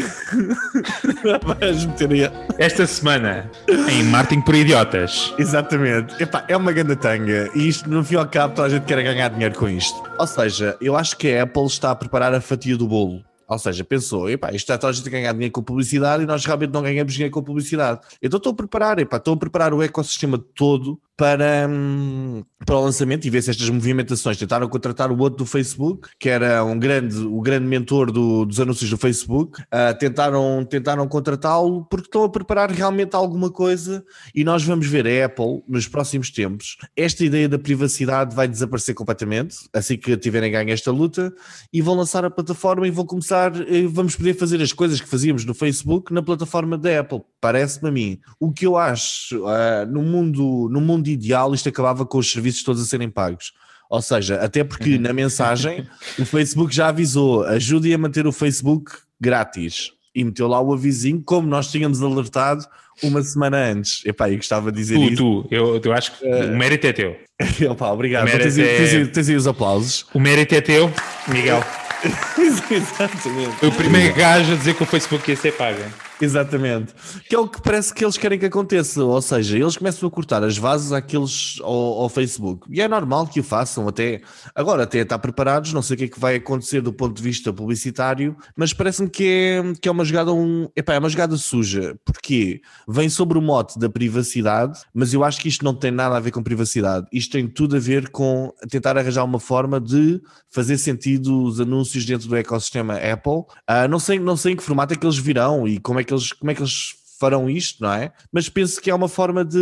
Vais 1.60 1.86
meter 1.86 2.12
aí... 2.12 2.22
Esta 2.58 2.86
semana, 2.86 3.42
em 3.89 4.03
Marketing 4.03 4.41
por 4.41 4.56
Idiotas. 4.56 5.34
Exatamente. 5.38 6.21
Epá, 6.21 6.45
é 6.47 6.56
uma 6.56 6.71
grande 6.71 6.95
tanga 6.95 7.49
e 7.56 7.67
isto, 7.67 7.89
no 7.89 8.03
fim 8.03 8.15
ao 8.15 8.27
cabo, 8.27 8.56
toda 8.56 8.67
a 8.67 8.69
gente 8.69 8.86
quer 8.86 9.01
ganhar 9.01 9.29
dinheiro 9.29 9.56
com 9.56 9.67
isto. 9.67 10.01
Ou 10.17 10.27
seja, 10.27 10.77
eu 10.82 10.95
acho 10.95 11.17
que 11.17 11.34
a 11.34 11.43
Apple 11.43 11.65
está 11.65 11.91
a 11.91 11.95
preparar 11.95 12.34
a 12.34 12.41
fatia 12.41 12.77
do 12.77 12.88
bolo. 12.88 13.23
Ou 13.47 13.60
seja, 13.60 13.84
pensou, 13.84 14.29
epá, 14.29 14.47
isto 14.47 14.60
está 14.60 14.77
toda 14.77 14.91
a 14.91 14.93
gente 14.93 15.08
a 15.08 15.12
ganhar 15.12 15.32
dinheiro 15.34 15.51
com 15.51 15.62
publicidade 15.62 16.23
e 16.23 16.25
nós 16.25 16.45
realmente 16.45 16.71
não 16.71 16.82
ganhamos 16.82 17.13
dinheiro 17.13 17.34
com 17.34 17.43
publicidade. 17.43 17.99
Então 18.21 18.38
estou 18.38 18.51
a 18.51 18.56
preparar, 18.56 18.99
epá, 18.99 19.17
estou 19.17 19.34
a 19.34 19.38
preparar 19.38 19.73
o 19.73 19.84
ecossistema 19.84 20.38
todo 20.56 20.99
para, 21.15 21.67
hum, 21.69 22.43
para 22.65 22.76
o 22.76 22.82
lançamento 22.84 23.26
e 23.26 23.30
ver 23.30 23.41
se 23.43 23.52
estas 23.52 23.69
movimentações 23.69 24.38
tentaram 24.38 24.67
contratar 24.67 25.12
o 25.12 25.17
outro 25.19 25.39
do 25.39 25.45
Facebook, 25.45 26.10
que 26.19 26.28
era 26.28 26.63
um 26.63 26.78
grande, 26.80 27.17
o 27.17 27.39
grande 27.41 27.65
mentor 27.67 28.12
do- 28.12 28.45
dos 28.45 28.60
anúncios 28.60 28.89
do 28.89 28.97
Facebook, 28.97 29.62
ah, 29.71 29.93
tentaram, 29.93 30.65
tentaram 30.67 31.08
contratá-lo 31.08 31.86
porque 31.86 32.08
estão 32.08 32.23
a 32.23 32.30
preparar 32.30 32.71
realmente 32.71 33.15
alguma 33.15 33.52
coisa 33.52 34.04
e 34.34 34.43
nós 34.43 34.63
vamos 34.63 34.88
ver 34.88 35.06
a 35.06 35.26
Apple 35.26 35.62
nos 35.67 35.88
próximos 35.88 36.32
tempos. 36.32 36.78
Esta 36.95 37.23
ideia 37.23 37.47
da 37.47 37.60
privacidade 37.60 38.36
vai 38.36 38.47
desaparecer 38.47 38.95
completamente 38.95 39.56
assim 39.71 39.97
que 39.97 40.17
tiverem 40.17 40.52
ganho 40.52 40.71
esta 40.71 40.91
luta 40.91 41.32
e 41.71 41.82
vão 41.82 41.95
lançar 41.95 42.26
a 42.26 42.30
plataforma 42.32 42.88
e 42.88 42.91
vão 42.91 43.06
começar, 43.06 43.52
vamos 43.91 44.15
poder 44.15 44.34
fazer 44.34 44.62
as 44.62 44.73
coisas 44.73 44.99
que 44.99 45.08
fazíamos 45.08 45.45
no 45.45 45.54
Facebook 45.54 46.12
na 46.13 46.23
plataforma 46.23 46.78
da 46.78 46.99
Apple. 47.02 47.21
Parece-me 47.39 47.89
a 47.89 47.91
mim. 47.91 48.19
O 48.39 48.52
que 48.52 48.65
eu 48.65 48.78
acho 48.78 49.45
ah, 49.47 49.86
no 49.86 50.02
mundo, 50.02 50.67
no 50.71 50.82
mundo 50.82 51.03
ideal, 51.12 51.54
isto 51.54 51.70
acabava 51.70 52.06
com 52.06 52.18
os 52.18 52.32
serviços 52.32 52.63
todos 52.63 52.82
a 52.82 52.86
serem 52.86 53.10
pagos. 53.10 53.52
Ou 53.89 54.02
seja, 54.02 54.36
até 54.38 54.63
porque 54.63 54.98
na 54.98 55.13
mensagem 55.13 55.88
o 56.18 56.26
Facebook 56.26 56.74
já 56.74 56.88
avisou, 56.88 57.44
ajude 57.46 57.94
a 57.94 57.98
manter 57.98 58.26
o 58.26 58.32
Facebook 58.32 58.92
grátis. 59.20 59.92
E 60.16 60.24
meteu 60.24 60.48
lá 60.48 60.62
o 60.62 60.72
avisinho, 60.74 61.22
como 61.24 61.48
nós 61.48 61.72
tínhamos 61.72 62.02
alertado 62.02 62.63
uma 63.02 63.22
semana 63.24 63.58
antes. 63.58 64.02
Epá, 64.06 64.30
eu 64.30 64.36
gostava 64.38 64.72
de 64.72 64.78
dizer 64.78 64.96
Tu, 64.96 65.04
isso. 65.06 65.16
tu, 65.16 65.48
eu, 65.50 65.82
eu 65.84 65.94
acho 65.94 66.12
que 66.20 66.26
o 66.28 66.56
mérito 66.56 66.86
é 66.86 66.94
teu. 66.94 67.16
Epá, 67.72 67.89
obrigado. 67.92 68.30
Tens, 68.30 68.58
aí- 68.60 68.63
é- 68.63 68.78
tens 68.78 69.08
tens 69.10 69.30
aí 69.30 69.36
os 69.36 69.48
aplausos. 69.48 70.06
O 70.13 70.20
mérito 70.20 70.54
é 70.54 70.62
teu, 70.62 70.92
Miguel. 71.28 71.63
Exatamente. 72.70 73.56
Foi 73.60 73.70
o 73.70 73.72
primeiro 73.72 74.13
gajo 74.16 74.54
a 74.54 74.56
dizer 74.56 74.76
que 74.76 74.84
o 74.84 74.86
Facebook 74.86 75.30
ia 75.30 75.38
ser 75.38 75.54
pago. 75.54 75.80
Exatamente. 76.21 76.93
Que 77.28 77.36
é 77.36 77.39
o 77.39 77.47
que 77.47 77.62
parece 77.62 77.93
que 77.93 78.04
eles 78.04 78.17
querem 78.17 78.39
que 78.39 78.45
aconteça. 78.45 79.04
Ou 79.04 79.21
seja, 79.21 79.58
eles 79.58 79.78
começam 79.78 80.08
a 80.08 80.12
cortar 80.12 80.43
as 80.43 80.58
vases 80.58 80.91
àqueles 80.91 81.60
ao, 81.62 82.02
ao 82.02 82.10
Facebook. 82.10 82.67
E 82.69 82.82
é 82.82 82.88
normal 82.88 83.28
que 83.28 83.39
o 83.39 83.43
façam 83.43 83.88
até. 83.88 84.21
Agora 84.56 84.84
até 84.84 84.99
estar 84.99 85.19
preparados, 85.19 85.73
não 85.73 85.82
sei 85.82 85.95
o 85.95 85.97
que 85.97 86.04
é 86.06 86.08
que 86.08 86.19
vai 86.19 86.36
acontecer 86.36 86.82
do 86.82 86.93
ponto 86.93 87.15
de 87.15 87.23
vista 87.23 87.52
publicitário, 87.52 88.36
mas 88.56 88.73
parece-me 88.73 89.10
que 89.10 89.28
é, 89.28 89.73
que 89.82 89.88
é 89.88 89.91
uma 89.91 90.06
jogada 90.06 90.34
um, 90.34 90.67
epá, 90.76 90.93
é 90.93 90.99
uma 90.99 91.10
jogada 91.10 91.36
suja. 91.38 91.95
Porque 92.06 92.62
vem 92.88 93.10
sobre 93.10 93.38
o 93.38 93.41
mote 93.41 93.78
da 93.80 93.89
privacidade, 93.89 94.80
mas 94.93 95.13
eu 95.13 95.23
acho 95.23 95.39
que 95.39 95.47
isto 95.47 95.65
não 95.65 95.73
tem 95.73 95.91
nada 95.91 96.15
a 96.15 96.19
ver 96.19 96.32
com 96.32 96.43
privacidade. 96.43 97.08
Isto 97.12 97.34
tem 97.34 97.47
tudo 97.47 97.76
a 97.76 97.80
ver 97.80 98.10
com 98.10 98.54
tentar 98.69 98.97
arranjar 98.97 99.23
uma 99.23 99.39
forma 99.39 99.80
de 99.80 100.21
fazer 100.49 100.78
sentido 100.78 101.43
os 101.43 101.60
anúncios 101.60 102.06
dentro 102.06 102.28
do 102.28 102.36
ecossistema 102.36 102.95
Apple. 102.95 103.43
Ah, 103.67 103.88
não, 103.88 103.99
sei, 103.99 104.19
não 104.19 104.38
sei 104.38 104.54
em 104.54 104.56
que 104.56 104.63
formato 104.63 104.93
é 104.93 104.97
que 104.97 105.06
eles 105.06 105.17
virão 105.17 105.67
e 105.67 105.80
como 105.80 105.99
é 105.99 106.04
que 106.04 106.12
eles, 106.13 106.32
como 106.32 106.52
é 106.52 106.56
que 106.56 106.62
eles 106.62 106.95
farão 107.19 107.49
isto, 107.49 107.82
não 107.82 107.91
é? 107.91 108.12
Mas 108.32 108.49
penso 108.49 108.82
que 108.82 108.89
é 108.89 108.95
uma 108.95 109.08
forma 109.08 109.45
de, 109.45 109.60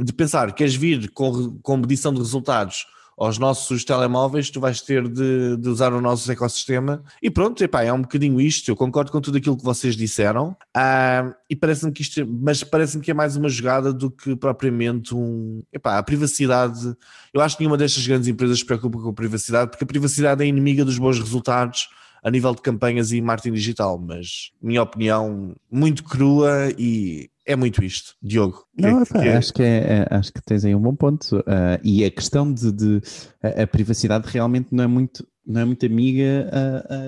de 0.00 0.12
pensar, 0.12 0.52
queres 0.52 0.74
vir 0.74 1.10
com, 1.12 1.58
com 1.62 1.76
medição 1.76 2.12
de 2.12 2.18
resultados 2.18 2.86
aos 3.16 3.38
nossos 3.38 3.84
telemóveis, 3.84 4.50
tu 4.50 4.58
vais 4.58 4.80
ter 4.80 5.06
de, 5.06 5.56
de 5.56 5.68
usar 5.68 5.92
o 5.92 6.00
nosso 6.00 6.30
ecossistema. 6.32 7.04
E 7.22 7.30
pronto, 7.30 7.62
epá, 7.62 7.84
é 7.84 7.92
um 7.92 8.02
bocadinho 8.02 8.40
isto. 8.40 8.68
Eu 8.68 8.74
concordo 8.74 9.12
com 9.12 9.20
tudo 9.20 9.38
aquilo 9.38 9.56
que 9.56 9.62
vocês 9.62 9.94
disseram. 9.94 10.56
Ah, 10.74 11.32
e 11.48 11.54
parece-me 11.54 11.92
que 11.92 12.02
isto, 12.02 12.26
mas 12.26 12.64
parece-me 12.64 13.02
que 13.02 13.10
é 13.10 13.14
mais 13.14 13.36
uma 13.36 13.48
jogada 13.48 13.92
do 13.92 14.10
que 14.10 14.34
propriamente 14.34 15.14
um. 15.14 15.62
Epá, 15.72 15.98
a 15.98 16.02
privacidade. 16.02 16.96
Eu 17.32 17.40
acho 17.40 17.56
que 17.56 17.62
nenhuma 17.62 17.76
destas 17.76 18.04
grandes 18.06 18.26
empresas 18.28 18.58
se 18.58 18.64
preocupa 18.64 18.98
com 18.98 19.10
a 19.10 19.14
privacidade, 19.14 19.70
porque 19.70 19.84
a 19.84 19.86
privacidade 19.86 20.42
é 20.42 20.46
inimiga 20.46 20.84
dos 20.84 20.98
bons 20.98 21.18
resultados 21.18 21.88
a 22.22 22.30
nível 22.30 22.54
de 22.54 22.62
campanhas 22.62 23.10
e 23.12 23.20
marketing 23.20 23.54
digital, 23.54 23.98
mas 23.98 24.52
minha 24.62 24.82
opinião 24.82 25.54
muito 25.70 26.04
crua 26.04 26.72
e 26.78 27.28
é 27.44 27.56
muito 27.56 27.82
isto, 27.82 28.14
Diogo. 28.22 28.64
Não, 28.78 29.04
que, 29.04 29.18
é- 29.18 29.36
acho, 29.36 29.52
que 29.52 29.62
é, 29.62 29.76
é- 29.78 30.06
acho 30.14 30.32
que 30.32 30.40
tens 30.40 30.64
aí 30.64 30.74
um 30.74 30.80
bom 30.80 30.94
ponto. 30.94 31.42
Ah, 31.46 31.80
e 31.82 32.04
a 32.04 32.10
questão 32.10 32.52
de, 32.52 32.70
de- 32.70 33.00
a, 33.42 33.62
a 33.62 33.66
privacidade 33.66 34.28
realmente 34.30 34.68
não 34.70 34.84
é 34.84 34.86
muito, 34.86 35.26
não 35.46 35.60
é 35.60 35.64
muito 35.64 35.84
amiga 35.84 36.52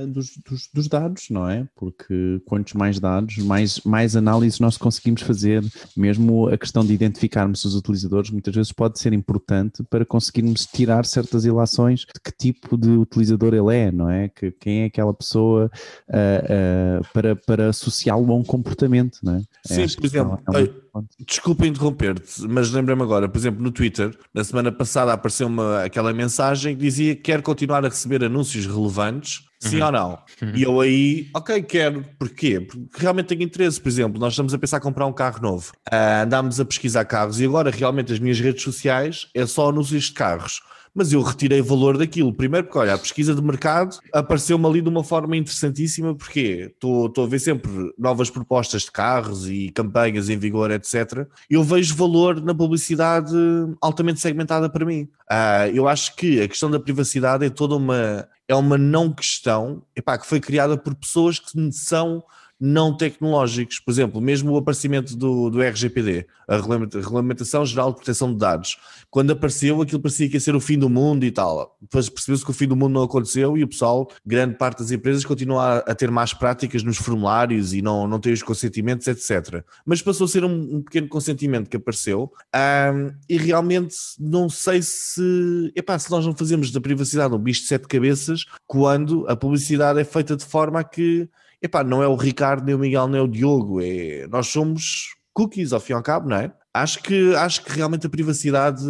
dos, 0.08 0.36
dos- 0.48 0.68
dos 0.72 0.88
dados, 0.88 1.30
não 1.30 1.48
é? 1.48 1.66
Porque 1.76 2.40
quantos 2.44 2.72
mais 2.74 2.98
dados, 2.98 3.38
mais, 3.38 3.80
mais 3.84 4.16
análises 4.16 4.60
nós 4.60 4.76
conseguimos 4.76 5.22
fazer. 5.22 5.62
Mesmo 5.96 6.48
a 6.48 6.58
questão 6.58 6.84
de 6.84 6.92
identificarmos 6.92 7.64
os 7.64 7.74
utilizadores 7.74 8.30
muitas 8.30 8.54
vezes 8.54 8.72
pode 8.72 8.98
ser 8.98 9.12
importante 9.12 9.82
para 9.84 10.04
conseguirmos 10.04 10.66
tirar 10.66 11.04
certas 11.06 11.44
ilações 11.44 12.00
de 12.00 12.20
que 12.22 12.32
tipo 12.36 12.76
de 12.76 12.90
utilizador 12.90 13.54
ele 13.54 13.74
é, 13.76 13.92
não 13.92 14.10
é? 14.10 14.28
Que, 14.28 14.50
quem 14.50 14.82
é 14.82 14.84
aquela 14.86 15.14
pessoa 15.14 15.70
ah, 16.08 17.00
ah, 17.00 17.00
para, 17.12 17.36
para 17.36 17.68
associá-lo 17.68 18.32
a 18.32 18.36
um 18.36 18.44
comportamento, 18.44 19.18
não 19.22 19.36
é? 19.36 19.42
Sim, 19.64 19.82
Acho 19.84 19.96
por 19.96 20.06
exemplo, 20.06 20.38
é 20.54 20.83
Desculpa 21.26 21.66
interromper-te, 21.66 22.46
mas 22.46 22.70
lembrei-me 22.70 23.02
agora, 23.02 23.28
por 23.28 23.36
exemplo, 23.36 23.62
no 23.62 23.72
Twitter, 23.72 24.16
na 24.32 24.44
semana 24.44 24.70
passada 24.70 25.12
apareceu 25.12 25.48
uma, 25.48 25.82
aquela 25.82 26.12
mensagem 26.12 26.76
que 26.76 26.82
dizia 26.82 27.16
que 27.16 27.22
quer 27.22 27.42
continuar 27.42 27.84
a 27.84 27.88
receber 27.88 28.22
anúncios 28.22 28.64
relevantes, 28.66 29.44
sim 29.58 29.80
ou 29.80 29.90
não? 29.90 30.18
E 30.54 30.62
eu 30.62 30.80
aí, 30.80 31.28
ok, 31.34 31.62
quero. 31.62 32.04
Porquê? 32.18 32.60
Porque 32.60 32.86
realmente 32.94 33.26
tenho 33.26 33.42
interesse. 33.42 33.80
Por 33.80 33.88
exemplo, 33.88 34.20
nós 34.20 34.34
estamos 34.34 34.54
a 34.54 34.58
pensar 34.58 34.76
em 34.76 34.80
comprar 34.80 35.06
um 35.06 35.12
carro 35.12 35.40
novo. 35.42 35.72
Ah, 35.90 36.22
andámos 36.22 36.60
a 36.60 36.64
pesquisar 36.64 37.04
carros 37.06 37.40
e 37.40 37.44
agora 37.44 37.70
realmente 37.70 38.12
as 38.12 38.18
minhas 38.18 38.38
redes 38.38 38.62
sociais 38.62 39.26
é 39.34 39.44
só 39.46 39.70
anúncios 39.70 40.04
de 40.04 40.12
carros. 40.12 40.60
Mas 40.94 41.12
eu 41.12 41.20
retirei 41.22 41.60
valor 41.60 41.98
daquilo. 41.98 42.32
Primeiro 42.32 42.66
porque, 42.66 42.78
olha, 42.78 42.94
a 42.94 42.98
pesquisa 42.98 43.34
de 43.34 43.42
mercado 43.42 43.98
apareceu-me 44.12 44.64
ali 44.66 44.80
de 44.80 44.88
uma 44.88 45.02
forma 45.02 45.36
interessantíssima, 45.36 46.14
porque 46.14 46.70
estou 46.72 47.06
estou 47.06 47.24
a 47.24 47.28
ver 47.28 47.40
sempre 47.40 47.70
novas 47.98 48.30
propostas 48.30 48.82
de 48.82 48.92
carros 48.92 49.48
e 49.48 49.70
campanhas 49.70 50.28
em 50.28 50.38
vigor, 50.38 50.70
etc. 50.70 51.26
Eu 51.50 51.64
vejo 51.64 51.96
valor 51.96 52.40
na 52.40 52.54
publicidade 52.54 53.34
altamente 53.80 54.20
segmentada 54.20 54.70
para 54.70 54.84
mim. 54.84 55.08
Ah, 55.28 55.68
eu 55.68 55.88
acho 55.88 56.14
que 56.14 56.40
a 56.40 56.48
questão 56.48 56.70
da 56.70 56.78
privacidade 56.78 57.44
é 57.44 57.50
toda 57.50 57.74
uma, 57.74 58.28
é 58.46 58.54
uma 58.54 58.78
não 58.78 59.12
questão 59.12 59.82
epá, 59.96 60.18
que 60.18 60.26
foi 60.26 60.40
criada 60.40 60.76
por 60.76 60.94
pessoas 60.94 61.38
que 61.38 61.72
são 61.72 62.22
não 62.60 62.96
tecnológicos. 62.96 63.78
Por 63.78 63.90
exemplo, 63.90 64.20
mesmo 64.20 64.52
o 64.52 64.56
aparecimento 64.56 65.16
do, 65.16 65.50
do 65.50 65.62
RGPD, 65.62 66.26
a 66.48 66.56
Regulamenta- 66.56 66.98
Regulamentação 66.98 67.64
Geral 67.64 67.90
de 67.90 67.96
Proteção 67.96 68.32
de 68.32 68.38
Dados, 68.38 68.78
quando 69.10 69.32
apareceu 69.32 69.80
aquilo 69.82 70.00
parecia 70.00 70.28
que 70.28 70.34
ia 70.34 70.40
ser 70.40 70.54
o 70.54 70.60
fim 70.60 70.78
do 70.78 70.88
mundo 70.88 71.24
e 71.24 71.30
tal. 71.30 71.76
Depois 71.80 72.08
percebeu-se 72.08 72.44
que 72.44 72.50
o 72.50 72.54
fim 72.54 72.66
do 72.66 72.76
mundo 72.76 72.92
não 72.92 73.02
aconteceu 73.02 73.56
e 73.56 73.62
o 73.62 73.68
pessoal, 73.68 74.10
grande 74.24 74.56
parte 74.56 74.78
das 74.78 74.90
empresas, 74.90 75.24
continua 75.24 75.62
a, 75.62 75.78
a 75.78 75.94
ter 75.94 76.10
más 76.10 76.32
práticas 76.32 76.82
nos 76.82 76.96
formulários 76.96 77.72
e 77.72 77.82
não, 77.82 78.06
não 78.06 78.18
tem 78.18 78.32
os 78.32 78.42
consentimentos, 78.42 79.06
etc. 79.06 79.64
Mas 79.84 80.02
passou 80.02 80.24
a 80.24 80.28
ser 80.28 80.44
um, 80.44 80.76
um 80.76 80.82
pequeno 80.82 81.08
consentimento 81.08 81.68
que 81.68 81.76
apareceu 81.76 82.32
ahm, 82.52 83.10
e 83.28 83.36
realmente 83.36 83.96
não 84.18 84.48
sei 84.48 84.80
se, 84.82 85.72
epá, 85.74 85.98
se 85.98 86.10
nós 86.10 86.24
não 86.26 86.34
fazemos 86.34 86.70
da 86.70 86.80
privacidade 86.80 87.34
um 87.34 87.38
bicho 87.38 87.62
de 87.62 87.68
sete 87.68 87.86
cabeças 87.86 88.44
quando 88.66 89.26
a 89.28 89.36
publicidade 89.36 90.00
é 90.00 90.04
feita 90.04 90.36
de 90.36 90.44
forma 90.44 90.80
a 90.80 90.84
que 90.84 91.28
epá, 91.64 91.82
não 91.82 92.02
é 92.02 92.06
o 92.06 92.14
Ricardo, 92.14 92.64
nem 92.64 92.74
o 92.74 92.78
Miguel, 92.78 93.08
nem 93.08 93.20
o 93.20 93.26
Diogo, 93.26 93.80
é, 93.80 94.26
nós 94.28 94.48
somos 94.48 95.14
cookies 95.32 95.72
ao 95.72 95.80
fim 95.80 95.94
e 95.94 95.96
ao 95.96 96.02
cabo, 96.02 96.28
não 96.28 96.36
é? 96.36 96.52
Acho 96.76 97.02
que, 97.02 97.34
acho 97.36 97.64
que 97.64 97.72
realmente 97.72 98.06
a 98.06 98.10
privacidade 98.10 98.84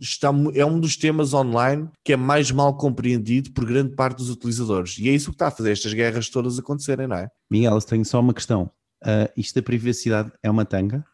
está, 0.00 0.28
é 0.54 0.64
um 0.66 0.78
dos 0.78 0.96
temas 0.96 1.32
online 1.32 1.88
que 2.04 2.12
é 2.12 2.16
mais 2.16 2.50
mal 2.50 2.76
compreendido 2.76 3.52
por 3.52 3.64
grande 3.64 3.94
parte 3.94 4.18
dos 4.18 4.28
utilizadores. 4.28 4.98
E 4.98 5.08
é 5.08 5.12
isso 5.12 5.30
que 5.30 5.36
está 5.36 5.46
a 5.46 5.50
fazer 5.50 5.70
estas 5.70 5.94
guerras 5.94 6.28
todas 6.28 6.58
acontecerem, 6.58 7.06
não 7.06 7.16
é? 7.16 7.28
Miguel, 7.48 7.80
tenho 7.82 8.04
só 8.04 8.18
uma 8.18 8.34
questão. 8.34 8.70
Ah, 9.04 9.30
isto 9.36 9.54
da 9.54 9.62
privacidade 9.62 10.32
é 10.42 10.50
uma 10.50 10.64
tanga? 10.64 11.04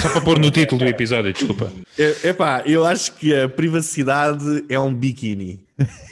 Só 0.00 0.08
para 0.10 0.20
pôr 0.20 0.38
no 0.38 0.50
título 0.50 0.80
do 0.84 0.86
episódio, 0.88 1.32
desculpa. 1.32 1.72
É, 1.98 2.28
epá, 2.28 2.62
eu 2.66 2.84
acho 2.84 3.12
que 3.12 3.34
a 3.34 3.48
privacidade 3.48 4.64
é 4.68 4.78
um 4.78 4.92
biquíni. 4.94 5.60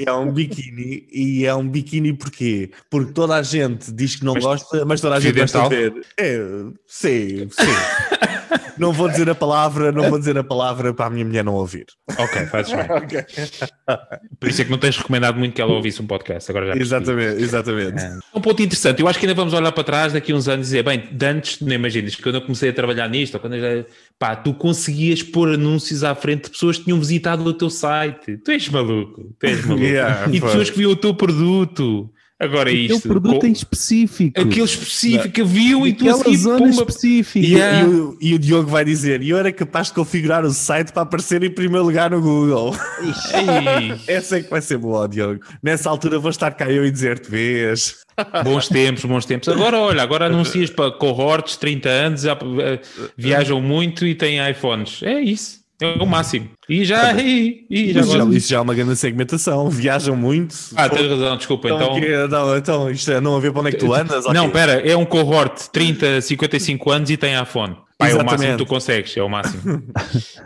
É 0.04 0.12
um 0.12 0.32
biquíni 0.32 1.06
e 1.12 1.44
é 1.46 1.54
um 1.54 1.66
biquíni 1.68 2.12
porquê? 2.12 2.70
Porque 2.90 3.12
toda 3.12 3.36
a 3.36 3.42
gente 3.42 3.92
diz 3.92 4.16
que 4.16 4.24
não 4.24 4.34
Mas- 4.34 4.42
gosta, 4.42 4.84
mas 4.84 5.00
toda 5.00 5.16
a 5.16 5.20
gente 5.20 5.38
gosta 5.38 5.62
de 5.62 5.68
ver. 5.68 5.92
É, 6.18 6.38
sim, 6.86 7.48
sim. 7.50 7.50
não 8.80 8.92
vou 8.92 9.08
dizer 9.08 9.28
a 9.28 9.34
palavra, 9.34 9.92
não 9.92 10.08
vou 10.08 10.18
dizer 10.18 10.38
a 10.38 10.42
palavra 10.42 10.94
para 10.94 11.06
a 11.06 11.10
minha 11.10 11.24
mulher 11.24 11.44
não 11.44 11.54
ouvir. 11.54 11.84
Ok, 12.18 12.46
fazes 12.46 12.72
bem. 12.72 12.86
Por 14.40 14.48
isso 14.48 14.62
é 14.62 14.64
que 14.64 14.70
não 14.70 14.78
tens 14.78 14.96
recomendado 14.96 15.38
muito 15.38 15.54
que 15.54 15.60
ela 15.60 15.72
ouvisse 15.72 16.00
um 16.00 16.06
podcast. 16.06 16.50
Agora 16.50 16.68
já. 16.68 16.76
Exatamente, 16.76 17.42
exatamente. 17.42 18.02
Um 18.34 18.40
ponto 18.40 18.62
interessante, 18.62 19.02
eu 19.02 19.08
acho 19.08 19.18
que 19.18 19.26
ainda 19.26 19.34
vamos 19.34 19.52
olhar 19.52 19.70
para 19.70 19.84
trás 19.84 20.14
daqui 20.14 20.32
a 20.32 20.34
uns 20.34 20.48
anos 20.48 20.68
e 20.68 20.70
dizer, 20.70 20.82
bem, 20.82 21.08
de 21.12 21.26
antes, 21.26 21.60
não 21.60 21.72
imaginas, 21.72 22.16
quando 22.16 22.36
eu 22.36 22.40
comecei 22.42 22.70
a 22.70 22.72
trabalhar 22.72 23.08
nisto, 23.08 23.34
ou 23.34 23.40
quando 23.40 23.56
eu 23.56 23.60
já, 23.82 23.88
pá, 24.18 24.34
tu 24.34 24.54
conseguias 24.54 25.22
pôr 25.22 25.50
anúncios 25.50 26.02
à 26.02 26.14
frente 26.14 26.44
de 26.44 26.50
pessoas 26.50 26.78
que 26.78 26.84
tinham 26.84 26.98
visitado 26.98 27.44
o 27.44 27.52
teu 27.52 27.68
site. 27.68 28.38
Tu 28.38 28.50
és 28.50 28.68
maluco, 28.70 29.34
tu 29.38 29.46
és 29.46 29.64
maluco. 29.64 29.84
Yeah, 29.90 30.28
e 30.30 30.40
pessoas 30.40 30.70
que 30.70 30.78
viam 30.78 30.92
o 30.92 30.96
teu 30.96 31.14
produto. 31.14 32.10
Agora 32.40 32.70
Aquele 32.70 32.86
isto. 32.94 33.06
produto 33.06 33.40
com- 33.40 33.46
em 33.46 33.52
específico. 33.52 34.40
Aquele 34.40 34.64
específico 34.64 35.28
que 35.28 35.44
viam 35.44 35.86
e 35.86 35.92
tu 35.92 36.08
assim, 36.08 36.34
zona 36.38 36.56
pumba, 36.58 36.70
específica. 36.70 37.46
E, 37.46 37.50
Yeah. 37.52 37.82
e 37.86 37.90
o, 37.90 38.18
e 38.18 38.34
o 38.34 38.38
Diogo 38.38 38.70
vai 38.70 38.82
dizer: 38.82 39.20
e 39.22 39.28
eu 39.28 39.36
era 39.36 39.52
capaz 39.52 39.88
de 39.88 39.92
configurar 39.92 40.42
o 40.44 40.50
site 40.50 40.90
para 40.90 41.02
aparecer 41.02 41.42
em 41.44 41.50
primeiro 41.50 41.84
lugar 41.84 42.10
no 42.10 42.20
Google. 42.20 42.74
Essa 44.06 44.38
é 44.38 44.42
que 44.42 44.50
vai 44.50 44.60
ser 44.62 44.78
boa, 44.78 45.06
Diogo. 45.08 45.40
Nessa 45.62 45.90
altura 45.90 46.18
vou 46.18 46.30
estar 46.30 46.50
cá 46.52 46.70
eu 46.70 46.84
e 46.86 46.90
dizer-te: 46.90 47.30
vês. 47.30 47.96
bons 48.44 48.68
tempos, 48.68 49.04
bons 49.04 49.24
tempos. 49.24 49.48
Agora, 49.48 49.78
olha, 49.78 50.02
agora 50.02 50.26
anuncias 50.26 50.68
para 50.70 50.90
cohortes, 50.90 51.56
30 51.56 51.88
anos, 51.88 52.22
já, 52.22 52.32
eh, 52.60 52.80
viajam 53.16 53.60
muito 53.62 54.06
e 54.06 54.14
têm 54.14 54.38
iPhones. 54.50 55.02
É 55.02 55.20
isso. 55.20 55.59
É 55.80 56.02
o 56.02 56.06
máximo. 56.06 56.50
E 56.68 56.84
já, 56.84 57.14
e, 57.14 57.64
e 57.70 57.92
já 57.92 58.00
Isso 58.00 58.12
já, 58.18 58.24
isso 58.24 58.48
já 58.50 58.56
é 58.58 58.60
uma 58.60 58.74
grande 58.74 58.96
segmentação. 58.96 59.68
Viajam 59.70 60.14
muito. 60.14 60.54
Ah, 60.76 60.88
tens 60.88 61.08
razão, 61.10 61.36
desculpa. 61.36 61.68
então, 61.68 61.98
Então, 61.98 62.28
não, 62.28 62.56
então 62.56 62.90
isto 62.90 63.10
é 63.10 63.20
não 63.20 63.34
a 63.36 63.40
ver 63.40 63.50
para 63.50 63.60
onde 63.60 63.68
é 63.70 63.72
que 63.72 63.78
tu 63.78 63.92
andas? 63.94 64.24
não, 64.26 64.46
ok. 64.46 64.52
pera, 64.52 64.72
é 64.88 64.96
um 64.96 65.04
cohort 65.06 65.68
30, 65.72 66.20
55 66.20 66.90
anos 66.90 67.10
e 67.10 67.16
tem 67.16 67.40
iPhone. 67.40 67.76
Pá, 67.96 68.08
é 68.08 68.14
o 68.14 68.24
máximo 68.24 68.52
que 68.52 68.58
tu 68.58 68.66
consegues, 68.66 69.16
é 69.16 69.22
o 69.22 69.28
máximo. 69.28 69.82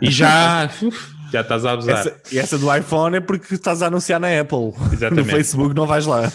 E 0.01 0.11
já, 0.11 0.69
uf, 0.81 1.13
já 1.31 1.41
estás 1.41 1.65
a 1.65 1.71
abusar. 1.71 1.99
Essa, 1.99 2.21
e 2.31 2.37
essa 2.37 2.57
do 2.57 2.73
iPhone 2.75 3.15
é 3.17 3.19
porque 3.21 3.53
estás 3.53 3.81
a 3.81 3.87
anunciar 3.87 4.19
na 4.19 4.27
Apple. 4.39 4.73
Exatamente. 4.91 5.25
No 5.27 5.31
Facebook 5.31 5.73
não 5.75 5.85
vais 5.87 6.05
lá. 6.05 6.31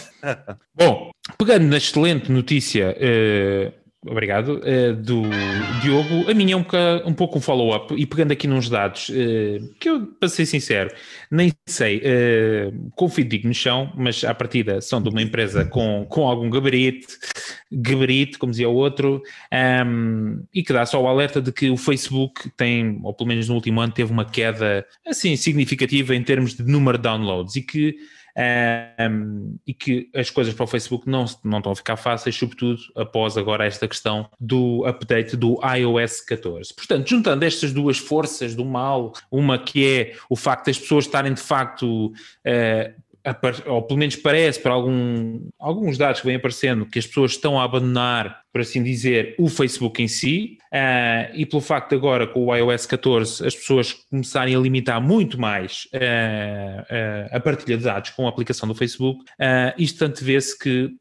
Bom, 0.75 1.11
pegando 1.37 1.65
na 1.65 1.77
excelente 1.77 2.31
notícia, 2.31 2.95
eh, 2.99 3.71
obrigado, 4.05 4.61
eh, 4.63 4.93
do 4.93 5.21
Diogo, 5.81 6.29
a 6.29 6.33
minha 6.33 6.55
é 6.55 6.57
um, 6.57 6.65
um 7.09 7.13
pouco 7.13 7.37
um 7.37 7.41
follow-up 7.41 7.93
e 7.95 8.05
pegando 8.05 8.31
aqui 8.31 8.47
nos 8.47 8.67
dados, 8.67 9.11
eh, 9.13 9.59
que 9.79 9.89
eu, 9.89 10.07
para 10.19 10.27
ser 10.27 10.45
sincero, 10.45 10.89
nem 11.29 11.53
sei, 11.67 12.01
eh, 12.03 12.71
confio 12.95 13.23
digo 13.23 13.47
no 13.47 13.53
chão, 13.53 13.93
mas 13.95 14.23
à 14.23 14.33
partida 14.33 14.81
são 14.81 15.01
de 15.01 15.09
uma 15.09 15.21
empresa 15.21 15.65
com, 15.65 16.05
com 16.09 16.27
algum 16.27 16.49
gabarito, 16.49 17.07
gabarito, 17.71 18.39
como 18.39 18.51
dizia 18.51 18.69
o 18.69 18.73
outro, 18.73 19.21
ahm, 19.51 20.41
e 20.53 20.63
que 20.63 20.73
dá 20.73 20.85
só 20.85 21.01
o 21.01 21.07
alerta 21.07 21.41
de 21.41 21.51
que 21.51 21.69
o 21.69 21.77
Facebook 21.77 22.49
tem, 22.57 22.99
ou 23.03 23.13
pelo 23.13 23.27
menos 23.27 23.47
no 23.47 23.55
último 23.55 23.81
ano, 23.81 23.93
teve 23.93 24.11
uma 24.11 24.25
queda 24.25 24.85
assim 25.05 25.35
significativa 25.35 26.15
em 26.15 26.23
termos 26.23 26.55
de 26.55 26.63
número 26.63 26.97
de 26.97 27.03
downloads 27.03 27.55
e 27.55 27.61
que 27.61 27.95
um, 29.09 29.57
e 29.65 29.73
que 29.73 30.09
as 30.15 30.29
coisas 30.29 30.53
para 30.53 30.63
o 30.63 30.67
Facebook 30.67 31.09
não, 31.09 31.25
não 31.43 31.57
estão 31.57 31.71
a 31.71 31.75
ficar 31.75 31.97
fáceis, 31.97 32.35
sobretudo 32.35 32.79
após 32.95 33.37
agora 33.37 33.65
esta 33.65 33.87
questão 33.87 34.29
do 34.39 34.85
update 34.85 35.35
do 35.35 35.59
iOS 35.63 36.21
14. 36.21 36.73
Portanto, 36.73 37.09
juntando 37.09 37.45
estas 37.45 37.73
duas 37.73 37.97
forças 37.97 38.55
do 38.55 38.65
mal, 38.65 39.13
uma 39.29 39.57
que 39.57 39.85
é 39.85 40.15
o 40.29 40.35
facto 40.35 40.67
das 40.67 40.77
pessoas 40.79 41.05
estarem 41.05 41.33
de 41.33 41.41
facto. 41.41 42.13
par- 42.43 42.95
ou 43.67 43.81
pelo 43.83 43.99
menos 43.99 44.15
parece, 44.15 44.59
para 44.59 44.73
algum, 44.73 45.47
alguns 45.59 45.97
dados 45.97 46.21
que 46.21 46.27
vêm 46.27 46.35
aparecendo, 46.35 46.85
que 46.85 46.99
as 46.99 47.05
pessoas 47.05 47.31
estão 47.31 47.59
a 47.59 47.63
abandonar, 47.63 48.41
por 48.51 48.61
assim 48.61 48.81
dizer, 48.83 49.35
o 49.37 49.47
Facebook 49.47 50.01
em 50.01 50.07
si, 50.07 50.57
ah, 50.73 51.29
e 51.33 51.45
pelo 51.45 51.61
facto 51.61 51.89
de 51.89 51.95
agora, 51.95 52.25
com 52.25 52.45
o 52.45 52.55
iOS 52.55 52.85
14, 52.85 53.45
as 53.45 53.55
pessoas 53.55 53.93
começarem 53.93 54.55
a 54.55 54.59
limitar 54.59 55.01
muito 55.01 55.39
mais 55.39 55.87
ah, 55.93 56.85
ah, 56.89 57.37
a 57.37 57.39
partilha 57.39 57.77
de 57.77 57.83
dados 57.83 58.09
com 58.11 58.25
a 58.25 58.29
aplicação 58.29 58.67
do 58.67 58.75
Facebook, 58.75 59.23
isto 59.77 59.99
tanto 59.99 60.23
vê-se 60.23 60.57
que 60.57 60.91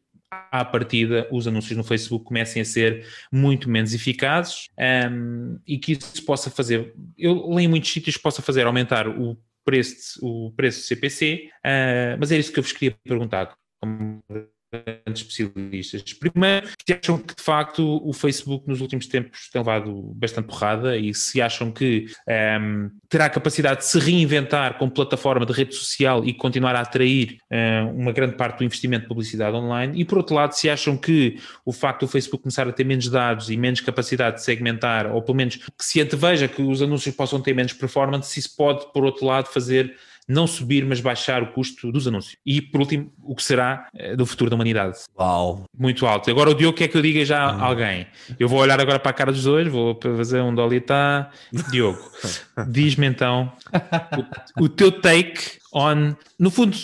à 0.51 0.65
partida, 0.65 1.27
os 1.31 1.47
anúncios 1.49 1.77
no 1.77 1.83
Facebook 1.83 2.25
comecem 2.25 2.63
a 2.63 2.65
ser 2.65 3.05
muito 3.33 3.69
menos 3.69 3.93
eficazes 3.93 4.69
um, 5.11 5.59
e 5.67 5.77
que 5.77 5.93
isso 5.93 6.25
possa 6.25 6.51
fazer, 6.51 6.95
eu 7.19 7.49
leio 7.51 7.67
em 7.67 7.69
muitos 7.69 7.93
sítios 7.93 8.16
possa 8.16 8.41
fazer 8.41 8.64
aumentar 8.66 9.09
o 9.09 9.37
preço, 9.71 10.18
o 10.21 10.53
preço 10.53 10.81
do 10.81 10.85
CPC, 10.87 11.49
uh, 11.59 12.18
mas 12.18 12.33
era 12.33 12.41
isso 12.41 12.53
que 12.53 12.59
eu 12.59 12.62
vos 12.62 12.73
queria 12.73 12.97
perguntar. 13.05 13.55
Como 13.81 14.21
grandes 14.73 15.23
especialistas. 15.23 16.03
Primeiro, 16.14 16.68
se 16.68 16.93
acham 16.93 17.18
que 17.18 17.35
de 17.35 17.43
facto 17.43 18.01
o 18.07 18.12
Facebook 18.12 18.68
nos 18.68 18.81
últimos 18.81 19.07
tempos 19.07 19.49
tem 19.51 19.61
levado 19.61 20.12
bastante 20.14 20.47
porrada 20.47 20.97
e 20.97 21.14
se 21.14 21.41
acham 21.41 21.71
que 21.71 22.07
um, 22.29 22.33
ehm, 22.33 22.91
terá 23.09 23.27
a 23.27 23.31
capacidade 23.31 23.81
de 23.81 23.87
se 23.87 23.99
reinventar 23.99 24.79
como 24.79 24.91
plataforma 24.91 25.45
de 25.45 25.53
rede 25.53 25.75
social 25.75 26.25
e 26.25 26.33
continuar 26.33 26.77
a 26.77 26.81
atrair 26.81 27.39
uh, 27.51 27.91
uma 27.91 28.12
grande 28.12 28.37
parte 28.37 28.59
do 28.59 28.64
investimento 28.64 29.03
de 29.03 29.09
publicidade 29.09 29.57
online 29.57 30.01
e 30.01 30.05
por 30.05 30.18
outro 30.18 30.35
lado, 30.35 30.53
se 30.53 30.68
acham 30.68 30.97
que 30.97 31.39
o 31.64 31.73
facto 31.73 32.01
do 32.01 32.09
Facebook 32.09 32.43
começar 32.43 32.68
a 32.68 32.73
ter 32.73 32.85
menos 32.85 33.09
dados 33.09 33.51
e 33.51 33.57
menos 33.57 33.81
capacidade 33.81 34.37
de 34.37 34.43
segmentar, 34.45 35.07
ou 35.07 35.23
pelo 35.23 35.37
menos 35.37 35.57
que 35.57 35.85
se 35.85 36.01
anteveja 36.01 36.49
que 36.49 36.62
os 36.62 36.83
anúncios 36.83 37.14
possam 37.14 37.41
ter 37.41 37.55
menos 37.55 37.73
performance, 37.73 38.31
se 38.31 38.41
isso 38.41 38.57
pode, 38.57 38.93
por 38.93 39.05
outro 39.05 39.27
lado, 39.27 39.47
fazer 39.47 39.97
não 40.29 40.47
subir, 40.47 40.85
mas 40.85 41.01
baixar 41.01 41.43
o 41.43 41.53
custo 41.53 41.91
dos 41.91 42.07
anúncios. 42.07 42.37
E, 42.45 42.61
por 42.61 42.81
último, 42.81 43.12
o 43.23 43.35
que 43.35 43.43
será 43.43 43.89
eh, 43.95 44.16
do 44.16 44.25
futuro 44.25 44.51
da 44.51 44.55
humanidade. 44.55 44.99
Uau! 45.18 45.64
Muito 45.77 46.07
alto. 46.07 46.31
Agora 46.31 46.51
o 46.51 46.55
Diogo 46.55 46.77
quer 46.77 46.89
que 46.89 46.97
eu 46.97 47.03
diga 47.03 47.25
já 47.25 47.45
a 47.45 47.57
hum. 47.57 47.64
alguém. 47.64 48.07
Eu 48.39 48.49
vou 48.49 48.61
olhar 48.61 48.81
agora 48.81 48.99
para 48.99 49.11
a 49.11 49.14
cara 49.14 49.33
dos 49.33 49.45
dois, 49.45 49.68
vou 49.68 49.99
fazer 50.01 50.41
um 50.41 50.55
dolitá. 50.55 51.31
Diogo, 51.71 51.99
diz-me 52.68 53.07
então 53.07 53.53
o, 54.59 54.64
o 54.64 54.68
teu 54.68 54.93
take 54.93 55.59
on... 55.73 56.14
No 56.39 56.51
fundo, 56.51 56.77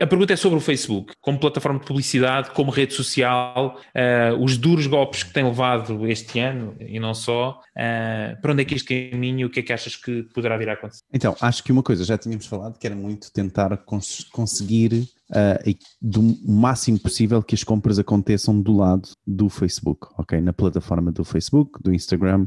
a 0.00 0.06
pergunta 0.06 0.32
é 0.32 0.36
sobre 0.36 0.58
o 0.58 0.60
Facebook, 0.60 1.12
como 1.20 1.38
plataforma 1.38 1.78
de 1.78 1.86
publicidade, 1.86 2.50
como 2.50 2.70
rede 2.70 2.94
social, 2.94 3.78
uh, 3.94 4.42
os 4.42 4.56
duros 4.56 4.86
golpes 4.86 5.22
que 5.22 5.32
tem 5.32 5.44
levado 5.44 6.06
este 6.08 6.38
ano 6.38 6.74
e 6.80 6.98
não 6.98 7.12
só, 7.12 7.60
uh, 7.76 8.40
para 8.40 8.52
onde 8.52 8.62
é 8.62 8.64
que 8.64 8.74
este 8.74 9.10
caminho, 9.10 9.48
o 9.48 9.50
que 9.50 9.60
é 9.60 9.62
que 9.62 9.72
achas 9.72 9.96
que 9.96 10.22
poderá 10.34 10.56
vir 10.56 10.70
a 10.70 10.72
acontecer? 10.72 11.02
Então, 11.12 11.36
acho 11.40 11.62
que 11.62 11.72
uma 11.72 11.82
coisa, 11.82 12.04
já 12.04 12.16
tínhamos 12.16 12.46
falado, 12.46 12.78
que 12.78 12.86
era 12.86 12.96
muito 12.96 13.30
tentar 13.32 13.76
cons 13.78 14.24
conseguir 14.32 15.06
uh, 15.30 15.78
do 16.00 16.22
máximo 16.46 16.98
possível 16.98 17.42
que 17.42 17.54
as 17.54 17.62
compras 17.62 17.98
aconteçam 17.98 18.58
do 18.58 18.74
lado 18.78 19.10
do 19.26 19.50
Facebook, 19.50 20.08
ok? 20.16 20.40
Na 20.40 20.54
plataforma 20.54 21.12
do 21.12 21.22
Facebook, 21.22 21.82
do 21.82 21.92
Instagram, 21.92 22.46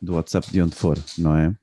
do 0.00 0.14
WhatsApp, 0.14 0.50
de 0.50 0.62
onde 0.62 0.74
for, 0.74 0.98
não 1.18 1.36
é? 1.36 1.54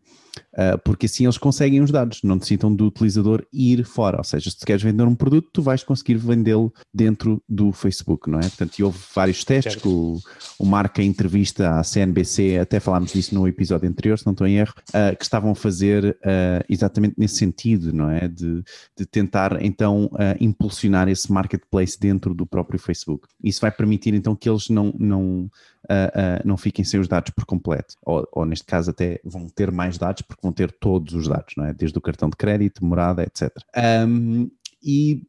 Uh, 0.57 0.77
porque 0.83 1.05
assim 1.05 1.25
eles 1.25 1.37
conseguem 1.37 1.81
os 1.81 1.91
dados, 1.91 2.21
não 2.23 2.35
necessitam 2.35 2.73
do 2.73 2.85
utilizador 2.87 3.45
ir 3.53 3.83
fora. 3.85 4.17
Ou 4.17 4.23
seja, 4.23 4.49
se 4.49 4.57
tu 4.57 4.65
queres 4.65 4.81
vender 4.81 5.03
um 5.03 5.15
produto, 5.15 5.49
tu 5.53 5.61
vais 5.61 5.83
conseguir 5.83 6.15
vendê-lo 6.15 6.73
dentro 6.93 7.41
do 7.47 7.71
Facebook, 7.71 8.29
não 8.29 8.39
é? 8.39 8.43
Portanto, 8.43 8.79
houve 8.79 8.99
vários 9.13 9.43
testes 9.43 9.75
que 9.75 9.87
o, 9.87 10.17
o 10.59 10.65
Marca 10.65 11.01
entrevista 11.01 11.77
à 11.77 11.83
CNBC, 11.83 12.57
até 12.57 12.79
falámos 12.79 13.13
disso 13.13 13.35
no 13.35 13.47
episódio 13.47 13.87
anterior, 13.87 14.17
se 14.17 14.25
não 14.25 14.33
estou 14.33 14.47
em 14.47 14.57
erro, 14.57 14.73
uh, 14.89 15.15
que 15.15 15.23
estavam 15.23 15.51
a 15.51 15.55
fazer 15.55 16.05
uh, 16.05 16.65
exatamente 16.67 17.15
nesse 17.17 17.35
sentido, 17.35 17.93
não 17.93 18.09
é? 18.09 18.27
De, 18.27 18.63
de 18.97 19.05
tentar 19.05 19.63
então 19.63 20.09
impulsionar 20.39 21.07
esse 21.07 21.31
marketplace 21.31 21.99
dentro 21.99 22.33
do 22.33 22.45
próprio 22.45 22.79
Facebook. 22.79 23.27
Isso 23.43 23.61
vai 23.61 23.71
permitir 23.71 24.13
então 24.13 24.35
que 24.35 24.49
eles 24.49 24.69
não, 24.69 24.93
não 24.97 25.49
uh, 25.87 26.41
uh, 26.43 26.47
não 26.47 26.57
fiquem 26.57 26.83
sem 26.85 26.99
os 26.99 27.07
dados 27.07 27.31
por 27.31 27.45
completo. 27.45 27.95
Ou, 28.03 28.27
ou, 28.31 28.45
neste 28.45 28.65
caso 28.65 28.91
até 28.91 29.19
vão 29.23 29.47
ter 29.47 29.71
mais 29.71 29.97
dados 29.97 30.21
porque 30.21 30.46
vão 30.47 30.53
ter 30.53 30.71
todos 30.71 31.13
os 31.13 31.27
dados, 31.27 31.53
não 31.57 31.65
é? 31.65 31.73
Desde 31.73 31.97
o 31.97 32.01
cartão 32.01 32.29
de 32.29 32.37
crédito, 32.37 32.85
morada, 32.85 33.23
etc. 33.23 33.51
Um, 34.07 34.49
e 34.81 35.23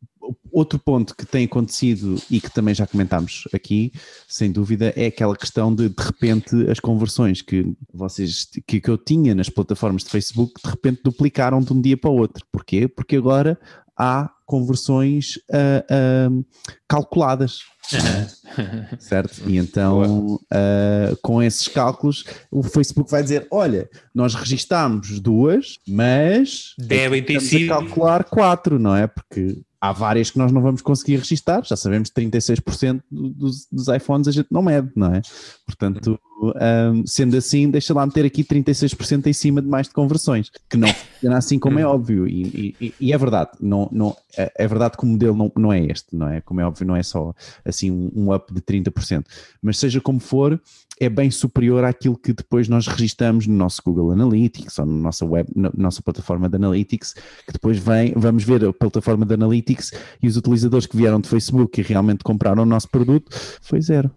outro 0.53 0.79
ponto 0.79 1.17
que 1.17 1.25
tem 1.25 1.47
acontecido 1.47 2.17
e 2.31 2.41
que 2.41 2.51
também 2.51 2.75
já 2.75 2.87
comentámos 2.87 3.45
aqui, 3.53 3.93
sem 4.29 4.53
dúvida, 4.53 4.93
é 4.95 5.07
aquela 5.07 5.37
questão 5.37 5.75
de 5.75 5.89
de 5.89 6.03
repente 6.03 6.71
as 6.71 6.79
conversões 6.79 7.41
que 7.41 7.75
vocês 7.93 8.47
que, 8.67 8.81
que 8.81 8.89
eu 8.89 8.99
tinha 8.99 9.35
nas 9.35 9.49
plataformas 9.49 10.05
de 10.05 10.11
Facebook 10.11 10.61
de 10.63 10.71
repente 10.71 11.01
duplicaram 11.03 11.61
de 11.61 11.73
um 11.73 11.81
dia 11.81 11.97
para 11.97 12.11
o 12.11 12.17
outro. 12.17 12.45
Porquê? 12.53 12.87
Porque 12.87 13.17
agora 13.17 13.59
há 13.97 14.31
conversões 14.47 15.37
uh, 15.51 16.31
uh, 16.31 16.45
calculadas. 16.87 17.61
certo? 18.99 19.43
E 19.47 19.57
então, 19.57 20.35
uh, 20.35 21.17
com 21.23 21.43
esses 21.43 21.69
cálculos, 21.69 22.25
o 22.51 22.63
Facebook 22.63 23.11
vai 23.11 23.23
dizer: 23.23 23.47
olha, 23.51 23.89
nós 24.15 24.35
registámos 24.35 25.21
duas, 25.21 25.79
mas 25.87 26.75
devem 26.79 27.23
ter 27.23 27.41
sido. 27.41 27.69
calcular 27.69 28.25
quatro, 28.25 28.79
não 28.79 28.95
é? 28.95 29.07
Porque 29.07 29.63
há 29.81 29.93
várias 29.93 30.31
que 30.31 30.39
nós 30.39 30.51
não 30.51 30.61
vamos 30.61 30.83
conseguir 30.83 31.17
registar, 31.17 31.65
já 31.65 31.77
sabemos 31.77 32.11
que 32.11 32.21
36% 32.21 33.03
dos, 33.11 33.67
dos 33.71 33.89
iPhones 33.89 34.27
a 34.27 34.33
gente 34.33 34.49
não 34.51 34.63
mede, 34.63 34.91
não 34.95 35.15
é? 35.15 35.23
Portanto, 35.65 36.19
um, 36.41 37.07
sendo 37.07 37.37
assim, 37.37 37.71
deixa 37.71 37.95
lá 37.95 38.05
meter 38.05 38.25
aqui 38.25 38.45
36% 38.45 39.27
em 39.27 39.33
cima 39.33 39.63
de 39.63 39.69
mais 39.69 39.89
de 39.89 39.95
conversões, 39.95 40.51
que 40.69 40.77
não 40.77 40.89
funciona 40.89 41.39
assim 41.39 41.59
como 41.59 41.79
é 41.79 41.87
hum. 41.87 41.91
óbvio, 41.91 42.27
e, 42.27 42.75
e, 42.81 42.95
e, 43.01 43.13
é 43.13 43.19
verdade, 43.19 43.51
não, 43.61 43.89
não, 43.93 44.17
é, 44.37 44.53
é 44.57 44.67
verdade 44.67 44.97
que 44.97 45.05
o 45.05 45.07
modelo 45.07 45.37
não, 45.37 45.53
não 45.57 45.73
é 45.73 45.85
este, 45.85 46.15
não 46.15 46.29
é? 46.29 46.41
Como 46.41 46.61
é 46.61 46.65
óbvio, 46.65 46.87
não 46.87 46.97
é 46.97 47.03
só 47.03 47.35
assim 47.65 47.91
um, 47.91 48.11
um 48.15 48.35
up 48.35 48.53
de 48.53 48.61
30%, 48.61 49.25
mas 49.63 49.79
seja 49.79 50.01
como 50.01 50.21
for, 50.21 50.61
é 51.01 51.09
bem 51.09 51.31
superior 51.31 51.85
àquilo 51.85 52.17
que 52.17 52.33
depois 52.33 52.69
nós 52.69 52.87
registramos 52.87 53.47
no 53.47 53.55
nosso 53.55 53.83
Google 53.85 54.13
Analytics 54.13 54.79
ou 54.79 54.87
na 54.87 54.93
nossa 54.93 55.25
web, 55.25 55.49
na 55.55 55.71
nossa 55.77 56.03
plataforma 56.03 56.49
de 56.49 56.57
Analytics, 56.57 57.15
que 57.47 57.53
depois 57.53 57.79
vem, 57.79 58.13
vamos 58.17 58.45
ver 58.45 58.65
a 58.65 58.73
plataforma 58.73 59.25
de 59.25 59.35
Analytics 59.35 59.93
e 60.23 60.27
os 60.27 60.37
utilizadores 60.37 60.87
que 60.87 60.97
vieram 60.97 61.21
de 61.21 61.29
Facebook 61.29 61.81
e 61.81 61.85
realmente 61.85 62.25
compraram 62.25 62.63
o 62.63 62.67
nosso 62.67 62.89
produto, 62.89 63.31
foi 63.63 63.81
zero. 63.81 64.11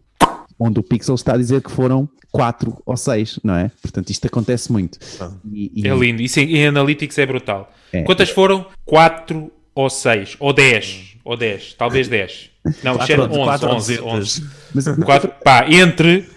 Onde 0.59 0.79
o 0.79 0.83
Pixel 0.83 1.15
está 1.15 1.33
a 1.33 1.37
dizer 1.37 1.61
que 1.61 1.71
foram 1.71 2.07
4 2.31 2.81
ou 2.85 2.95
6, 2.95 3.39
não 3.43 3.55
é? 3.55 3.71
Portanto, 3.81 4.09
isto 4.09 4.25
acontece 4.27 4.71
muito. 4.71 4.97
Ah. 5.19 5.31
E, 5.51 5.71
e... 5.75 5.87
É 5.87 5.95
lindo, 5.95 6.21
isso 6.21 6.39
em 6.39 6.67
Analytics 6.67 7.17
é 7.17 7.25
brutal. 7.25 7.71
É. 7.91 8.03
Quantas 8.03 8.29
foram? 8.29 8.65
4 8.85 9.51
ou 9.73 9.89
6, 9.89 10.37
ou 10.39 10.53
10, 10.53 11.17
ou 11.23 11.35
10, 11.37 11.73
talvez 11.73 12.07
10. 12.07 12.51
Não, 12.83 12.95
4, 12.95 13.23
11, 13.23 13.33
4, 13.33 13.69
11, 13.69 14.01
11, 14.01 14.03
11. 14.03 14.49
Mas, 14.73 14.87
4, 14.87 15.33
pá, 15.43 15.65
entre 15.69 16.29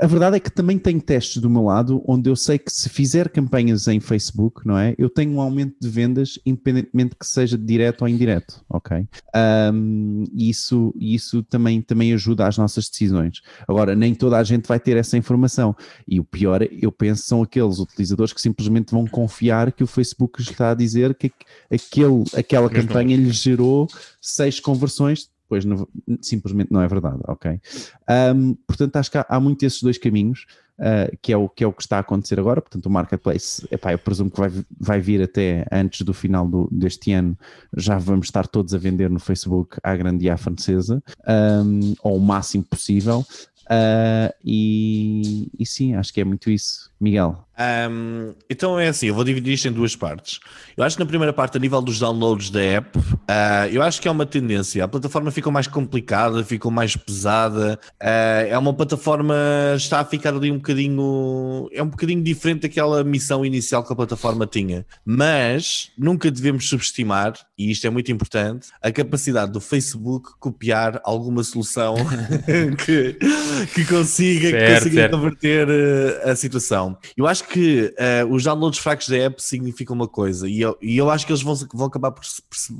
a 0.00 0.06
verdade 0.06 0.36
é 0.36 0.40
que 0.40 0.50
também 0.50 0.78
tenho 0.78 1.00
testes 1.00 1.40
do 1.40 1.48
meu 1.48 1.64
lado 1.64 2.02
onde 2.06 2.28
eu 2.28 2.36
sei 2.36 2.58
que 2.58 2.72
se 2.72 2.88
fizer 2.88 3.28
campanhas 3.28 3.88
em 3.88 4.00
Facebook, 4.00 4.66
não 4.66 4.78
é? 4.78 4.94
Eu 4.98 5.08
tenho 5.08 5.32
um 5.32 5.40
aumento 5.40 5.76
de 5.80 5.88
vendas 5.88 6.38
independentemente 6.44 7.16
que 7.18 7.26
seja 7.26 7.56
direto 7.56 8.02
ou 8.02 8.08
indireto, 8.08 8.62
ok? 8.68 9.06
Um, 9.72 10.24
isso 10.34 10.94
isso 10.98 11.42
também, 11.42 11.80
também 11.80 12.12
ajuda 12.12 12.46
às 12.46 12.58
nossas 12.58 12.88
decisões. 12.88 13.40
Agora, 13.66 13.94
nem 13.94 14.14
toda 14.14 14.38
a 14.38 14.44
gente 14.44 14.66
vai 14.66 14.78
ter 14.78 14.96
essa 14.96 15.16
informação 15.16 15.74
e 16.06 16.20
o 16.20 16.24
pior, 16.24 16.62
eu 16.62 16.92
penso, 16.92 17.22
são 17.22 17.42
aqueles 17.42 17.78
utilizadores 17.78 18.32
que 18.32 18.40
simplesmente 18.40 18.90
vão 18.90 19.06
confiar 19.06 19.72
que 19.72 19.84
o 19.84 19.86
Facebook 19.86 20.40
está 20.42 20.70
a 20.70 20.74
dizer 20.74 21.14
que 21.14 21.32
aquele, 21.70 22.24
aquela 22.36 22.68
campanha 22.68 23.16
lhe 23.16 23.30
gerou 23.30 23.88
seis 24.20 24.60
conversões 24.60 25.29
depois 25.50 25.64
não, 25.64 25.88
simplesmente 26.22 26.70
não 26.70 26.80
é 26.80 26.86
verdade, 26.86 27.18
ok? 27.26 27.60
Um, 28.34 28.54
portanto, 28.66 28.96
acho 28.96 29.10
que 29.10 29.18
há, 29.18 29.26
há 29.28 29.40
muito 29.40 29.64
esses 29.64 29.82
dois 29.82 29.98
caminhos, 29.98 30.46
uh, 30.78 31.16
que, 31.20 31.32
é 31.32 31.36
o, 31.36 31.48
que 31.48 31.64
é 31.64 31.66
o 31.66 31.72
que 31.72 31.82
está 31.82 31.96
a 31.96 32.00
acontecer 32.00 32.38
agora. 32.38 32.60
Portanto, 32.60 32.86
o 32.86 32.90
marketplace, 32.90 33.66
epá, 33.70 33.92
eu 33.92 33.98
presumo 33.98 34.30
que 34.30 34.38
vai, 34.38 34.50
vai 34.78 35.00
vir 35.00 35.22
até 35.22 35.66
antes 35.72 36.02
do 36.02 36.14
final 36.14 36.46
do, 36.46 36.68
deste 36.70 37.12
ano, 37.12 37.36
já 37.76 37.98
vamos 37.98 38.28
estar 38.28 38.46
todos 38.46 38.72
a 38.74 38.78
vender 38.78 39.10
no 39.10 39.18
Facebook 39.18 39.76
à 39.82 39.96
grande 39.96 40.24
e 40.24 40.30
à 40.30 40.36
francesa, 40.36 41.02
um, 41.64 41.94
ao 42.04 42.18
máximo 42.20 42.62
possível. 42.62 43.24
Uh, 43.66 44.32
e, 44.44 45.50
e 45.58 45.66
sim, 45.66 45.94
acho 45.94 46.12
que 46.12 46.20
é 46.20 46.24
muito 46.24 46.50
isso. 46.50 46.90
Miguel. 47.00 47.44
Um, 47.60 48.32
então 48.48 48.80
é 48.80 48.88
assim, 48.88 49.08
eu 49.08 49.14
vou 49.14 49.22
dividir 49.22 49.52
isto 49.52 49.68
em 49.68 49.72
duas 49.72 49.94
partes. 49.94 50.40
Eu 50.76 50.82
acho 50.82 50.96
que 50.96 51.02
na 51.02 51.06
primeira 51.06 51.32
parte, 51.32 51.58
a 51.58 51.60
nível 51.60 51.82
dos 51.82 51.98
downloads 51.98 52.48
da 52.48 52.60
app, 52.60 52.98
uh, 52.98 53.02
eu 53.70 53.82
acho 53.82 54.00
que 54.00 54.08
é 54.08 54.10
uma 54.10 54.24
tendência. 54.24 54.82
A 54.82 54.88
plataforma 54.88 55.30
ficou 55.30 55.52
mais 55.52 55.66
complicada, 55.66 56.42
ficou 56.42 56.70
mais 56.70 56.96
pesada. 56.96 57.78
Uh, 58.00 58.48
é 58.48 58.56
uma 58.56 58.72
plataforma, 58.72 59.34
está 59.76 60.00
a 60.00 60.04
ficar 60.04 60.34
ali 60.34 60.50
um 60.50 60.56
bocadinho. 60.56 61.68
É 61.72 61.82
um 61.82 61.88
bocadinho 61.88 62.22
diferente 62.22 62.62
daquela 62.62 63.04
missão 63.04 63.44
inicial 63.44 63.84
que 63.84 63.92
a 63.92 63.96
plataforma 63.96 64.46
tinha. 64.46 64.86
Mas 65.04 65.90
nunca 65.98 66.30
devemos 66.30 66.66
subestimar, 66.66 67.34
e 67.58 67.70
isto 67.70 67.86
é 67.86 67.90
muito 67.90 68.10
importante, 68.10 68.68
a 68.82 68.90
capacidade 68.90 69.52
do 69.52 69.60
Facebook 69.60 70.30
copiar 70.38 70.98
alguma 71.04 71.42
solução 71.42 71.94
que, 72.86 73.18
que 73.74 73.84
consiga, 73.84 74.50
certo, 74.50 74.64
que 74.64 74.74
consiga 74.74 74.94
certo. 74.94 75.16
converter 75.16 75.68
uh, 75.68 76.30
a 76.30 76.34
situação. 76.36 76.96
Eu 77.16 77.26
acho 77.26 77.44
que 77.44 77.49
uh, 77.58 78.32
os 78.32 78.44
downloads 78.44 78.78
fracos 78.78 79.08
da 79.08 79.16
app 79.16 79.42
significam 79.42 79.96
uma 79.96 80.06
coisa, 80.06 80.48
e 80.48 80.60
eu, 80.60 80.76
e 80.80 80.96
eu 80.96 81.10
acho 81.10 81.26
que 81.26 81.32
eles 81.32 81.42
vão, 81.42 81.54
vão 81.72 81.86
acabar 81.86 82.12
por, 82.12 82.24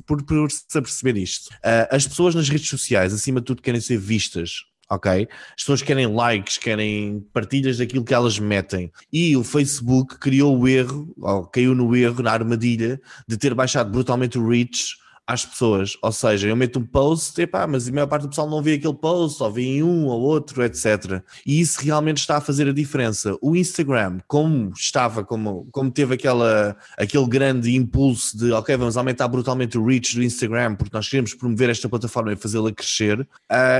por, 0.06 0.22
por 0.22 0.50
se 0.50 0.78
aperceber 0.78 1.16
isto. 1.16 1.48
Uh, 1.54 1.88
as 1.90 2.06
pessoas 2.06 2.34
nas 2.34 2.48
redes 2.48 2.68
sociais, 2.68 3.12
acima 3.12 3.40
de 3.40 3.46
tudo, 3.46 3.62
querem 3.62 3.80
ser 3.80 3.98
vistas 3.98 4.64
ok? 4.90 5.28
As 5.56 5.62
pessoas 5.62 5.82
querem 5.82 6.06
likes, 6.08 6.58
querem 6.58 7.24
partilhas 7.32 7.78
daquilo 7.78 8.04
que 8.04 8.12
elas 8.12 8.40
metem. 8.40 8.90
E 9.12 9.36
o 9.36 9.44
Facebook 9.44 10.18
criou 10.18 10.58
o 10.58 10.66
erro, 10.66 11.14
ou 11.16 11.46
caiu 11.46 11.74
no 11.74 11.94
erro, 11.94 12.22
na 12.24 12.32
armadilha, 12.32 13.00
de 13.26 13.38
ter 13.38 13.54
baixado 13.54 13.90
brutalmente 13.90 14.36
o 14.36 14.46
reach 14.46 14.96
às 15.30 15.46
pessoas. 15.46 15.96
Ou 16.02 16.12
seja, 16.12 16.48
eu 16.48 16.56
meto 16.56 16.78
um 16.78 16.84
post, 16.84 17.40
epá, 17.40 17.66
mas 17.66 17.88
a 17.88 17.92
maior 17.92 18.06
parte 18.06 18.22
do 18.22 18.28
pessoal 18.28 18.50
não 18.50 18.62
vê 18.62 18.74
aquele 18.74 18.94
post, 18.94 19.38
só 19.38 19.48
vê 19.48 19.62
em 19.62 19.82
um 19.82 20.06
ou 20.06 20.20
outro, 20.20 20.64
etc. 20.64 21.22
E 21.46 21.60
isso 21.60 21.80
realmente 21.80 22.18
está 22.18 22.38
a 22.38 22.40
fazer 22.40 22.68
a 22.68 22.72
diferença. 22.72 23.36
O 23.40 23.54
Instagram, 23.54 24.18
como 24.26 24.72
estava, 24.76 25.24
como, 25.24 25.68
como 25.70 25.90
teve 25.90 26.14
aquela, 26.14 26.76
aquele 26.98 27.26
grande 27.26 27.74
impulso 27.74 28.36
de, 28.36 28.50
ok, 28.52 28.76
vamos 28.76 28.96
aumentar 28.96 29.28
brutalmente 29.28 29.78
o 29.78 29.84
reach 29.84 30.16
do 30.16 30.22
Instagram, 30.22 30.74
porque 30.74 30.96
nós 30.96 31.08
queremos 31.08 31.34
promover 31.34 31.70
esta 31.70 31.88
plataforma 31.88 32.32
e 32.32 32.36
fazê-la 32.36 32.72
crescer, 32.72 33.20
uh, 33.20 33.26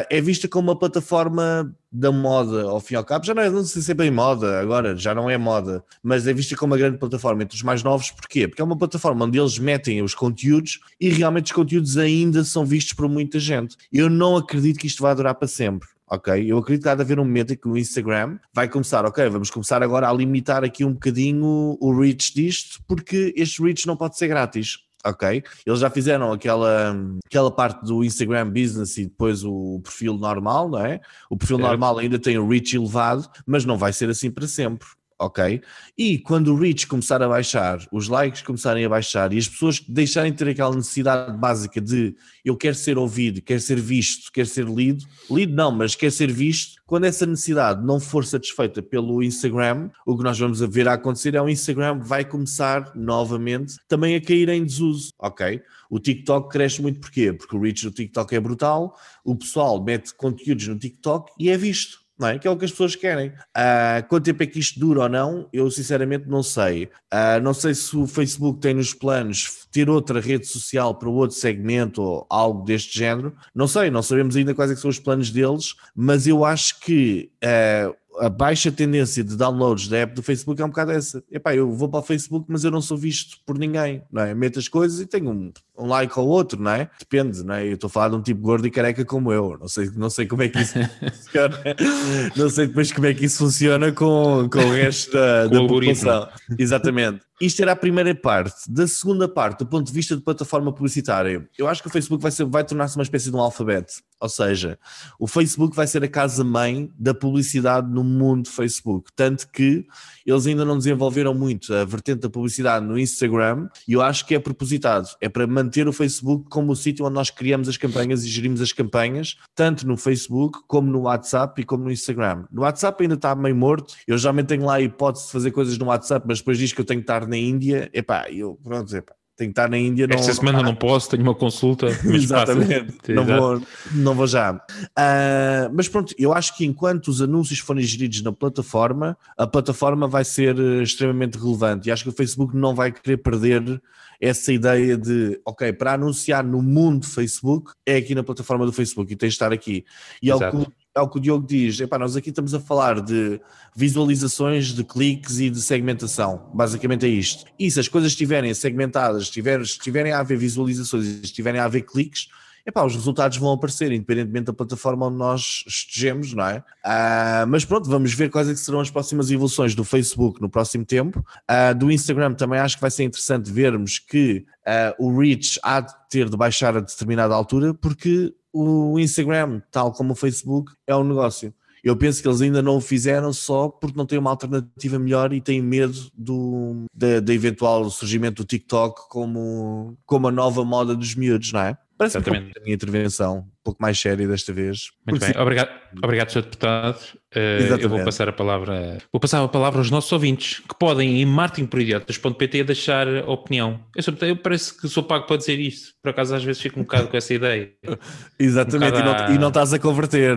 é 0.08 0.20
vista 0.20 0.46
como 0.48 0.70
uma 0.70 0.78
plataforma 0.78 1.74
da 1.92 2.12
moda, 2.12 2.62
ao 2.62 2.80
fim 2.80 2.94
e 2.94 2.96
ao 2.96 3.04
cabo, 3.04 3.26
já 3.26 3.34
não 3.34 3.42
é, 3.42 3.50
não 3.50 3.64
sei 3.64 3.82
se 3.82 3.90
é 3.90 3.94
bem 3.94 4.10
moda, 4.10 4.60
agora 4.60 4.96
já 4.96 5.14
não 5.14 5.28
é 5.28 5.36
moda, 5.36 5.84
mas 6.02 6.26
é 6.26 6.32
vista 6.32 6.56
como 6.56 6.72
uma 6.72 6.78
grande 6.78 6.98
plataforma 6.98 7.42
entre 7.42 7.56
os 7.56 7.62
mais 7.62 7.82
novos, 7.82 8.10
porquê? 8.10 8.46
Porque 8.46 8.62
é 8.62 8.64
uma 8.64 8.78
plataforma 8.78 9.24
onde 9.24 9.38
eles 9.38 9.58
metem 9.58 10.02
os 10.02 10.14
conteúdos 10.14 10.80
e 11.00 11.08
realmente 11.08 11.46
os 11.46 11.52
conteúdos 11.52 11.98
ainda 11.98 12.44
são 12.44 12.64
vistos 12.64 12.92
por 12.92 13.08
muita 13.08 13.38
gente. 13.38 13.76
Eu 13.92 14.08
não 14.08 14.36
acredito 14.36 14.78
que 14.78 14.86
isto 14.86 15.02
vai 15.02 15.14
durar 15.14 15.34
para 15.34 15.48
sempre. 15.48 15.88
Ok, 16.12 16.44
eu 16.44 16.58
acredito 16.58 16.82
que 16.82 16.88
há 16.88 16.94
de 16.96 17.02
haver 17.02 17.20
um 17.20 17.24
momento 17.24 17.52
em 17.52 17.56
que 17.56 17.68
o 17.68 17.76
Instagram 17.76 18.36
vai 18.52 18.68
começar, 18.68 19.04
ok, 19.04 19.28
vamos 19.28 19.48
começar 19.48 19.80
agora 19.80 20.08
a 20.08 20.12
limitar 20.12 20.64
aqui 20.64 20.84
um 20.84 20.92
bocadinho 20.92 21.78
o 21.80 22.00
reach 22.00 22.34
disto, 22.34 22.80
porque 22.88 23.32
este 23.36 23.62
reach 23.62 23.86
não 23.86 23.96
pode 23.96 24.18
ser 24.18 24.26
grátis 24.26 24.89
ok? 25.04 25.42
Eles 25.64 25.80
já 25.80 25.90
fizeram 25.90 26.32
aquela, 26.32 26.94
aquela 27.26 27.50
parte 27.50 27.84
do 27.84 28.04
Instagram 28.04 28.50
Business 28.50 28.96
e 28.98 29.04
depois 29.04 29.44
o 29.44 29.80
perfil 29.82 30.14
normal, 30.14 30.68
não 30.68 30.84
é? 30.84 31.00
O 31.28 31.36
perfil 31.36 31.58
normal 31.58 31.98
ainda 31.98 32.18
tem 32.18 32.38
o 32.38 32.48
reach 32.48 32.76
elevado, 32.76 33.28
mas 33.46 33.64
não 33.64 33.76
vai 33.76 33.92
ser 33.92 34.10
assim 34.10 34.30
para 34.30 34.46
sempre 34.46 34.86
ok? 35.20 35.60
E 35.96 36.18
quando 36.18 36.54
o 36.54 36.56
reach 36.56 36.86
começar 36.86 37.22
a 37.22 37.28
baixar, 37.28 37.78
os 37.92 38.08
likes 38.08 38.40
começarem 38.40 38.84
a 38.84 38.88
baixar 38.88 39.32
e 39.32 39.38
as 39.38 39.46
pessoas 39.46 39.80
deixarem 39.86 40.32
de 40.32 40.38
ter 40.38 40.48
aquela 40.48 40.74
necessidade 40.74 41.36
básica 41.36 41.80
de 41.80 42.16
eu 42.42 42.56
quero 42.56 42.74
ser 42.74 42.96
ouvido, 42.96 43.42
quero 43.42 43.60
ser 43.60 43.78
visto, 43.78 44.32
quero 44.32 44.48
ser 44.48 44.64
lido, 44.66 45.04
lido 45.30 45.54
não, 45.54 45.70
mas 45.70 45.94
quer 45.94 46.10
ser 46.10 46.32
visto, 46.32 46.80
quando 46.86 47.04
essa 47.04 47.26
necessidade 47.26 47.84
não 47.84 48.00
for 48.00 48.24
satisfeita 48.24 48.82
pelo 48.82 49.22
Instagram, 49.22 49.90
o 50.06 50.16
que 50.16 50.24
nós 50.24 50.38
vamos 50.38 50.60
ver 50.60 50.88
a 50.88 50.94
acontecer 50.94 51.34
é 51.34 51.42
o 51.42 51.48
Instagram 51.48 52.00
vai 52.00 52.24
começar 52.24 52.90
novamente 52.96 53.74
também 53.86 54.16
a 54.16 54.20
cair 54.20 54.48
em 54.48 54.64
desuso, 54.64 55.12
ok? 55.18 55.60
O 55.90 56.00
TikTok 56.00 56.48
cresce 56.48 56.80
muito 56.80 56.98
porquê? 56.98 57.32
Porque 57.32 57.54
o 57.54 57.60
reach 57.60 57.84
do 57.84 57.90
TikTok 57.90 58.34
é 58.34 58.40
brutal, 58.40 58.96
o 59.22 59.36
pessoal 59.36 59.82
mete 59.84 60.14
conteúdos 60.14 60.66
no 60.66 60.78
TikTok 60.78 61.30
e 61.38 61.50
é 61.50 61.56
visto 61.58 62.00
não 62.20 62.28
é? 62.28 62.38
Que 62.38 62.46
é 62.46 62.50
o 62.50 62.56
que 62.56 62.66
as 62.66 62.70
pessoas 62.70 62.94
querem. 62.94 63.28
Uh, 63.28 64.06
quanto 64.08 64.24
tempo 64.24 64.42
é 64.42 64.46
que 64.46 64.58
isto 64.58 64.78
dura 64.78 65.02
ou 65.02 65.08
não, 65.08 65.48
eu 65.52 65.70
sinceramente 65.70 66.28
não 66.28 66.42
sei. 66.42 66.84
Uh, 67.12 67.40
não 67.42 67.54
sei 67.54 67.74
se 67.74 67.96
o 67.96 68.06
Facebook 68.06 68.60
tem 68.60 68.74
nos 68.74 68.92
planos 68.92 69.66
ter 69.72 69.88
outra 69.88 70.20
rede 70.20 70.46
social 70.46 70.94
para 70.94 71.08
outro 71.08 71.36
segmento 71.36 72.02
ou 72.02 72.26
algo 72.28 72.64
deste 72.64 72.98
género. 72.98 73.34
Não 73.54 73.66
sei, 73.66 73.90
não 73.90 74.02
sabemos 74.02 74.36
ainda 74.36 74.54
quais 74.54 74.70
é 74.70 74.76
são 74.76 74.90
os 74.90 74.98
planos 74.98 75.30
deles, 75.30 75.74
mas 75.94 76.26
eu 76.26 76.44
acho 76.44 76.80
que 76.80 77.30
uh, 77.42 77.94
a 78.20 78.28
baixa 78.28 78.70
tendência 78.70 79.24
de 79.24 79.36
downloads 79.36 79.88
da 79.88 79.98
app 79.98 80.14
do 80.14 80.22
Facebook 80.22 80.60
é 80.60 80.64
um 80.64 80.68
bocado 80.68 80.92
essa. 80.92 81.24
Epá, 81.30 81.54
eu 81.54 81.72
vou 81.72 81.88
para 81.88 82.00
o 82.00 82.02
Facebook, 82.02 82.46
mas 82.48 82.64
eu 82.64 82.70
não 82.70 82.82
sou 82.82 82.96
visto 82.96 83.38
por 83.46 83.58
ninguém, 83.58 84.02
não 84.12 84.22
é? 84.22 84.34
Meto 84.34 84.58
as 84.58 84.68
coisas 84.68 85.00
e 85.00 85.06
tenho 85.06 85.30
um, 85.30 85.52
um 85.78 85.86
like 85.86 86.18
ou 86.18 86.28
outro, 86.28 86.60
não 86.60 86.70
é? 86.70 86.90
Depende, 86.98 87.42
não 87.42 87.54
é? 87.54 87.66
Eu 87.66 87.74
estou 87.74 87.88
a 87.88 87.90
falar 87.90 88.10
de 88.10 88.16
um 88.16 88.22
tipo 88.22 88.42
gordo 88.42 88.66
e 88.66 88.70
careca 88.70 89.04
como 89.04 89.32
eu, 89.32 89.56
não 89.58 89.68
sei, 89.68 89.90
não 89.96 90.10
sei 90.10 90.26
como 90.26 90.42
é 90.42 90.48
que 90.48 90.60
isso 90.60 90.74
funciona, 90.74 91.58
não 92.36 92.50
sei 92.50 92.66
depois 92.66 92.92
como 92.92 93.06
é 93.06 93.14
que 93.14 93.24
isso 93.24 93.38
funciona 93.38 93.90
com, 93.90 94.48
com 94.50 94.58
o 94.58 94.72
resto 94.72 95.12
da, 95.12 95.46
da 95.46 95.60
população. 95.60 96.28
Exatamente. 96.58 97.29
Isto 97.40 97.62
era 97.62 97.72
a 97.72 97.76
primeira 97.76 98.14
parte. 98.14 98.70
Da 98.70 98.86
segunda 98.86 99.26
parte, 99.26 99.60
do 99.60 99.66
ponto 99.66 99.86
de 99.86 99.92
vista 99.92 100.14
de 100.14 100.22
plataforma 100.22 100.72
publicitária, 100.72 101.48
eu 101.56 101.66
acho 101.66 101.80
que 101.80 101.88
o 101.88 101.90
Facebook 101.90 102.22
vai, 102.22 102.30
vai 102.46 102.64
tornar-se 102.64 102.96
uma 102.96 103.02
espécie 103.02 103.30
de 103.30 103.36
um 103.36 103.40
alfabeto. 103.40 103.94
Ou 104.20 104.28
seja, 104.28 104.78
o 105.18 105.26
Facebook 105.26 105.74
vai 105.74 105.86
ser 105.86 106.04
a 106.04 106.08
casa-mãe 106.08 106.90
da 106.98 107.14
publicidade 107.14 107.90
no 107.90 108.04
mundo 108.04 108.50
Facebook. 108.50 109.10
Tanto 109.16 109.48
que 109.50 109.86
eles 110.26 110.46
ainda 110.46 110.62
não 110.62 110.76
desenvolveram 110.76 111.32
muito 111.32 111.72
a 111.72 111.86
vertente 111.86 112.20
da 112.20 112.28
publicidade 112.28 112.84
no 112.84 112.98
Instagram 112.98 113.68
e 113.88 113.94
eu 113.94 114.02
acho 114.02 114.26
que 114.26 114.34
é 114.34 114.38
propositado. 114.38 115.08
É 115.22 115.28
para 115.28 115.46
manter 115.46 115.88
o 115.88 115.92
Facebook 115.92 116.50
como 116.50 116.72
o 116.72 116.76
sítio 116.76 117.06
onde 117.06 117.14
nós 117.14 117.30
criamos 117.30 117.66
as 117.66 117.78
campanhas 117.78 118.22
e 118.22 118.28
gerimos 118.28 118.60
as 118.60 118.74
campanhas, 118.74 119.36
tanto 119.54 119.86
no 119.86 119.96
Facebook 119.96 120.58
como 120.68 120.90
no 120.90 121.02
WhatsApp 121.02 121.58
e 121.62 121.64
como 121.64 121.84
no 121.84 121.90
Instagram. 121.90 122.44
No 122.52 122.62
WhatsApp 122.62 123.02
ainda 123.02 123.14
está 123.14 123.34
meio 123.34 123.56
morto. 123.56 123.94
Eu 124.06 124.18
geralmente 124.18 124.48
tenho 124.48 124.66
lá 124.66 124.74
a 124.74 124.80
hipótese 124.82 125.26
de 125.26 125.32
fazer 125.32 125.50
coisas 125.50 125.78
no 125.78 125.86
WhatsApp, 125.86 126.26
mas 126.28 126.40
depois 126.40 126.58
diz 126.58 126.74
que 126.74 126.80
eu 126.82 126.84
tenho 126.84 127.00
que 127.00 127.04
estar 127.04 127.26
na 127.30 127.36
Índia, 127.38 127.88
epá, 127.94 128.30
eu, 128.30 128.58
pronto, 128.62 128.94
epá, 128.94 129.14
tenho 129.40 129.50
que 129.50 129.52
estar 129.52 129.70
na 129.70 129.78
Índia. 129.78 130.06
Esta 130.10 130.26
não, 130.26 130.34
semana 130.34 130.58
não, 130.58 130.64
não 130.66 130.74
posso, 130.74 131.08
tenho 131.08 131.22
uma 131.22 131.34
consulta. 131.34 131.86
Exatamente, 132.04 133.12
não 133.12 133.24
vou, 133.24 133.62
não 133.92 134.14
vou 134.14 134.26
já. 134.26 134.52
Uh, 134.52 135.72
mas 135.72 135.88
pronto, 135.88 136.14
eu 136.18 136.34
acho 136.34 136.54
que 136.56 136.66
enquanto 136.66 137.08
os 137.08 137.22
anúncios 137.22 137.58
forem 137.58 137.82
geridos 137.82 138.20
na 138.22 138.32
plataforma, 138.32 139.16
a 139.38 139.46
plataforma 139.46 140.06
vai 140.06 140.24
ser 140.24 140.58
eh, 140.58 140.82
extremamente 140.82 141.38
relevante 141.38 141.88
e 141.88 141.92
acho 141.92 142.02
que 142.02 142.10
o 142.10 142.12
Facebook 142.12 142.54
não 142.54 142.74
vai 142.74 142.92
querer 142.92 143.16
perder 143.16 143.80
essa 144.20 144.52
ideia 144.52 144.98
de, 144.98 145.40
ok, 145.46 145.72
para 145.72 145.94
anunciar 145.94 146.44
no 146.44 146.60
mundo 146.60 147.06
Facebook 147.06 147.72
é 147.86 147.96
aqui 147.96 148.14
na 148.14 148.22
plataforma 148.22 148.66
do 148.66 148.72
Facebook 148.72 149.10
e 149.10 149.16
tens 149.16 149.30
de 149.30 149.34
estar 149.34 149.50
aqui. 149.50 149.84
E 150.22 150.30
é 150.30 150.34
o 150.34 150.38
que 150.38 150.66
é 150.94 151.00
o 151.00 151.08
que 151.08 151.18
o 151.18 151.20
Diogo 151.20 151.46
diz, 151.46 151.80
epá, 151.80 151.98
nós 151.98 152.16
aqui 152.16 152.30
estamos 152.30 152.52
a 152.52 152.60
falar 152.60 153.00
de 153.00 153.40
visualizações, 153.76 154.68
de 154.68 154.82
cliques 154.82 155.38
e 155.38 155.48
de 155.48 155.60
segmentação, 155.62 156.50
basicamente 156.52 157.06
é 157.06 157.08
isto. 157.08 157.44
E 157.58 157.70
se 157.70 157.78
as 157.78 157.88
coisas 157.88 158.10
estiverem 158.10 158.52
segmentadas, 158.54 159.22
estiver, 159.22 159.60
estiverem 159.60 160.12
a 160.12 160.18
haver 160.18 160.36
visualizações 160.36 161.06
estiverem 161.22 161.60
a 161.60 161.64
haver 161.64 161.82
cliques, 161.82 162.28
epá, 162.66 162.84
os 162.84 162.94
resultados 162.94 163.38
vão 163.38 163.52
aparecer, 163.52 163.92
independentemente 163.92 164.46
da 164.46 164.52
plataforma 164.52 165.06
onde 165.06 165.16
nós 165.16 165.64
estejamos, 165.66 166.34
não 166.34 166.44
é? 166.44 166.58
Uh, 166.58 167.46
mas 167.48 167.64
pronto, 167.64 167.88
vamos 167.88 168.12
ver 168.12 168.28
quais 168.28 168.48
é 168.48 168.54
serão 168.56 168.80
as 168.80 168.90
próximas 168.90 169.30
evoluções 169.30 169.74
do 169.74 169.84
Facebook 169.84 170.40
no 170.40 170.50
próximo 170.50 170.84
tempo. 170.84 171.24
Uh, 171.48 171.74
do 171.74 171.90
Instagram 171.90 172.34
também 172.34 172.58
acho 172.58 172.76
que 172.76 172.80
vai 172.80 172.90
ser 172.90 173.04
interessante 173.04 173.50
vermos 173.50 173.98
que 173.98 174.44
uh, 174.66 175.04
o 175.04 175.18
reach 175.18 175.58
há 175.62 175.80
de 175.80 175.92
ter 176.08 176.28
de 176.28 176.36
baixar 176.36 176.76
a 176.76 176.80
determinada 176.80 177.34
altura, 177.34 177.74
porque 177.74 178.34
o 178.52 178.98
Instagram, 178.98 179.60
tal 179.70 179.92
como 179.92 180.12
o 180.12 180.16
Facebook, 180.16 180.72
é 180.86 180.94
um 180.94 181.04
negócio. 181.04 181.54
Eu 181.82 181.96
penso 181.96 182.20
que 182.20 182.28
eles 182.28 182.40
ainda 182.40 182.60
não 182.60 182.76
o 182.76 182.80
fizeram 182.80 183.32
só 183.32 183.68
porque 183.68 183.96
não 183.96 184.04
têm 184.04 184.18
uma 184.18 184.30
alternativa 184.30 184.98
melhor 184.98 185.32
e 185.32 185.40
têm 185.40 185.62
medo 185.62 185.98
do 186.14 186.84
da, 186.94 187.32
eventual 187.32 187.88
surgimento 187.90 188.42
do 188.42 188.46
TikTok 188.46 189.08
como, 189.08 189.96
como 190.04 190.28
a 190.28 190.30
nova 190.30 190.64
moda 190.64 190.94
dos 190.94 191.14
miúdos, 191.14 191.52
não 191.52 191.60
é? 191.60 191.78
Parece 191.96 192.18
Exatamente. 192.18 192.58
a 192.58 192.62
minha 192.62 192.74
intervenção, 192.74 193.46
pouco 193.64 193.80
mais 193.80 194.00
séria 194.00 194.26
desta 194.26 194.52
vez. 194.52 194.90
Muito 195.06 195.24
bem, 195.24 195.34
obrigado, 195.40 195.70
obrigado, 196.02 196.30
Sr. 196.30 196.42
Deputado. 196.42 196.98
Uh, 197.34 197.78
eu 197.78 197.88
vou 197.88 198.02
passar 198.04 198.28
a 198.28 198.32
palavra 198.32 198.98
vou 199.12 199.20
passar 199.20 199.42
a 199.42 199.46
palavra 199.46 199.78
aos 199.78 199.88
nossos 199.88 200.10
ouvintes 200.10 200.58
que 200.58 200.74
podem 200.76 201.22
em 201.22 201.26
marketingproidiotas.pt 201.26 202.64
deixar 202.64 203.06
opinião. 203.28 203.80
Eu, 203.94 204.02
sou, 204.02 204.14
eu 204.22 204.36
parece 204.36 204.76
que 204.76 204.88
sou 204.88 205.02
pago 205.02 205.26
para 205.26 205.36
dizer 205.36 205.58
isto, 205.60 205.94
por 206.02 206.10
acaso 206.10 206.34
às 206.34 206.42
vezes 206.42 206.60
fico 206.60 206.80
um 206.80 206.82
bocado 206.82 207.08
com 207.08 207.16
essa 207.16 207.32
ideia. 207.32 207.70
Exatamente, 208.38 208.96
um 208.96 209.00
e, 209.00 209.02
não, 209.02 209.12
a... 209.12 209.30
e, 209.30 209.38
não, 209.38 209.48
estás 209.48 209.72
a 209.72 209.78
converter. 209.78 210.36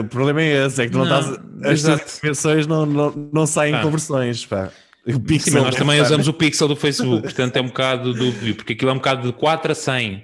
O 0.00 0.04
problema 0.04 0.42
é 0.42 0.66
esse, 0.66 0.82
é 0.82 0.88
que 0.88 0.94
não, 0.94 1.04
não 1.04 1.20
estás, 1.20 1.40
as 1.64 1.84
intervenções 1.84 2.66
não, 2.66 2.84
não, 2.84 3.30
não 3.32 3.46
saem 3.46 3.74
ah. 3.74 3.82
conversões. 3.82 4.44
Pá. 4.46 4.70
O 5.06 5.20
pixel 5.20 5.52
Sim, 5.52 5.58
nós 5.60 5.74
também 5.74 6.00
usamos 6.00 6.28
o 6.28 6.32
pixel 6.32 6.66
do 6.66 6.74
Facebook, 6.74 7.22
portanto 7.22 7.56
é 7.56 7.60
um 7.60 7.66
bocado 7.66 8.14
dúbio, 8.14 8.54
porque 8.54 8.72
aquilo 8.72 8.90
é 8.90 8.94
um 8.94 8.96
bocado 8.96 9.26
de 9.26 9.32
4 9.34 9.72
a 9.72 9.74
100. 9.74 10.22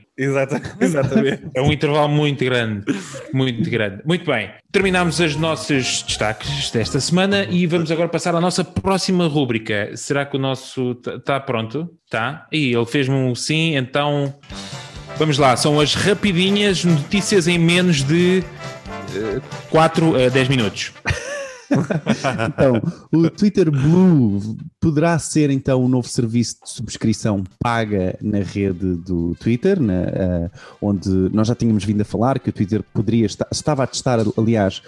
Exatamente. 0.80 1.42
É 1.54 1.60
um 1.60 1.70
intervalo 1.70 2.08
muito 2.08 2.42
grande, 2.44 2.84
muito 3.32 3.70
grande. 3.70 4.02
Muito 4.06 4.24
bem, 4.24 4.50
terminamos 4.72 5.20
os 5.20 5.36
nossos 5.36 6.02
destaques 6.02 6.70
desta 6.70 6.98
semana 6.98 7.44
e 7.44 7.66
vamos 7.66 7.90
agora 7.90 8.08
passar 8.08 8.34
à 8.34 8.40
nossa 8.40 8.64
próxima 8.64 9.26
rúbrica. 9.26 9.90
Será 9.96 10.24
que 10.24 10.36
o 10.36 10.40
nosso 10.40 10.98
está 11.06 11.38
pronto? 11.38 11.90
Tá? 12.08 12.46
E 12.50 12.72
ele 12.74 12.86
fez-me 12.86 13.14
um 13.14 13.34
sim, 13.34 13.76
então 13.76 14.34
vamos 15.18 15.36
lá. 15.36 15.56
São 15.56 15.78
as 15.78 15.94
rapidinhas 15.94 16.84
notícias 16.84 17.46
em 17.46 17.58
menos 17.58 18.02
de 18.02 18.42
uh, 19.14 19.42
4 19.68 20.24
a 20.24 20.28
10 20.30 20.48
minutos. 20.48 20.92
então, 22.48 22.82
o 23.12 23.30
Twitter 23.30 23.70
Blue 23.70 24.56
poderá 24.80 25.18
ser 25.18 25.50
então 25.50 25.84
um 25.84 25.88
novo 25.88 26.08
serviço 26.08 26.56
de 26.64 26.70
subscrição 26.70 27.44
paga 27.58 28.18
na 28.20 28.38
rede 28.38 28.96
do 28.96 29.34
Twitter, 29.36 29.80
na, 29.80 30.02
uh, 30.02 30.50
onde 30.80 31.10
nós 31.32 31.48
já 31.48 31.54
tínhamos 31.54 31.84
vindo 31.84 32.00
a 32.00 32.04
falar 32.04 32.38
que 32.38 32.50
o 32.50 32.52
Twitter 32.52 32.82
poderia 32.92 33.26
estava 33.50 33.84
a 33.84 33.86
testar, 33.86 34.18
aliás, 34.36 34.82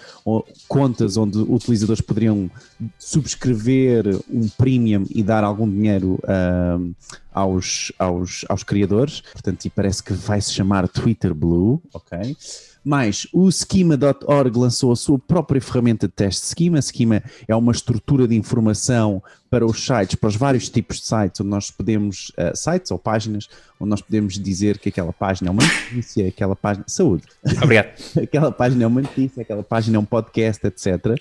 contas 0.67 1.17
onde 1.17 1.37
utilizadores 1.37 2.01
poderiam 2.01 2.49
subscrever 2.97 4.19
um 4.29 4.47
premium 4.49 5.05
e 5.09 5.23
dar 5.23 5.43
algum 5.43 5.69
dinheiro 5.69 6.19
uh, 6.23 6.95
aos, 7.33 7.91
aos, 7.97 8.45
aos 8.49 8.63
criadores. 8.63 9.21
Portanto, 9.21 9.65
e 9.65 9.69
parece 9.69 10.03
que 10.03 10.13
vai 10.13 10.41
se 10.41 10.53
chamar 10.53 10.87
Twitter 10.87 11.33
Blue, 11.33 11.81
ok? 11.93 12.35
Mas 12.83 13.27
o 13.31 13.49
Schema.org 13.51 14.57
lançou 14.57 14.91
a 14.91 14.95
sua 14.95 15.17
própria 15.17 15.61
ferramenta 15.61 16.07
de 16.07 16.13
teste 16.13 16.45
Schema. 16.47 16.81
Schema 16.81 17.23
é 17.47 17.55
uma 17.55 17.71
estrutura 17.71 18.27
de 18.27 18.35
informação 18.35 19.21
para 19.49 19.65
os 19.65 19.85
sites, 19.85 20.15
para 20.15 20.29
os 20.29 20.35
vários 20.35 20.67
tipos 20.67 20.99
de 20.99 21.05
sites, 21.05 21.39
onde 21.39 21.49
nós 21.49 21.69
podemos, 21.69 22.31
uh, 22.31 22.55
sites 22.55 22.89
ou 22.91 22.97
páginas, 22.97 23.47
onde 23.79 23.89
nós 23.89 24.01
podemos 24.01 24.33
dizer 24.33 24.79
que 24.79 24.89
aquela 24.89 25.13
página 25.13 25.49
é 25.49 25.51
uma 25.51 25.63
notícia, 25.63 26.27
aquela 26.27 26.55
página. 26.55 26.83
Saúde! 26.87 27.23
Obrigado. 27.61 27.93
aquela 28.21 28.51
página 28.51 28.83
é 28.83 28.87
uma 28.87 29.01
notícia, 29.01 29.41
aquela 29.41 29.63
página 29.63 29.97
é 29.97 29.99
um 29.99 30.05
podcast, 30.05 30.65
etc. 30.65 31.19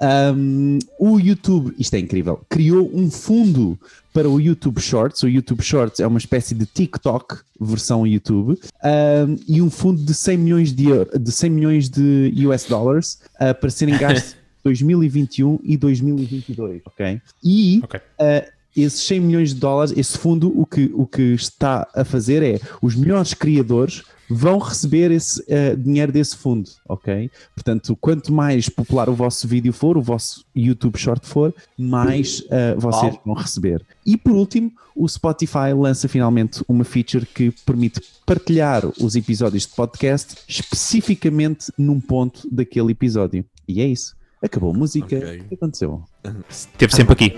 Um, 0.00 0.78
o 0.98 1.18
YouTube, 1.18 1.74
isto 1.78 1.94
é 1.94 1.98
incrível, 1.98 2.40
criou 2.48 2.90
um 2.94 3.10
fundo 3.10 3.78
para 4.12 4.28
o 4.28 4.40
YouTube 4.40 4.80
Shorts. 4.80 5.22
O 5.22 5.28
YouTube 5.28 5.62
Shorts 5.62 6.00
é 6.00 6.06
uma 6.06 6.18
espécie 6.18 6.54
de 6.54 6.64
TikTok 6.66 7.38
versão 7.60 8.06
YouTube 8.06 8.58
um, 8.82 9.36
e 9.46 9.60
um 9.60 9.70
fundo 9.70 10.02
de 10.02 10.14
100 10.14 10.38
milhões 10.38 10.72
de, 10.72 10.86
de 11.18 11.30
100 11.30 11.50
milhões 11.50 11.88
de 11.90 12.32
US 12.46 12.64
dollars 12.64 13.20
uh, 13.34 13.54
para 13.60 13.68
serem 13.68 13.98
gastos 13.98 14.36
2021 14.64 15.58
e 15.62 15.76
2022, 15.76 16.82
ok? 16.86 17.20
E 17.42 17.80
Ok. 17.84 18.00
uh, 18.00 18.50
esses 18.76 19.02
100 19.02 19.20
milhões 19.20 19.54
de 19.54 19.60
dólares, 19.60 19.92
esse 19.96 20.16
fundo, 20.16 20.52
o 20.58 20.64
que, 20.64 20.90
o 20.94 21.06
que 21.06 21.34
está 21.34 21.88
a 21.94 22.04
fazer 22.04 22.42
é 22.42 22.60
os 22.80 22.94
melhores 22.94 23.34
criadores 23.34 24.02
vão 24.30 24.58
receber 24.58 25.10
esse 25.10 25.40
uh, 25.42 25.76
dinheiro 25.76 26.12
desse 26.12 26.36
fundo, 26.36 26.70
ok? 26.88 27.28
Portanto, 27.54 27.96
quanto 28.00 28.32
mais 28.32 28.68
popular 28.68 29.08
o 29.08 29.14
vosso 29.14 29.48
vídeo 29.48 29.72
for, 29.72 29.98
o 29.98 30.02
vosso 30.02 30.44
YouTube 30.54 30.96
Short 30.96 31.26
for, 31.26 31.52
mais 31.76 32.40
uh, 32.40 32.78
vocês 32.78 33.16
vão 33.24 33.34
receber. 33.34 33.84
E 34.06 34.16
por 34.16 34.32
último, 34.32 34.72
o 34.94 35.08
Spotify 35.08 35.72
lança 35.76 36.08
finalmente 36.08 36.62
uma 36.68 36.84
feature 36.84 37.26
que 37.26 37.50
permite 37.66 38.00
partilhar 38.24 38.84
os 39.02 39.16
episódios 39.16 39.66
de 39.66 39.74
podcast 39.74 40.36
especificamente 40.46 41.72
num 41.76 42.00
ponto 42.00 42.48
daquele 42.50 42.92
episódio. 42.92 43.44
E 43.66 43.80
é 43.80 43.86
isso. 43.86 44.14
Acabou 44.42 44.70
a 44.70 44.74
música. 44.74 45.16
Ok. 45.16 45.40
O 45.40 45.44
que 45.44 45.54
aconteceu? 45.54 46.02
Esteve 46.48 46.94
sempre 46.94 47.12
aqui. 47.12 47.30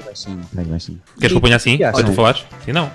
Queres 1.19 1.33
que 1.33 1.33
eu 1.33 1.41
ponha 1.41 1.57
assim? 1.57 1.79
Para 1.79 2.05
tu 2.05 2.13
falares? 2.13 2.45
Sim, 2.65 2.73
não. 2.73 2.91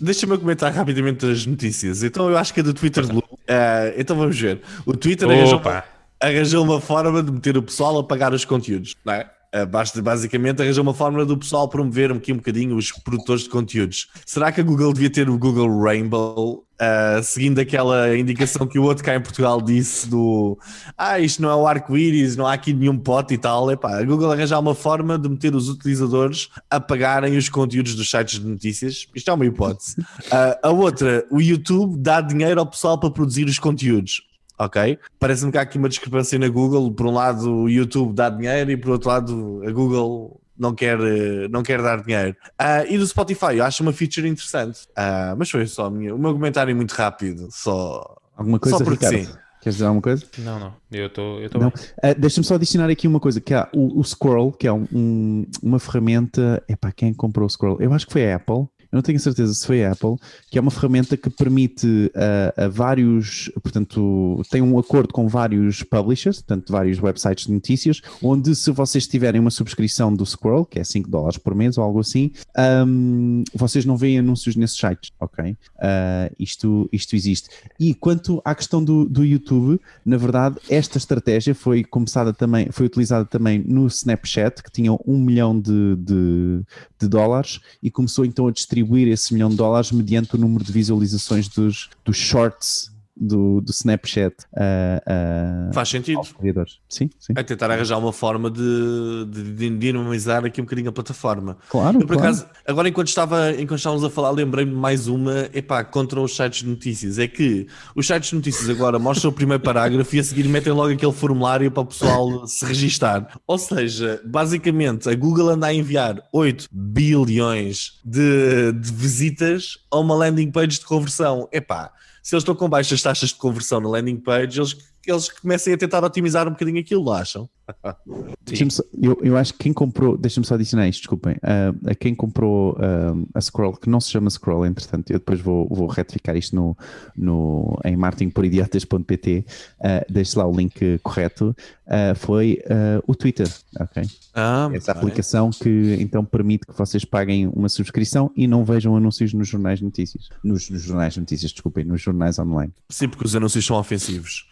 Deixa-me 0.00 0.36
comentar 0.38 0.72
rapidamente 0.72 1.24
as 1.26 1.46
notícias. 1.46 2.02
Então 2.02 2.28
eu 2.28 2.36
acho 2.36 2.52
que 2.52 2.60
é 2.60 2.62
do 2.62 2.74
Twitter 2.74 3.06
Blue. 3.06 3.22
Eh, 3.46 3.94
então 3.98 4.16
vamos 4.16 4.38
ver. 4.38 4.60
O 4.84 4.96
Twitter 4.96 5.28
arranjou, 5.28 5.58
Opa. 5.58 5.84
arranjou 6.20 6.64
uma 6.64 6.80
forma 6.80 7.22
de 7.22 7.30
meter 7.32 7.56
o 7.56 7.62
pessoal 7.62 7.98
a 7.98 8.04
pagar 8.04 8.32
os 8.32 8.44
conteúdos. 8.44 8.94
Não 9.04 9.12
é? 9.14 9.30
Eh, 9.56 9.64
Basta, 9.64 10.02
basicamente 10.02 10.60
arranjou 10.60 10.82
uma 10.82 10.92
forma 10.92 11.24
do 11.24 11.36
pessoal 11.36 11.66
promover 11.66 12.12
aqui 12.12 12.32
um 12.32 12.36
bocadinho 12.36 12.76
os 12.76 12.92
produtores 12.92 13.44
de 13.44 13.48
conteúdos. 13.48 14.08
Será 14.26 14.52
que 14.52 14.60
a 14.60 14.64
Google 14.64 14.92
devia 14.92 15.08
ter 15.08 15.30
o 15.30 15.38
Google 15.38 15.82
Rainbow? 15.82 16.66
eh, 16.78 17.20
seguindo 17.22 17.58
aquela 17.58 18.16
indicação 18.16 18.66
que 18.66 18.78
o 18.78 18.82
outro 18.82 19.02
cá 19.02 19.14
em 19.14 19.20
Portugal 19.20 19.60
disse 19.62 20.08
do 20.08 20.58
ah, 20.96 21.18
isto 21.18 21.40
não 21.40 21.50
é 21.50 21.54
o 21.56 21.66
arco-íris, 21.66 22.36
não 22.36 22.46
há 22.46 22.52
aqui 22.52 22.72
nenhum 22.72 22.98
pote 22.98 23.34
e 23.34 23.38
tal. 23.38 23.70
Epá, 23.70 23.98
a 23.98 24.04
Google 24.04 24.30
arranjar 24.30 24.60
uma 24.60 24.74
forma 24.74 25.18
de 25.18 25.28
meter 25.28 25.54
os 25.54 25.68
utilizadores 25.68 26.48
a 26.70 26.78
pagarem 26.78 27.36
os 27.36 27.48
conteúdos 27.48 27.94
dos 27.94 28.10
sites 28.10 28.38
de 28.38 28.46
notícias. 28.46 29.06
Isto 29.14 29.30
é 29.30 29.34
uma 29.34 29.46
hipótese. 29.46 29.96
Ah, 30.30 30.58
a 30.62 30.70
outra, 30.70 31.24
o 31.30 31.40
YouTube 31.40 31.96
dá 31.96 32.20
dinheiro 32.20 32.60
ao 32.60 32.66
pessoal 32.66 32.98
para 32.98 33.10
produzir 33.10 33.46
os 33.46 33.58
conteúdos. 33.58 34.20
Ok? 34.58 34.98
Parece-me 35.18 35.52
que 35.52 35.58
há 35.58 35.62
aqui 35.62 35.78
uma 35.78 35.88
discrepância 35.88 36.38
na 36.38 36.48
Google. 36.48 36.90
Por 36.92 37.06
um 37.06 37.12
lado, 37.12 37.52
o 37.62 37.68
YouTube 37.68 38.14
dá 38.14 38.28
dinheiro 38.30 38.70
e 38.70 38.76
por 38.76 38.90
outro 38.92 39.08
lado, 39.08 39.62
a 39.66 39.70
Google 39.70 40.40
não 40.58 40.74
quer, 40.74 40.98
eh, 41.00 41.48
não 41.50 41.62
quer 41.62 41.82
dar 41.82 42.02
dinheiro. 42.02 42.34
Ah, 42.58 42.84
e 42.86 42.96
do 42.96 43.06
Spotify, 43.06 43.56
eu 43.58 43.64
acho 43.64 43.82
uma 43.82 43.92
feature 43.92 44.26
interessante. 44.26 44.80
Ah, 44.96 45.34
mas 45.36 45.50
foi 45.50 45.66
só 45.66 45.86
a 45.86 45.90
minha, 45.90 46.14
o 46.14 46.18
meu 46.18 46.32
comentário 46.32 46.74
muito 46.74 46.92
rápido. 46.92 47.48
Só, 47.50 48.16
Alguma 48.36 48.58
coisa, 48.58 48.78
só 48.78 48.84
porque 48.84 49.04
Ricardo? 49.06 49.26
sim. 49.26 49.32
Queres 49.60 49.76
dizer 49.78 49.86
alguma 49.86 50.02
coisa? 50.02 50.24
Não, 50.38 50.60
não. 50.60 50.72
Eu 50.92 51.06
estou 51.08 51.40
eu 51.40 51.50
tô 51.50 51.58
Não. 51.58 51.70
bem. 51.70 51.84
Ah, 52.02 52.12
Deixa-me 52.14 52.46
só 52.46 52.54
adicionar 52.54 52.88
aqui 52.88 53.08
uma 53.08 53.18
coisa, 53.18 53.40
que 53.40 53.52
há 53.52 53.68
o, 53.74 53.98
o 53.98 54.04
Scroll, 54.04 54.52
que 54.52 54.66
é 54.68 54.72
um- 54.72 54.86
um- 54.92 55.46
uma 55.62 55.78
ferramenta. 55.80 56.62
Epá, 56.68 56.92
quem 56.92 57.12
comprou 57.12 57.46
o 57.46 57.50
Scroll? 57.50 57.76
Eu 57.80 57.92
acho 57.92 58.06
que 58.06 58.12
foi 58.12 58.30
a 58.30 58.36
Apple. 58.36 58.66
Eu 58.90 58.96
não 58.96 59.02
tenho 59.02 59.18
certeza 59.18 59.52
se 59.54 59.66
foi 59.66 59.84
a 59.84 59.92
Apple, 59.92 60.16
que 60.50 60.58
é 60.58 60.60
uma 60.60 60.70
ferramenta 60.70 61.16
que 61.16 61.30
permite 61.30 62.10
ah, 62.14 62.64
a 62.64 62.68
vários, 62.68 63.50
portanto, 63.62 64.42
tem 64.50 64.62
um 64.62 64.78
acordo 64.78 65.12
com 65.12 65.28
vários 65.28 65.82
publishers, 65.82 66.40
portanto, 66.40 66.72
vários 66.72 67.00
websites 67.00 67.46
de 67.46 67.52
notícias, 67.52 68.00
onde 68.22 68.54
se 68.54 68.70
vocês 68.70 69.06
tiverem 69.06 69.40
uma 69.40 69.50
subscrição 69.50 70.14
do 70.14 70.24
Scroll, 70.24 70.64
que 70.64 70.78
é 70.78 70.84
5 70.84 71.10
dólares 71.10 71.38
por 71.38 71.54
mês 71.54 71.78
ou 71.78 71.84
algo 71.84 72.00
assim, 72.00 72.30
ahm, 72.56 73.42
vocês 73.54 73.84
não 73.84 73.96
veem 73.96 74.18
anúncios 74.18 74.56
nesses 74.56 74.78
sites, 74.78 75.10
ok? 75.20 75.56
Ah, 75.78 76.30
isto, 76.38 76.88
isto 76.92 77.16
existe. 77.16 77.48
E 77.78 77.94
quanto 77.94 78.40
à 78.44 78.54
questão 78.54 78.82
do, 78.82 79.04
do 79.04 79.24
YouTube, 79.24 79.80
na 80.04 80.16
verdade, 80.16 80.56
esta 80.68 80.98
estratégia 80.98 81.54
foi 81.54 81.84
começada 81.84 82.32
também, 82.32 82.68
foi 82.70 82.86
utilizada 82.86 83.24
também 83.24 83.58
no 83.58 83.86
Snapchat, 83.86 84.62
que 84.62 84.70
tinha 84.70 84.92
um 84.92 85.18
milhão 85.18 85.58
de, 85.58 85.96
de, 85.96 86.62
de 86.98 87.08
dólares, 87.08 87.60
e 87.82 87.90
começou 87.90 88.24
então 88.24 88.46
a 88.46 88.52
distribuir 88.52 89.08
esse 89.08 89.32
milhão 89.34 89.50
de 89.50 89.56
dólares 89.56 89.92
mediante 89.92 90.34
o 90.34 90.38
número 90.38 90.64
de 90.64 90.72
visualizaçções 90.72 91.48
dos, 91.48 91.90
dos 92.04 92.16
shorts 92.16 92.95
do, 93.16 93.60
do 93.60 93.70
Snapchat 93.70 94.34
ah, 94.54 95.02
ah, 95.06 95.70
Faz 95.72 95.88
sentido. 95.88 96.18
aos 96.18 96.32
criadores. 96.32 96.78
Sim, 96.88 97.08
sim. 97.18 97.32
É 97.36 97.42
tentar 97.42 97.70
arranjar 97.70 97.98
uma 97.98 98.12
forma 98.12 98.50
de, 98.50 99.26
de, 99.30 99.52
de 99.52 99.78
dinamizar 99.78 100.44
aqui 100.44 100.60
um 100.60 100.64
bocadinho 100.64 100.90
a 100.90 100.92
plataforma. 100.92 101.56
Claro, 101.70 102.00
Eu, 102.00 102.06
por 102.06 102.16
claro. 102.16 102.22
acaso, 102.22 102.46
agora 102.66 102.88
enquanto, 102.88 103.08
estava, 103.08 103.50
enquanto 103.52 103.78
estávamos 103.78 104.04
a 104.04 104.10
falar, 104.10 104.30
lembrei-me 104.30 104.72
de 104.72 104.76
mais 104.76 105.08
uma, 105.08 105.48
epá, 105.54 105.82
contra 105.82 106.20
os 106.20 106.36
sites 106.36 106.62
de 106.62 106.68
notícias. 106.68 107.18
É 107.18 107.26
que 107.26 107.66
os 107.94 108.06
sites 108.06 108.30
de 108.30 108.36
notícias 108.36 108.68
agora 108.68 108.98
mostram 108.98 109.30
o 109.30 109.34
primeiro 109.34 109.62
parágrafo 109.62 110.14
e 110.14 110.18
a 110.18 110.24
seguir 110.24 110.46
metem 110.48 110.72
logo 110.72 110.92
aquele 110.92 111.12
formulário 111.12 111.70
para 111.70 111.82
o 111.82 111.86
pessoal 111.86 112.46
se 112.46 112.64
registar. 112.66 113.38
Ou 113.46 113.58
seja, 113.58 114.20
basicamente, 114.24 115.08
a 115.08 115.14
Google 115.14 115.50
anda 115.50 115.68
a 115.68 115.74
enviar 115.74 116.22
8 116.32 116.68
bilhões 116.70 117.98
de, 118.04 118.72
de 118.72 118.92
visitas 118.92 119.78
a 119.90 119.98
uma 119.98 120.14
landing 120.14 120.50
page 120.50 120.78
de 120.78 120.84
conversão. 120.84 121.48
Epá, 121.52 121.90
se 122.26 122.34
eles 122.34 122.42
estão 122.42 122.56
com 122.56 122.68
baixas 122.68 123.00
taxas 123.00 123.28
de 123.28 123.36
conversão 123.36 123.80
na 123.80 123.88
landing 123.88 124.16
page, 124.16 124.58
eles, 124.58 124.76
eles 125.10 125.28
comecem 125.28 125.74
a 125.74 125.78
tentar 125.78 126.04
otimizar 126.04 126.46
um 126.46 126.52
bocadinho 126.52 126.80
aquilo, 126.80 127.04
não 127.04 127.12
acham? 127.12 127.48
Só- 128.70 128.82
eu, 129.00 129.18
eu 129.22 129.36
acho 129.36 129.52
que 129.54 129.58
quem 129.60 129.72
comprou, 129.72 130.16
deixa-me 130.16 130.46
só 130.46 130.54
adicionar 130.54 130.88
isto, 130.88 131.00
desculpem, 131.00 131.36
ah, 131.42 131.72
a 131.90 131.94
quem 131.94 132.14
comprou 132.14 132.76
ah, 132.78 133.12
a 133.34 133.40
Scroll, 133.40 133.76
que 133.76 133.88
não 133.90 134.00
se 134.00 134.10
chama 134.10 134.30
Scroll, 134.30 134.66
entretanto, 134.66 135.10
eu 135.10 135.18
depois 135.18 135.40
vou, 135.40 135.68
vou 135.68 135.86
retificar 135.88 136.36
isto 136.36 136.54
no, 136.54 136.76
no, 137.16 137.78
em 137.84 137.96
marketingporidiotas.pt, 137.96 139.44
uh, 139.80 140.12
deixe 140.12 140.38
lá 140.38 140.46
o 140.46 140.54
link 140.54 140.98
correto, 141.02 141.56
ah, 141.88 142.14
foi 142.14 142.62
ah, 142.70 143.02
o 143.06 143.14
Twitter, 143.14 143.48
ok? 143.80 144.02
Ah, 144.34 144.70
Essa 144.72 144.92
bem. 144.92 145.02
aplicação 145.02 145.50
que 145.50 145.96
então 146.00 146.24
permite 146.24 146.66
que 146.66 146.76
vocês 146.76 147.04
paguem 147.04 147.48
uma 147.48 147.68
subscrição 147.68 148.30
e 148.36 148.46
não 148.46 148.64
vejam 148.64 148.96
anúncios 148.96 149.32
nos 149.32 149.48
jornais 149.48 149.78
de 149.80 149.84
notícias. 149.84 150.28
Nos, 150.42 150.70
nos 150.70 150.82
jornais 150.82 151.14
de 151.14 151.20
notícias, 151.20 151.52
desculpem, 151.52 151.84
nos 151.84 152.00
jornais 152.00 152.38
online. 152.38 152.72
Sim, 152.88 153.08
porque 153.08 153.26
os 153.26 153.34
anúncios 153.34 153.64
são 153.64 153.76
ofensivos. 153.76 154.46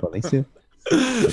Podem 0.00 0.22
ser. 0.22 0.46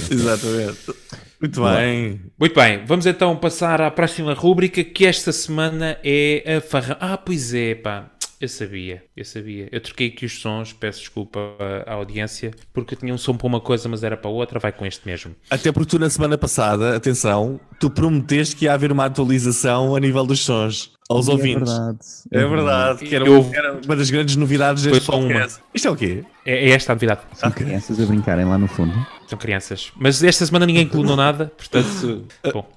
Exatamente. 0.09 0.93
Muito 1.39 1.63
bem. 1.63 2.21
Muito 2.39 2.55
bem, 2.55 2.85
vamos 2.85 3.05
então 3.05 3.35
passar 3.35 3.81
à 3.81 3.89
próxima 3.91 4.33
rúbrica 4.33 4.83
que 4.83 5.05
esta 5.05 5.31
semana 5.31 5.97
é 6.03 6.57
a 6.57 6.61
farra. 6.61 6.97
Ah, 6.99 7.17
pois 7.17 7.53
é, 7.53 7.75
pá. 7.75 8.11
Eu 8.39 8.47
sabia, 8.47 9.03
eu 9.15 9.23
sabia. 9.23 9.69
Eu 9.71 9.79
troquei 9.79 10.07
aqui 10.07 10.25
os 10.25 10.41
sons, 10.41 10.73
peço 10.73 11.01
desculpa 11.01 11.39
à 11.85 11.93
audiência, 11.93 12.51
porque 12.73 12.95
eu 12.95 12.97
tinha 12.97 13.13
um 13.13 13.17
som 13.17 13.37
para 13.37 13.45
uma 13.45 13.61
coisa, 13.61 13.87
mas 13.87 14.03
era 14.03 14.17
para 14.17 14.31
outra, 14.31 14.57
vai 14.57 14.71
com 14.71 14.83
este 14.83 15.05
mesmo. 15.05 15.35
Até 15.47 15.71
porque 15.71 15.91
tu 15.91 15.99
na 15.99 16.09
semana 16.09 16.39
passada, 16.39 16.95
atenção, 16.95 17.59
tu 17.79 17.87
prometeste 17.87 18.55
que 18.55 18.65
ia 18.65 18.73
haver 18.73 18.91
uma 18.91 19.05
atualização 19.05 19.95
a 19.95 19.99
nível 19.99 20.25
dos 20.25 20.39
sons 20.39 20.91
aos 21.11 21.27
E 21.27 21.31
ouvintes. 21.31 21.71
É 21.71 21.75
verdade. 21.75 21.99
É 22.31 22.45
verdade, 22.47 23.05
que 23.05 23.15
era, 23.15 23.25
Eu- 23.27 23.49
era 23.53 23.79
uma 23.85 23.95
das 23.95 24.09
grandes 24.09 24.35
novidades 24.35 24.83
deste 24.83 25.03
só 25.05 25.17
uma. 25.17 25.27
podcast. 25.27 25.59
Isto 25.73 25.87
é 25.87 25.91
o 25.91 25.95
quê? 25.95 26.23
É, 26.45 26.69
é 26.69 26.71
esta 26.71 26.91
a 26.91 26.95
novidade. 26.95 27.21
São 27.33 27.51
crianças 27.51 27.99
a 27.99 28.05
brincarem 28.05 28.45
lá 28.45 28.57
no 28.57 28.67
fundo. 28.67 28.93
São 29.27 29.37
crianças. 29.37 29.91
Mas 29.95 30.23
esta 30.23 30.45
semana 30.45 30.65
ninguém 30.65 30.87
clonou 30.87 31.15
nada, 31.15 31.51
portanto, 31.57 32.25
bom, 32.53 32.67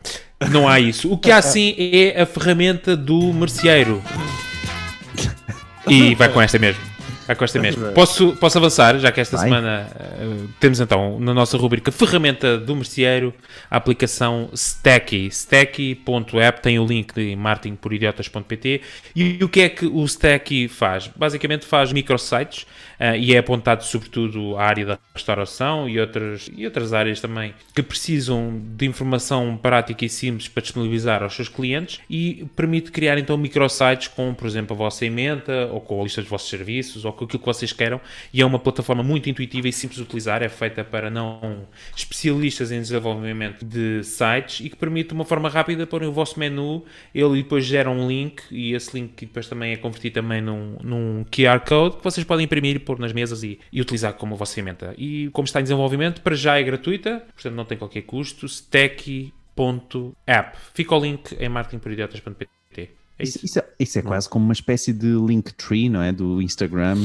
não 0.50 0.68
há 0.68 0.78
isso. 0.80 1.10
O 1.12 1.18
que 1.18 1.30
há 1.30 1.40
sim 1.42 1.74
é 1.78 2.22
a 2.22 2.26
ferramenta 2.26 2.96
do 2.96 3.32
merceeiro. 3.32 4.02
E 5.86 6.14
vai 6.14 6.28
com 6.30 6.40
esta 6.40 6.58
mesmo. 6.58 6.80
Vai 7.26 7.34
com 7.34 7.44
esta 7.44 7.58
mesmo. 7.58 7.92
Posso, 7.92 8.32
posso 8.36 8.58
avançar, 8.58 8.98
já 8.98 9.10
que 9.10 9.20
esta 9.20 9.36
Vai. 9.36 9.46
semana 9.46 9.88
eh, 9.98 10.46
temos 10.60 10.80
então 10.80 11.18
na 11.18 11.32
nossa 11.32 11.56
rubrica 11.56 11.90
Ferramenta 11.90 12.58
do 12.58 12.76
Merceeiro 12.76 13.32
a 13.70 13.76
aplicação 13.76 14.50
Stacky. 14.52 15.28
Stacky.app 15.28 16.60
tem 16.60 16.78
o 16.78 16.86
link 16.86 17.14
de 17.14 17.34
marketingporidiotas.pt 17.36 18.82
e 19.16 19.42
o 19.42 19.48
que 19.48 19.60
é 19.62 19.68
que 19.68 19.86
o 19.86 20.04
Stacky 20.04 20.68
faz? 20.68 21.10
Basicamente 21.16 21.64
faz 21.64 21.92
microsites 21.92 22.66
ah, 22.98 23.16
e 23.16 23.34
é 23.34 23.38
apontado 23.38 23.84
sobretudo 23.84 24.56
à 24.56 24.64
área 24.64 24.86
da 24.86 24.98
restauração 25.14 25.88
e 25.88 25.98
outras, 25.98 26.50
e 26.56 26.64
outras 26.64 26.92
áreas 26.92 27.20
também 27.20 27.54
que 27.74 27.82
precisam 27.82 28.60
de 28.76 28.86
informação 28.86 29.56
prática 29.56 30.04
e 30.04 30.08
simples 30.08 30.48
para 30.48 30.62
disponibilizar 30.62 31.22
aos 31.22 31.34
seus 31.34 31.48
clientes 31.48 32.00
e 32.08 32.46
permite 32.56 32.90
criar 32.90 33.18
então 33.18 33.36
microsites 33.36 34.08
com, 34.08 34.34
por 34.34 34.46
exemplo, 34.46 34.74
a 34.74 34.78
vossa 34.78 35.04
emenda 35.04 35.68
ou 35.72 35.80
com 35.80 36.00
a 36.00 36.04
lista 36.04 36.20
dos 36.20 36.30
vossos 36.30 36.48
serviços 36.48 37.04
ou 37.04 37.12
com 37.12 37.24
aquilo 37.24 37.38
que 37.38 37.46
vocês 37.46 37.72
queiram. 37.72 38.00
E 38.32 38.40
é 38.40 38.46
uma 38.46 38.58
plataforma 38.58 39.02
muito 39.02 39.28
intuitiva 39.28 39.68
e 39.68 39.72
simples 39.72 39.98
de 39.98 40.04
utilizar, 40.04 40.42
é 40.42 40.48
feita 40.48 40.84
para 40.84 41.10
não 41.10 41.66
especialistas 41.96 42.70
em 42.72 42.80
desenvolvimento 42.80 43.64
de 43.64 44.02
sites 44.02 44.64
e 44.64 44.70
que 44.70 44.76
permite 44.76 45.12
uma 45.12 45.24
forma 45.24 45.48
rápida 45.48 45.86
pôr 45.86 46.02
o 46.02 46.12
vosso 46.12 46.38
menu, 46.38 46.84
ele 47.14 47.42
depois 47.42 47.64
gera 47.64 47.90
um 47.90 48.08
link 48.08 48.42
e 48.50 48.74
esse 48.74 48.96
link 48.96 49.26
depois 49.26 49.48
também 49.48 49.72
é 49.72 49.76
convertido 49.76 50.14
também 50.14 50.40
num, 50.40 50.76
num 50.82 51.24
QR 51.30 51.60
Code 51.60 51.96
que 51.96 52.04
vocês 52.04 52.24
podem 52.24 52.44
imprimir 52.44 52.80
pôr 52.84 52.98
nas 52.98 53.12
mesas 53.12 53.42
e, 53.42 53.58
e 53.72 53.80
utilizar 53.80 54.14
como 54.14 54.36
vossa 54.36 54.54
ferramenta. 54.54 54.94
E 54.96 55.28
como 55.30 55.46
está 55.46 55.60
em 55.60 55.64
desenvolvimento, 55.64 56.20
para 56.20 56.34
já 56.34 56.58
é 56.58 56.62
gratuita, 56.62 57.24
portanto 57.34 57.54
não 57.54 57.64
tem 57.64 57.78
qualquer 57.78 58.02
custo, 58.02 58.46
stacky.app. 58.46 59.28
Fica 60.72 60.94
o 60.94 61.00
link 61.00 61.32
em 61.38 61.48
marketingporidiotas.pt. 61.48 62.63
É 63.16 63.22
Isso, 63.22 63.36
isso. 63.38 63.46
isso 63.46 63.58
é, 63.60 63.64
isso 63.78 63.98
é 63.98 64.02
quase 64.02 64.28
como 64.28 64.44
uma 64.44 64.52
espécie 64.52 64.92
de 64.92 65.06
Linktree, 65.06 65.88
não 65.88 66.02
é? 66.02 66.10
Do 66.10 66.42
Instagram, 66.42 66.96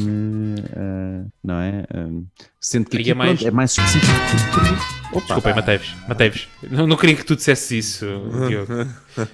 eh, 0.75 1.21
não 1.43 1.55
é? 1.59 1.85
Um, 1.93 2.25
sendo 2.59 2.89
que 2.89 2.97
aqui, 2.97 3.11
é 3.11 3.13
mais- 3.13 3.31
pronto, 3.39 3.47
é 3.47 3.51
mais 3.51 3.71
específico. 3.71 4.11
Opa, 5.11 5.19
Desculpem, 5.21 5.53
matei-vos. 5.55 5.95
Matei-vos. 6.07 6.47
Não, 6.69 6.87
não 6.87 6.95
queria 6.97 7.15
que 7.15 7.23
tu 7.25 7.35
dissesse 7.35 7.77
isso, 7.77 8.05
Diogo. 8.47 8.73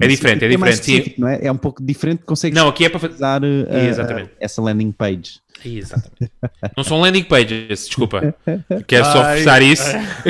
É 0.00 0.06
diferente, 0.06 0.44
é 0.44 0.56
mais 0.56 0.76
diferente. 0.80 1.08
Específico, 1.08 1.20
não 1.20 1.28
é? 1.28 1.38
É 1.42 1.52
um 1.52 1.56
pouco 1.56 1.82
diferente, 1.84 2.22
consegues 2.24 2.56
Não, 2.58 2.68
aqui 2.68 2.84
é 2.84 2.88
para 2.88 3.00
fazer. 3.00 3.14
usar 3.14 3.42
eh, 3.44 4.28
essa 4.40 4.62
landing 4.62 4.92
page. 4.92 5.40
Exatamente. 5.64 6.32
Não 6.76 6.84
são 6.84 7.00
landing 7.00 7.24
pages, 7.24 7.86
desculpa. 7.86 8.34
Quero 8.86 9.04
só 9.06 9.22
Ai. 9.22 9.38
reforçar 9.38 9.62
isso. 9.62 9.84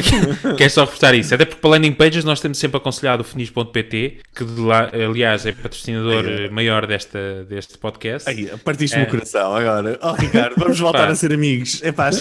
Quero 0.56 0.70
só 0.70 0.80
reforçar 0.82 1.14
isso. 1.14 1.34
Até 1.34 1.44
porque 1.44 1.60
para 1.60 1.70
landing 1.70 1.92
pages 1.92 2.24
nós 2.24 2.40
temos 2.40 2.58
sempre 2.58 2.76
aconselhado 2.78 3.22
o 3.22 3.24
finis.pt, 3.24 4.20
que 4.34 4.44
de 4.44 4.60
lá, 4.60 4.90
aliás 4.92 5.44
é 5.46 5.52
patrocinador 5.52 6.24
eh, 6.26 6.48
maior 6.48 6.86
desta, 6.86 7.44
deste 7.44 7.76
podcast. 7.78 8.28
Aí, 8.28 8.46
partiste-me 8.64 9.04
É. 9.04 9.06
o 9.06 9.10
coração 9.10 9.54
agora. 9.54 9.98
Oh, 10.02 10.12
Ricardo, 10.12 10.54
vamos 10.56 10.78
voltar 10.78 11.06
Pá. 11.06 11.12
a 11.12 11.14
ser 11.14 11.32
amigos. 11.32 11.80
É 11.82 11.92
pá, 11.92 12.08
os 12.10 12.20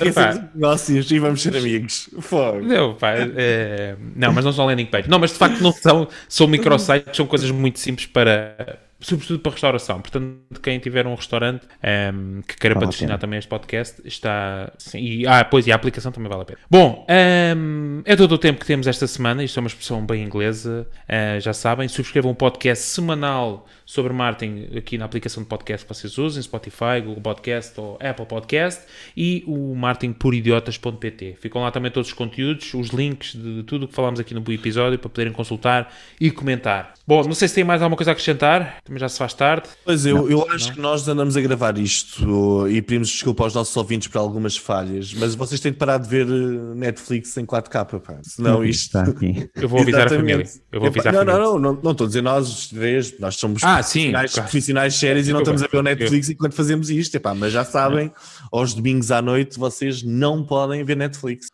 negócios 0.54 1.12
e 1.12 1.20
vamos 1.20 1.42
ser 1.42 1.56
amigos. 1.56 2.10
Fogo. 2.20 2.62
Não, 2.62 2.94
pá, 2.96 3.14
é, 3.16 3.96
não, 4.16 4.34
mas 4.34 4.44
não 4.44 4.52
são 4.52 4.66
landing 4.66 4.86
pages. 4.86 5.08
Não, 5.10 5.20
mas 5.20 5.32
de 5.32 5.38
facto 5.38 5.62
não 5.62 5.72
são, 5.72 6.08
são 6.28 6.48
microsites, 6.48 7.16
são 7.16 7.26
coisas 7.26 7.50
muito 7.52 7.80
simples 7.80 8.08
para, 8.08 8.78
sobretudo 9.00 9.40
para 9.40 9.52
restauração. 9.52 10.02
Portanto, 10.02 10.60
quem 10.62 10.80
tiver 10.80 11.06
um 11.06 11.16
restaurante 11.16 11.68
ehm, 11.82 12.42
que 12.42 12.58
queira 12.58 12.74
Vale 12.76 12.88
patrocinar 12.88 13.20
também 13.20 13.40
este 13.40 13.48
podcast, 13.48 14.02
está. 14.06 14.72
Sim, 14.78 15.00
e, 15.00 15.28
ah, 15.28 15.46
pois, 15.46 15.68
e 15.68 15.72
a 15.72 15.76
aplicação 15.76 16.12
também 16.12 16.30
vale 16.30 16.42
a 16.42 16.46
pena. 16.46 16.60
Bom, 16.70 17.06
ehm, 17.08 18.02
é 18.06 18.16
todo 18.16 18.34
o 18.34 18.38
tempo 18.38 18.60
que 18.60 18.66
temos 18.66 18.88
esta 18.88 19.08
semana. 19.08 19.44
Isto 19.44 19.60
é 19.60 19.62
uma 19.62 19.68
expressão 19.68 20.06
bem 20.06 20.24
inglesa, 20.24 20.88
eh, 21.08 21.40
já 21.40 21.54
sabem. 21.54 21.88
Subscrevam 21.88 22.32
um 22.32 22.36
podcast 22.36 22.84
semanal 22.84 23.68
sobre 23.88 24.12
marketing 24.12 24.68
aqui 24.78 24.98
na 24.98 25.06
aplicação 25.06 25.42
de 25.42 25.48
podcast 25.48 25.88
que 25.88 25.94
vocês 25.94 26.18
usem, 26.18 26.44
Spotify, 26.44 27.00
Google 27.04 27.22
Podcast 27.22 27.80
ou 27.80 27.98
Apple 28.02 28.26
Podcast 28.26 28.82
e 29.16 29.46
o 29.48 29.74
marketingporidiotas.pt. 29.74 31.38
Ficam 31.40 31.62
lá 31.62 31.72
também 31.72 31.90
todos 31.90 32.10
os 32.10 32.14
conteúdos, 32.14 32.74
os 32.74 32.90
links 32.90 33.34
de 33.34 33.64
tudo 33.64 33.86
o 33.86 33.88
que 33.88 33.96
falámos 33.96 34.20
aqui 34.20 34.34
no 34.34 34.44
episódio 34.52 35.00
para 35.00 35.10
poderem 35.10 35.32
consultar 35.32 35.92
e 36.20 36.30
comentar. 36.30 36.96
Bom, 37.08 37.24
não 37.24 37.34
sei 37.34 37.48
se 37.48 37.56
tem 37.56 37.64
mais 37.64 37.82
alguma 37.82 37.96
coisa 37.96 38.12
a 38.12 38.14
acrescentar, 38.14 38.82
também 38.84 39.00
já 39.00 39.08
se 39.08 39.18
faz 39.18 39.34
tarde. 39.34 39.70
Pois 39.86 40.06
eu, 40.06 40.30
eu 40.30 40.46
acho 40.52 40.74
que 40.74 40.82
nós 40.82 41.08
andamos 41.08 41.38
a 41.38 41.42
gravar 41.42 41.78
isto 41.78 42.68
e 42.68 42.82
pedimos 42.82 43.08
desculpa 43.08 43.46
aos 43.46 43.54
nossos 43.54 43.76
ouvintes 43.78 44.10
por 44.10 44.18
algumas 44.18 44.58
falhas, 44.58 45.14
mas 45.14 45.34
vocês 45.34 45.62
têm 45.62 45.72
de 45.72 45.78
parar 45.78 45.98
de 45.98 46.10
ver 46.10 46.28
eh, 46.28 46.76
Netflix 46.76 47.38
em 47.38 47.46
4K, 47.46 48.02
pá. 48.02 48.20
Senão 48.24 48.66
isto. 48.66 48.88
Está 48.88 49.04
aqui. 49.04 49.50
Eu 49.56 49.70
vou 49.70 49.80
avisar 49.80 50.08
a 50.08 50.10
família. 50.10 50.42
Exatamente. 50.42 50.62
Eu 50.70 50.80
vou 50.82 50.90
avisar 50.90 51.14
não, 51.14 51.22
a 51.22 51.26
família. 51.26 51.40
não, 51.40 51.60
não, 51.60 51.74
não, 51.74 51.82
não 51.82 51.92
estou 51.92 52.04
a 52.04 52.08
dizer 52.08 52.22
nós 52.22 52.50
os 52.50 52.68
três, 52.68 53.18
nós 53.20 53.38
somos 53.38 53.64
Ah, 53.64 53.77
sim, 53.84 54.12
profissionais, 54.12 54.34
claro. 54.34 54.50
profissionais 54.50 54.96
sérios 54.96 55.28
e 55.28 55.34
não 55.34 55.40
estamos 55.40 55.64
a 55.64 55.68
ver 55.68 55.78
o 55.78 55.84
Netflix 55.84 56.30
enquanto 56.30 56.54
fazemos 56.54 56.90
isto, 56.90 57.16
epá, 57.16 57.34
mas 57.34 57.54
já 57.54 57.64
sabem, 57.64 58.12
aos 58.52 58.74
domingos 58.74 59.12
à 59.12 59.22
noite 59.22 59.58
vocês 59.58 60.04
não 60.04 60.44
podem 60.44 60.84
ver 60.84 60.98
Netflix. 60.98 61.48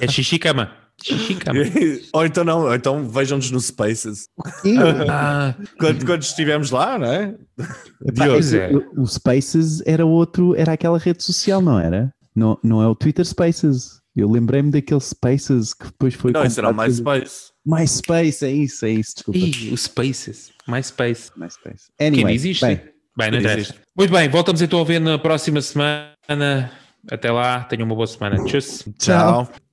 É 0.00 0.08
xixi 0.08 0.38
cama. 0.38 0.72
Xixi 1.02 1.34
cama. 1.34 1.60
ou 2.12 2.26
então 2.26 2.44
não, 2.44 2.60
ou 2.62 2.74
então 2.74 3.08
vejam-nos 3.08 3.50
no 3.50 3.60
Spaces. 3.60 4.28
Ah, 5.08 5.54
Quando, 5.78 6.04
quando 6.04 6.22
estivermos 6.22 6.70
lá, 6.70 6.98
não 6.98 7.06
é? 7.06 7.34
Epá, 8.06 8.24
Diogo. 8.24 8.32
Pois 8.32 8.52
é. 8.52 8.70
o, 8.70 9.02
o 9.02 9.06
Spaces 9.06 9.82
era 9.86 10.04
outro, 10.04 10.54
era 10.56 10.72
aquela 10.72 10.98
rede 10.98 11.22
social, 11.22 11.60
não 11.60 11.78
era? 11.78 12.12
Não, 12.34 12.58
não 12.62 12.82
é 12.82 12.86
o 12.86 12.94
Twitter 12.94 13.24
Spaces. 13.24 14.00
Eu 14.14 14.30
lembrei-me 14.30 14.70
daquele 14.70 15.00
Spaces 15.00 15.72
que 15.72 15.86
depois 15.86 16.14
foi. 16.14 16.32
Não, 16.32 16.44
isso 16.44 16.58
era 16.58 16.70
o 16.70 16.74
MySpace. 16.74 17.50
MySpace, 17.64 18.44
é 18.44 18.50
isso, 18.50 18.84
é 18.84 18.90
isso, 18.90 19.14
desculpa. 19.14 19.38
Ih, 19.38 19.72
o 19.72 19.76
Spaces. 19.76 20.50
MySpace. 20.70 21.30
MySpace. 21.36 21.90
Que 21.98 22.04
Anyway, 22.04 22.18
ainda 22.20 22.32
existe. 22.32 22.64
bem, 22.64 22.80
Bem, 23.16 23.30
não 23.30 23.38
interessa. 23.38 23.74
Muito 23.96 24.12
bem, 24.12 24.28
voltamos 24.28 24.62
então 24.62 24.80
a 24.80 24.84
ver 24.84 25.00
na 25.00 25.18
próxima 25.18 25.60
semana. 25.60 26.70
Até 27.10 27.30
lá, 27.30 27.64
tenham 27.64 27.86
uma 27.86 27.94
boa 27.94 28.06
semana. 28.06 28.36
Tchau. 28.44 28.60
Tchau. 28.98 29.50